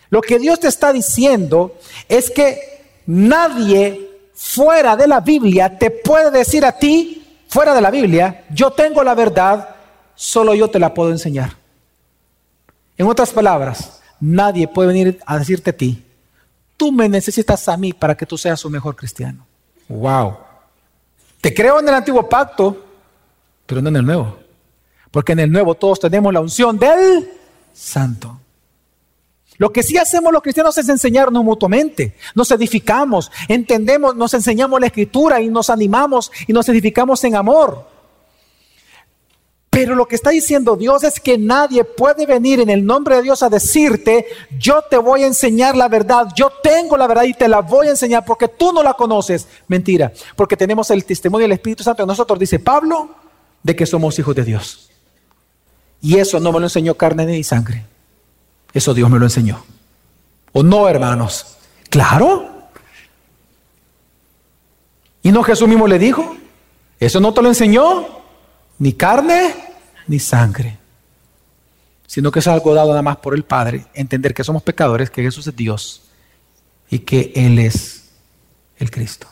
Lo 0.10 0.22
que 0.22 0.40
Dios 0.40 0.60
te 0.60 0.68
está 0.68 0.92
diciendo 0.92 1.78
es 2.10 2.30
que 2.30 2.60
nadie 3.06 4.13
fuera 4.34 4.96
de 4.96 5.08
la 5.08 5.20
Biblia 5.20 5.78
te 5.78 5.92
puede 5.92 6.32
decir 6.32 6.66
a 6.66 6.78
ti, 6.78 7.44
fuera 7.48 7.74
de 7.74 7.82
la 7.82 7.92
Biblia, 7.92 8.46
yo 8.52 8.72
tengo 8.72 9.04
la 9.04 9.16
verdad, 9.16 9.76
solo 10.16 10.54
yo 10.54 10.70
te 10.70 10.80
la 10.80 10.94
puedo 10.94 11.12
enseñar. 11.12 11.56
En 12.98 13.08
otras 13.08 13.32
palabras, 13.32 14.02
nadie 14.20 14.68
puede 14.68 14.90
venir 14.90 15.20
a 15.26 15.38
decirte 15.38 15.72
a 15.72 15.78
ti, 15.78 16.04
tú 16.78 16.92
me 16.92 17.10
necesitas 17.10 17.68
a 17.68 17.78
mí 17.78 17.94
para 17.94 18.16
que 18.16 18.26
tú 18.26 18.38
seas 18.38 18.64
un 18.66 18.72
mejor 18.72 18.96
cristiano. 18.96 19.46
Wow. 19.88 20.38
Te 21.42 21.54
creo 21.54 21.80
en 21.80 21.88
el 21.88 21.94
antiguo 21.94 22.28
pacto, 22.28 22.86
pero 23.66 23.82
no 23.82 23.90
en 23.90 23.98
el 23.98 24.06
nuevo. 24.06 24.38
Porque 25.12 25.34
en 25.34 25.40
el 25.40 25.52
nuevo 25.52 25.76
todos 25.76 26.00
tenemos 26.00 26.34
la 26.34 26.40
unción 26.40 26.78
del 26.78 27.30
santo. 27.74 28.40
Lo 29.64 29.72
que 29.72 29.82
sí 29.82 29.98
hacemos 29.98 30.34
los 30.34 30.42
cristianos 30.42 30.78
es 30.78 30.90
enseñarnos 30.90 31.42
mutuamente, 31.42 32.18
nos 32.36 32.52
edificamos, 32.52 33.32
entendemos, 33.48 34.14
nos 34.14 34.34
enseñamos 34.34 34.78
la 34.78 34.88
escritura 34.88 35.40
y 35.40 35.48
nos 35.48 35.70
animamos 35.70 36.34
y 36.48 36.52
nos 36.52 36.68
edificamos 36.68 37.24
en 37.24 37.38
amor. 37.38 37.88
Pero 39.70 39.96
lo 39.96 40.06
que 40.06 40.16
está 40.16 40.32
diciendo 40.32 40.76
Dios 40.76 41.06
es 41.06 41.18
que 41.18 41.38
nadie 41.38 41.86
puede 41.86 42.26
venir 42.26 42.60
en 42.60 42.70
el 42.70 42.86
nombre 42.86 43.16
de 43.16 43.22
Dios 43.22 43.42
a 43.42 43.48
decirte, 43.48 44.26
yo 44.60 44.82
te 44.90 44.98
voy 44.98 45.24
a 45.24 45.28
enseñar 45.28 45.78
la 45.78 45.88
verdad, 45.88 46.28
yo 46.36 46.52
tengo 46.62 46.98
la 46.98 47.08
verdad 47.08 47.24
y 47.24 47.34
te 47.34 47.48
la 47.48 47.62
voy 47.62 47.88
a 47.88 47.92
enseñar 47.92 48.26
porque 48.26 48.50
tú 48.50 48.74
no 48.74 48.84
la 48.84 48.96
conoces. 48.96 49.48
Mentira, 49.70 50.12
porque 50.36 50.58
tenemos 50.58 50.92
el 50.92 51.06
testimonio 51.06 51.46
del 51.46 51.54
Espíritu 51.54 51.84
Santo 51.84 52.04
de 52.04 52.08
nosotros, 52.08 52.38
dice 52.38 52.60
Pablo, 52.60 53.16
de 53.64 53.78
que 53.78 53.86
somos 53.86 54.20
hijos 54.20 54.36
de 54.36 54.44
Dios. 54.44 54.90
Y 56.02 56.18
eso 56.18 56.42
no 56.42 56.52
me 56.52 56.60
lo 56.60 56.66
enseñó 56.66 56.96
carne 56.96 57.26
ni 57.26 57.46
sangre, 57.46 57.86
eso 58.74 58.94
Dios 58.94 59.10
me 59.10 59.20
lo 59.20 59.26
enseñó. 59.26 59.64
¿O 60.52 60.64
no, 60.64 60.88
hermanos? 60.88 61.58
Claro. 61.90 62.50
¿Y 65.22 65.32
no 65.32 65.44
Jesús 65.44 65.68
mismo 65.68 65.88
le 65.88 66.00
dijo? 66.00 66.36
¿Eso 67.00 67.20
no 67.20 67.34
te 67.34 67.42
lo 67.42 67.50
enseñó? 67.50 68.24
ni 68.80 68.94
carne 68.94 69.56
ni 70.08 70.20
sangre, 70.20 70.78
sino 72.06 72.32
que 72.32 72.40
es 72.40 72.48
algo 72.48 72.74
dado 72.74 72.90
nada 72.90 73.02
más 73.02 73.18
por 73.18 73.34
el 73.34 73.44
Padre, 73.44 73.86
entender 73.94 74.34
que 74.34 74.44
somos 74.44 74.64
pecadores, 74.64 75.10
que 75.10 75.24
Jesús 75.24 75.48
es 75.48 75.56
Dios 75.56 76.04
y 76.90 77.00
que 77.00 77.32
Él 77.36 77.60
es 77.60 78.12
el 78.78 78.92
Cristo. 78.92 79.28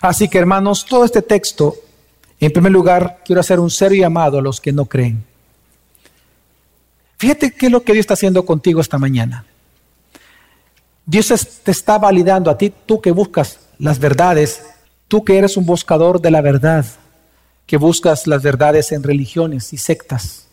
Así 0.00 0.28
que 0.28 0.38
hermanos, 0.38 0.84
todo 0.84 1.04
este 1.04 1.22
texto, 1.22 1.76
en 2.46 2.52
primer 2.52 2.72
lugar, 2.72 3.20
quiero 3.24 3.40
hacer 3.40 3.60
un 3.60 3.70
serio 3.70 4.02
llamado 4.02 4.38
a 4.38 4.42
los 4.42 4.60
que 4.60 4.72
no 4.72 4.86
creen. 4.86 5.24
Fíjate 7.18 7.52
qué 7.52 7.66
es 7.66 7.72
lo 7.72 7.82
que 7.82 7.92
Dios 7.92 8.02
está 8.02 8.14
haciendo 8.14 8.44
contigo 8.44 8.80
esta 8.80 8.98
mañana. 8.98 9.44
Dios 11.06 11.32
te 11.62 11.70
está 11.70 11.98
validando 11.98 12.50
a 12.50 12.58
ti, 12.58 12.72
tú 12.86 13.00
que 13.00 13.12
buscas 13.12 13.60
las 13.78 13.98
verdades 13.98 14.62
Tú 15.12 15.22
que 15.24 15.36
eres 15.36 15.58
un 15.58 15.66
buscador 15.66 16.22
de 16.22 16.30
la 16.30 16.40
verdad, 16.40 16.86
que 17.66 17.76
buscas 17.76 18.26
las 18.26 18.42
verdades 18.42 18.92
en 18.92 19.02
religiones 19.02 19.74
y 19.74 19.76
sectas. 19.76 20.46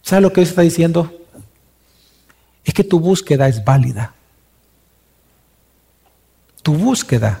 ¿Sabes 0.00 0.22
lo 0.22 0.32
que 0.32 0.40
Dios 0.40 0.48
está 0.48 0.62
diciendo? 0.62 1.12
Es 2.64 2.72
que 2.72 2.84
tu 2.84 2.98
búsqueda 2.98 3.48
es 3.48 3.62
válida. 3.62 4.14
Tu 6.62 6.72
búsqueda 6.72 7.38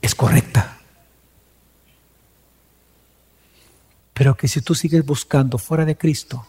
es 0.00 0.14
correcta. 0.14 0.75
Pero 4.16 4.34
que 4.34 4.48
si 4.48 4.62
tú 4.62 4.74
sigues 4.74 5.04
buscando 5.04 5.58
fuera 5.58 5.84
de 5.84 5.98
Cristo, 5.98 6.46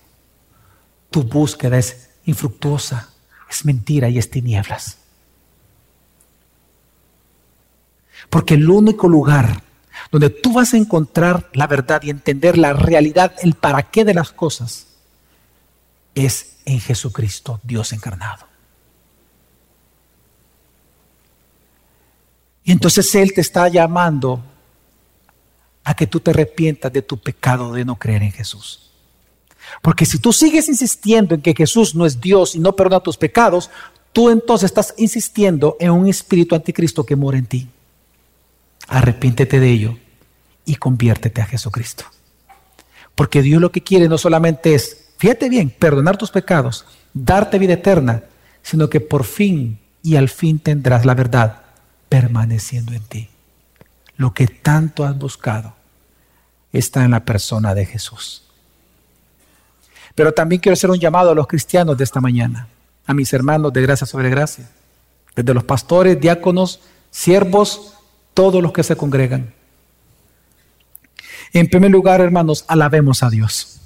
tu 1.10 1.24
búsqueda 1.24 1.78
es 1.78 2.12
infructuosa, 2.24 3.10
es 3.50 3.66
mentira 3.66 4.08
y 4.08 4.18
es 4.18 4.30
tinieblas. 4.30 5.00
Porque 8.30 8.54
el 8.54 8.70
único 8.70 9.10
lugar 9.10 9.64
donde 10.10 10.30
tú 10.30 10.54
vas 10.54 10.74
a 10.74 10.78
encontrar 10.78 11.50
la 11.52 11.68
verdad 11.68 12.02
y 12.04 12.10
entender 12.10 12.58
la 12.58 12.72
realidad, 12.72 13.34
el 13.44 13.56
para 13.56 13.84
qué 13.84 14.06
de 14.06 14.14
las 14.14 14.32
cosas, 14.32 14.88
es 16.16 16.60
en 16.64 16.80
Jesucristo, 16.80 17.60
Dios 17.64 17.92
encarnado. 17.92 18.48
Y 22.64 22.72
entonces 22.72 23.14
Él 23.14 23.34
te 23.34 23.42
está 23.42 23.68
llamando 23.68 24.42
a 25.88 25.94
que 25.94 26.06
tú 26.06 26.20
te 26.20 26.32
arrepientas 26.32 26.92
de 26.92 27.02
tu 27.02 27.18
pecado 27.18 27.72
de 27.72 27.86
no 27.86 27.96
creer 27.96 28.22
en 28.22 28.34
Jesús. 28.34 28.92
Porque 29.82 30.06
si 30.06 30.20
tú 30.20 30.34
sigues 30.34 30.68
insistiendo 30.68 31.34
en 31.34 31.42
que 31.42 31.56
Jesús 31.56 31.96
no 31.96 32.06
es 32.06 32.20
Dios 32.20 32.56
y 32.56 32.60
no 32.60 32.76
perdona 32.76 33.00
tus 33.00 33.16
pecados, 33.16 33.70
tú 34.12 34.30
entonces 34.30 34.70
estás 34.70 34.94
insistiendo 34.98 35.78
en 35.80 35.92
un 35.92 36.10
espíritu 36.10 36.56
anticristo 36.56 37.06
que 37.06 37.16
mora 37.16 37.38
en 37.38 37.46
ti. 37.46 37.70
Arrepiéntete 38.90 39.62
de 39.62 39.72
ello 39.72 39.98
y 40.66 40.76
conviértete 40.76 41.42
a 41.42 41.46
Jesucristo. 41.46 42.04
Porque 43.16 43.42
Dios 43.42 43.62
lo 43.62 43.72
que 43.72 43.82
quiere 43.82 44.10
no 44.10 44.18
solamente 44.18 44.76
es, 44.76 45.06
fíjate 45.18 45.48
bien, 45.48 45.70
perdonar 45.70 46.18
tus 46.18 46.32
pecados, 46.32 46.84
darte 47.14 47.60
vida 47.60 47.76
eterna, 47.76 48.24
sino 48.62 48.90
que 48.90 49.00
por 49.00 49.24
fin 49.24 49.80
y 50.04 50.18
al 50.18 50.28
fin 50.28 50.60
tendrás 50.60 51.06
la 51.06 51.14
verdad 51.14 51.62
permaneciendo 52.10 52.92
en 52.92 53.04
ti. 53.04 53.30
Lo 54.18 54.34
que 54.34 54.48
tanto 54.48 55.06
has 55.06 55.18
buscado 55.18 55.77
está 56.80 57.04
en 57.04 57.12
la 57.12 57.26
persona 57.26 57.74
de 57.74 57.86
Jesús. 57.86 58.44
Pero 60.16 60.32
también 60.32 60.62
quiero 60.62 60.74
hacer 60.74 60.90
un 60.90 61.00
llamado 61.00 61.32
a 61.32 61.36
los 61.36 61.48
cristianos 61.48 61.98
de 61.98 62.04
esta 62.04 62.20
mañana, 62.20 62.68
a 63.06 63.14
mis 63.14 63.32
hermanos 63.34 63.72
de 63.74 63.82
gracia 63.82 64.08
sobre 64.08 64.30
gracia, 64.30 64.70
desde 65.36 65.54
los 65.54 65.64
pastores, 65.64 66.20
diáconos, 66.20 66.80
siervos, 67.12 67.94
todos 68.34 68.62
los 68.62 68.72
que 68.72 68.84
se 68.84 68.96
congregan. 68.96 69.54
En 71.54 71.68
primer 71.68 71.92
lugar, 71.92 72.22
hermanos, 72.22 72.66
alabemos 72.68 73.24
a 73.24 73.30
Dios. 73.30 73.80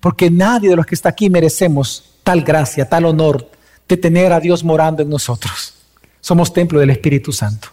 Porque 0.00 0.30
nadie 0.30 0.70
de 0.70 0.76
los 0.76 0.86
que 0.86 0.94
está 0.94 1.08
aquí 1.08 1.28
merecemos 1.28 2.14
tal 2.22 2.42
gracia, 2.42 2.88
tal 2.88 3.04
honor 3.04 3.50
de 3.88 3.96
tener 3.96 4.32
a 4.32 4.40
Dios 4.40 4.62
morando 4.62 5.02
en 5.02 5.08
nosotros. 5.08 5.74
Somos 6.20 6.52
templo 6.52 6.78
del 6.78 6.90
Espíritu 6.90 7.32
Santo. 7.32 7.68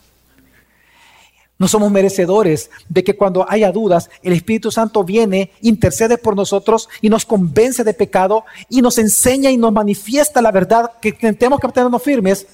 No 1.58 1.68
somos 1.70 1.90
merecedores 1.92 2.70
de 2.90 3.04
que 3.04 3.16
cuando 3.16 3.50
haya 3.50 3.72
dudas, 3.72 4.10
el 4.22 4.34
Espíritu 4.34 4.72
Santo 4.72 5.04
viene, 5.04 5.52
intercede 5.62 6.18
por 6.18 6.36
nosotros 6.36 6.90
y 7.02 7.10
nos 7.10 7.26
convence 7.26 7.84
de 7.84 7.94
pecado 7.94 8.44
y 8.70 8.82
nos 8.82 8.98
enseña 8.98 9.52
y 9.52 9.58
nos 9.58 9.72
manifiesta 9.72 10.42
la 10.42 10.52
verdad 10.52 10.92
que 11.02 11.14
tenemos 11.14 11.60
que 11.60 11.68
mantenernos 11.68 12.04
firmes 12.04 12.48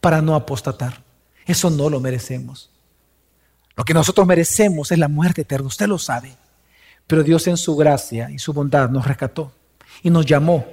para 0.00 0.20
no 0.20 0.34
apostatar. 0.34 1.02
Eso 1.46 1.70
no 1.70 1.88
lo 1.88 2.00
merecemos. 2.00 2.70
Lo 3.76 3.84
que 3.84 3.94
nosotros 3.94 4.26
merecemos 4.26 4.90
es 4.90 4.98
la 4.98 5.06
muerte 5.06 5.42
eterna, 5.42 5.68
usted 5.68 5.86
lo 5.86 5.98
sabe. 5.98 6.36
Pero 7.06 7.22
Dios 7.22 7.46
en 7.46 7.56
su 7.56 7.76
gracia 7.76 8.28
y 8.30 8.38
su 8.38 8.52
bondad 8.52 8.90
nos 8.90 9.06
rescató 9.06 9.52
y 10.02 10.10
nos 10.10 10.26
llamó. 10.26 10.66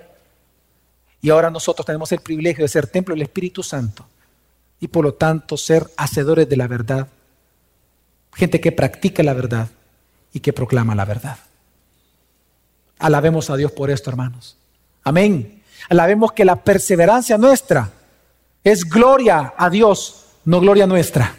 Y 1.21 1.29
ahora 1.29 1.51
nosotros 1.51 1.85
tenemos 1.85 2.11
el 2.11 2.19
privilegio 2.19 2.63
de 2.63 2.67
ser 2.67 2.87
templo 2.87 3.13
del 3.13 3.21
Espíritu 3.21 3.61
Santo 3.61 4.07
y 4.79 4.87
por 4.87 5.05
lo 5.05 5.13
tanto 5.13 5.55
ser 5.55 5.89
hacedores 5.97 6.49
de 6.49 6.57
la 6.57 6.67
verdad. 6.67 7.07
Gente 8.35 8.59
que 8.59 8.73
practica 8.73 9.23
la 9.23 9.33
verdad 9.33 9.69
y 10.33 10.41
que 10.41 10.53
proclama 10.53 10.93
la 10.93 11.05
verdad. 11.05 11.37
Alabemos 12.99 13.49
a 13.49 13.55
Dios 13.55 13.71
por 13.71 13.89
esto, 13.89 14.09
hermanos. 14.09 14.57
Amén. 15.03 15.63
Alabemos 15.89 16.33
que 16.33 16.45
la 16.45 16.57
perseverancia 16.57 17.37
nuestra 17.37 17.91
es 18.63 18.83
gloria 18.83 19.53
a 19.57 19.69
Dios, 19.69 20.25
no 20.43 20.59
gloria 20.59 20.85
nuestra. 20.85 21.33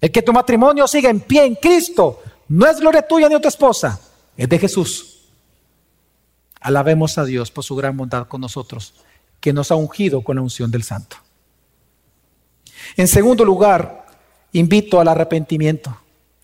El 0.00 0.10
que 0.10 0.22
tu 0.22 0.32
matrimonio 0.32 0.88
siga 0.88 1.10
en 1.10 1.20
pie 1.20 1.44
en 1.44 1.54
Cristo 1.54 2.22
no 2.48 2.66
es 2.66 2.80
gloria 2.80 3.06
tuya 3.06 3.28
ni 3.28 3.34
de 3.36 3.40
tu 3.40 3.48
esposa, 3.48 4.00
es 4.36 4.48
de 4.48 4.58
Jesús. 4.58 5.28
Alabemos 6.60 7.18
a 7.18 7.24
Dios 7.24 7.50
por 7.50 7.62
su 7.62 7.76
gran 7.76 7.96
bondad 7.96 8.26
con 8.26 8.40
nosotros, 8.40 8.94
que 9.40 9.52
nos 9.52 9.70
ha 9.70 9.76
ungido 9.76 10.22
con 10.22 10.36
la 10.36 10.42
unción 10.42 10.70
del 10.70 10.82
Santo. 10.82 11.16
En 12.96 13.06
segundo 13.06 13.44
lugar, 13.44 14.01
invito 14.52 15.00
al 15.00 15.08
arrepentimiento. 15.08 15.96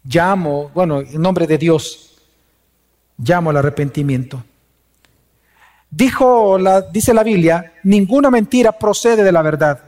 Llamo, 0.05 0.71
bueno, 0.75 1.01
en 1.01 1.21
nombre 1.21 1.47
de 1.47 1.59
Dios, 1.59 2.17
llamo 3.19 3.51
al 3.51 3.57
arrepentimiento. 3.59 4.43
Dijo 5.91 6.59
la, 6.59 6.83
dice 6.83 7.15
la 7.15 7.23
Biblia, 7.23 7.75
ninguna 7.83 8.31
mentira 8.31 8.73
procede 8.73 9.23
de 9.23 9.33
la 9.33 9.43
verdad. 9.43 9.81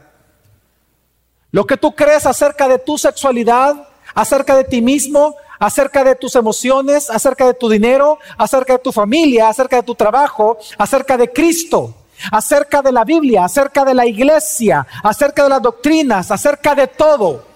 Lo 1.51 1.65
que 1.65 1.77
tú 1.77 1.93
crees 1.93 2.25
acerca 2.25 2.67
de 2.67 2.79
tu 2.79 2.97
sexualidad, 2.97 3.87
acerca 4.13 4.55
de 4.55 4.63
ti 4.63 4.81
mismo, 4.81 5.35
acerca 5.59 6.03
de 6.03 6.15
tus 6.15 6.35
emociones, 6.35 7.09
acerca 7.09 7.45
de 7.45 7.53
tu 7.53 7.69
dinero, 7.69 8.17
acerca 8.37 8.73
de 8.73 8.79
tu 8.79 8.91
familia, 8.91 9.49
acerca 9.49 9.75
de 9.75 9.83
tu 9.83 9.93
trabajo, 9.93 10.57
acerca 10.77 11.17
de 11.17 11.31
Cristo, 11.31 11.93
acerca 12.31 12.81
de 12.81 12.91
la 12.91 13.03
Biblia, 13.03 13.45
acerca 13.45 13.85
de 13.85 13.93
la 13.93 14.05
iglesia, 14.05 14.87
acerca 15.03 15.43
de 15.43 15.49
las 15.49 15.61
doctrinas, 15.61 16.31
acerca 16.31 16.73
de 16.73 16.87
todo. 16.87 17.50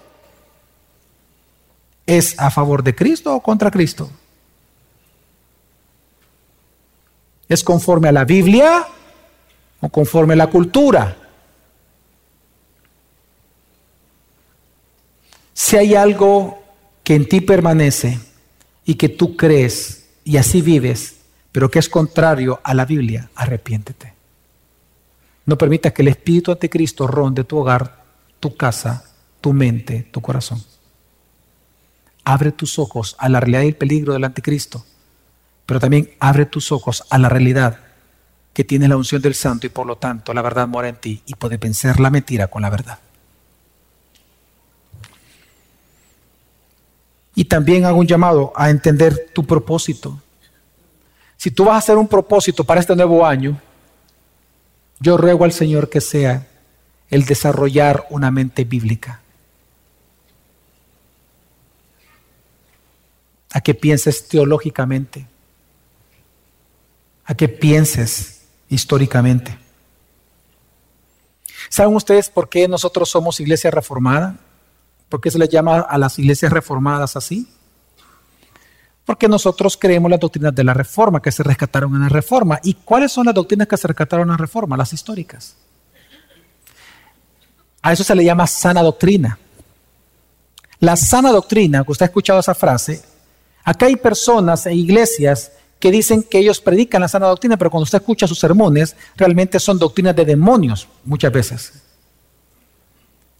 ¿Es 2.06 2.38
a 2.38 2.50
favor 2.50 2.82
de 2.82 2.94
Cristo 2.94 3.34
o 3.34 3.42
contra 3.42 3.70
Cristo? 3.70 4.10
¿Es 7.48 7.62
conforme 7.62 8.08
a 8.08 8.12
la 8.12 8.24
Biblia 8.24 8.86
o 9.80 9.88
conforme 9.88 10.34
a 10.34 10.36
la 10.36 10.46
cultura? 10.48 11.16
Si 15.52 15.76
hay 15.76 15.94
algo 15.94 16.62
que 17.02 17.14
en 17.14 17.28
ti 17.28 17.40
permanece 17.40 18.20
y 18.84 18.94
que 18.94 19.08
tú 19.08 19.36
crees 19.36 20.08
y 20.24 20.36
así 20.36 20.60
vives, 20.60 21.16
pero 21.50 21.70
que 21.70 21.78
es 21.78 21.88
contrario 21.88 22.60
a 22.62 22.74
la 22.74 22.84
Biblia, 22.84 23.30
arrepiéntete. 23.34 24.12
No 25.46 25.56
permita 25.56 25.92
que 25.92 26.02
el 26.02 26.08
espíritu 26.08 26.52
anticristo 26.52 27.06
ronde 27.06 27.44
tu 27.44 27.58
hogar, 27.58 28.04
tu 28.40 28.56
casa, 28.56 29.04
tu 29.40 29.52
mente, 29.52 30.08
tu 30.10 30.20
corazón. 30.20 30.62
Abre 32.28 32.50
tus 32.50 32.80
ojos 32.80 33.14
a 33.20 33.28
la 33.28 33.38
realidad 33.38 33.62
y 33.62 33.68
el 33.68 33.76
peligro 33.76 34.12
del 34.12 34.24
anticristo, 34.24 34.84
pero 35.64 35.78
también 35.78 36.10
abre 36.18 36.44
tus 36.44 36.72
ojos 36.72 37.04
a 37.08 37.18
la 37.18 37.28
realidad 37.28 37.78
que 38.52 38.64
tiene 38.64 38.88
la 38.88 38.96
unción 38.96 39.22
del 39.22 39.36
santo 39.36 39.68
y 39.68 39.70
por 39.70 39.86
lo 39.86 39.96
tanto 39.96 40.34
la 40.34 40.42
verdad 40.42 40.66
mora 40.66 40.88
en 40.88 40.96
ti 40.96 41.22
y 41.24 41.36
puede 41.36 41.56
vencer 41.56 42.00
la 42.00 42.10
mentira 42.10 42.48
con 42.48 42.62
la 42.62 42.70
verdad. 42.70 42.98
Y 47.36 47.44
también 47.44 47.84
hago 47.84 48.00
un 48.00 48.08
llamado 48.08 48.52
a 48.56 48.70
entender 48.70 49.30
tu 49.32 49.44
propósito. 49.46 50.20
Si 51.36 51.52
tú 51.52 51.66
vas 51.66 51.74
a 51.76 51.78
hacer 51.78 51.96
un 51.96 52.08
propósito 52.08 52.64
para 52.64 52.80
este 52.80 52.96
nuevo 52.96 53.24
año, 53.24 53.60
yo 54.98 55.16
ruego 55.16 55.44
al 55.44 55.52
Señor 55.52 55.88
que 55.88 56.00
sea 56.00 56.48
el 57.08 57.24
desarrollar 57.24 58.08
una 58.10 58.32
mente 58.32 58.64
bíblica. 58.64 59.20
A 63.52 63.60
que 63.60 63.74
pienses 63.74 64.28
teológicamente. 64.28 65.26
A 67.24 67.34
que 67.34 67.48
pienses 67.48 68.42
históricamente. 68.68 69.58
¿Saben 71.68 71.94
ustedes 71.94 72.28
por 72.28 72.48
qué 72.48 72.68
nosotros 72.68 73.08
somos 73.08 73.40
iglesia 73.40 73.70
reformada? 73.70 74.36
¿Por 75.08 75.20
qué 75.20 75.30
se 75.30 75.38
les 75.38 75.48
llama 75.48 75.80
a 75.80 75.98
las 75.98 76.18
iglesias 76.18 76.52
reformadas 76.52 77.16
así? 77.16 77.48
Porque 79.04 79.28
nosotros 79.28 79.76
creemos 79.76 80.10
las 80.10 80.18
doctrinas 80.18 80.54
de 80.54 80.64
la 80.64 80.74
reforma 80.74 81.22
que 81.22 81.30
se 81.30 81.44
rescataron 81.44 81.94
en 81.94 82.02
la 82.02 82.08
reforma. 82.08 82.58
¿Y 82.62 82.74
cuáles 82.74 83.12
son 83.12 83.26
las 83.26 83.34
doctrinas 83.34 83.68
que 83.68 83.76
se 83.76 83.86
rescataron 83.86 84.26
en 84.26 84.32
la 84.32 84.36
reforma? 84.36 84.76
Las 84.76 84.92
históricas. 84.92 85.56
A 87.82 87.92
eso 87.92 88.02
se 88.02 88.16
le 88.16 88.24
llama 88.24 88.48
sana 88.48 88.82
doctrina. 88.82 89.38
La 90.80 90.96
sana 90.96 91.30
doctrina, 91.30 91.84
que 91.84 91.92
usted 91.92 92.04
ha 92.04 92.08
escuchado 92.08 92.40
esa 92.40 92.54
frase, 92.54 93.02
acá 93.66 93.84
hay 93.84 93.96
personas 93.96 94.64
e 94.64 94.74
iglesias 94.74 95.52
que 95.78 95.90
dicen 95.90 96.22
que 96.22 96.38
ellos 96.38 96.62
predican 96.62 97.02
la 97.02 97.08
sana 97.08 97.26
doctrina, 97.26 97.58
pero 97.58 97.70
cuando 97.70 97.82
usted 97.82 97.98
escucha 97.98 98.26
sus 98.26 98.38
sermones, 98.38 98.96
realmente 99.14 99.60
son 99.60 99.78
doctrinas 99.78 100.16
de 100.16 100.24
demonios 100.24 100.88
muchas 101.04 101.30
veces. 101.30 101.72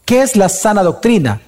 ¿Qué 0.05 0.21
es 0.21 0.37
la 0.37 0.51
sana 0.51 0.83
doctrina? 0.83 1.41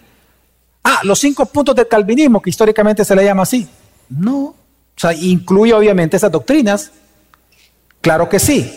Ah, 0.83 1.01
los 1.03 1.19
cinco 1.19 1.45
puntos 1.45 1.77
del 1.77 1.87
calvinismo, 1.87 2.41
que 2.41 2.49
históricamente 2.49 3.05
se 3.05 3.15
le 3.15 3.23
llama 3.23 3.43
así. 3.43 3.69
No. 4.09 4.39
O 4.39 4.57
sea, 4.97 5.13
incluye 5.13 5.75
obviamente 5.75 6.17
esas 6.17 6.33
doctrinas, 6.33 6.91
Claro 8.01 8.29
que 8.29 8.39
sí. 8.39 8.73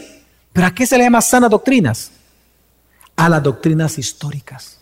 Pero 0.53 0.67
¿a 0.67 0.73
qué 0.73 0.85
se 0.85 0.97
le 0.97 1.03
llama 1.03 1.21
sanas 1.21 1.49
doctrinas? 1.49 2.11
A 3.15 3.29
las 3.29 3.41
doctrinas 3.43 3.97
históricas. 3.97 4.79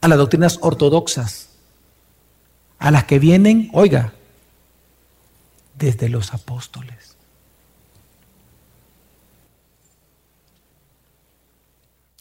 A 0.00 0.08
las 0.08 0.18
doctrinas 0.18 0.58
ortodoxas. 0.62 1.50
A 2.78 2.90
las 2.90 3.04
que 3.04 3.18
vienen, 3.18 3.70
oiga, 3.72 4.12
desde 5.78 6.08
los 6.08 6.32
apóstoles. 6.34 7.16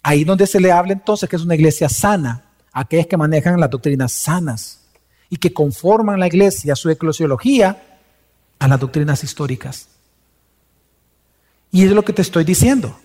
Ahí 0.03 0.23
donde 0.23 0.45
se 0.45 0.59
le 0.59 0.71
habla 0.71 0.93
entonces 0.93 1.27
que 1.27 1.35
es 1.35 1.41
una 1.41 1.55
iglesia 1.55 1.89
sana, 1.89 2.43
aquellas 2.71 3.07
que 3.07 3.17
manejan 3.17 3.59
las 3.59 3.69
doctrinas 3.69 4.11
sanas 4.11 4.81
y 5.29 5.37
que 5.37 5.51
conforman 5.51 6.19
la 6.19 6.27
iglesia, 6.27 6.75
su 6.75 6.89
eclesiología, 6.89 7.99
a 8.59 8.67
las 8.67 8.79
doctrinas 8.79 9.23
históricas. 9.23 9.87
Y 11.71 11.85
es 11.85 11.91
lo 11.91 12.05
que 12.05 12.13
te 12.13 12.21
estoy 12.21 12.43
diciendo. 12.43 12.99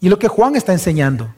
Y 0.00 0.08
lo 0.08 0.18
que 0.18 0.28
Juan 0.28 0.56
está 0.56 0.72
enseñando. 0.72 1.34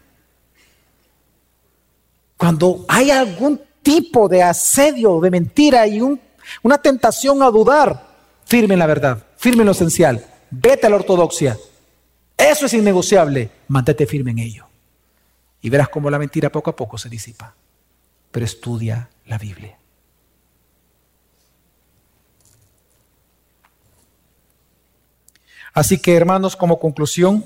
Cuando 2.36 2.84
hay 2.88 3.10
algún 3.10 3.60
tipo 3.84 4.28
de 4.28 4.42
asedio, 4.42 5.20
de 5.20 5.30
mentira 5.30 5.86
y 5.86 6.00
una 6.00 6.78
tentación 6.78 7.40
a 7.42 7.50
dudar, 7.50 8.08
firme 8.44 8.74
en 8.74 8.80
la 8.80 8.86
verdad, 8.86 9.24
firme 9.36 9.62
en 9.62 9.66
lo 9.66 9.72
esencial, 9.72 10.26
vete 10.50 10.88
a 10.88 10.90
la 10.90 10.96
ortodoxia. 10.96 11.56
Eso 12.36 12.66
es 12.66 12.74
innegociable, 12.74 13.50
mantente 13.68 14.06
firme 14.06 14.32
en 14.32 14.40
ello. 14.40 14.66
Y 15.60 15.70
verás 15.70 15.88
cómo 15.88 16.10
la 16.10 16.18
mentira 16.18 16.50
poco 16.50 16.70
a 16.70 16.76
poco 16.76 16.98
se 16.98 17.08
disipa. 17.08 17.54
Pero 18.32 18.44
estudia 18.44 19.08
la 19.26 19.38
Biblia. 19.38 19.78
Así 25.72 25.98
que, 25.98 26.14
hermanos, 26.14 26.56
como 26.56 26.78
conclusión, 26.78 27.44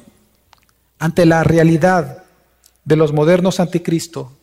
ante 0.99 1.27
la 1.27 1.45
realidad 1.45 2.25
de 2.85 2.97
los 2.97 3.13
modernos 3.13 3.61
anticristo 3.61 4.38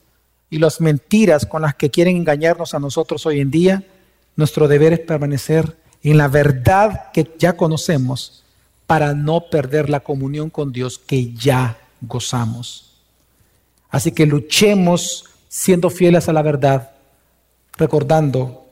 y 0.49 0.59
las 0.59 0.81
mentiras 0.81 1.45
con 1.45 1.61
las 1.61 1.75
que 1.75 1.89
quieren 1.89 2.17
engañarnos 2.17 2.73
a 2.73 2.79
nosotros 2.79 3.25
hoy 3.25 3.39
en 3.39 3.51
día, 3.51 3.83
nuestro 4.35 4.67
deber 4.67 4.93
es 4.93 4.99
permanecer 4.99 5.77
en 6.03 6.17
la 6.17 6.27
verdad 6.27 7.11
que 7.11 7.31
ya 7.39 7.57
conocemos 7.57 8.43
para 8.85 9.13
no 9.13 9.49
perder 9.49 9.89
la 9.89 10.01
comunión 10.01 10.49
con 10.49 10.71
Dios 10.71 10.99
que 10.99 11.33
ya 11.33 11.77
gozamos. 12.01 12.93
Así 13.89 14.11
que 14.11 14.25
luchemos 14.25 15.25
siendo 15.47 15.89
fieles 15.89 16.29
a 16.29 16.33
la 16.33 16.41
verdad, 16.41 16.91
recordando 17.77 18.65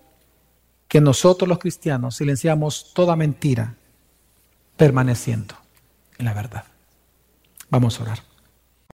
que 0.87 1.01
nosotros 1.01 1.49
los 1.49 1.59
cristianos 1.59 2.17
silenciamos 2.17 2.93
toda 2.93 3.15
mentira 3.15 3.75
permaneciendo 4.77 5.55
en 6.17 6.25
la 6.25 6.33
verdad. 6.33 6.65
Vamos 7.69 7.99
a 7.99 8.03
orar. 8.03 8.32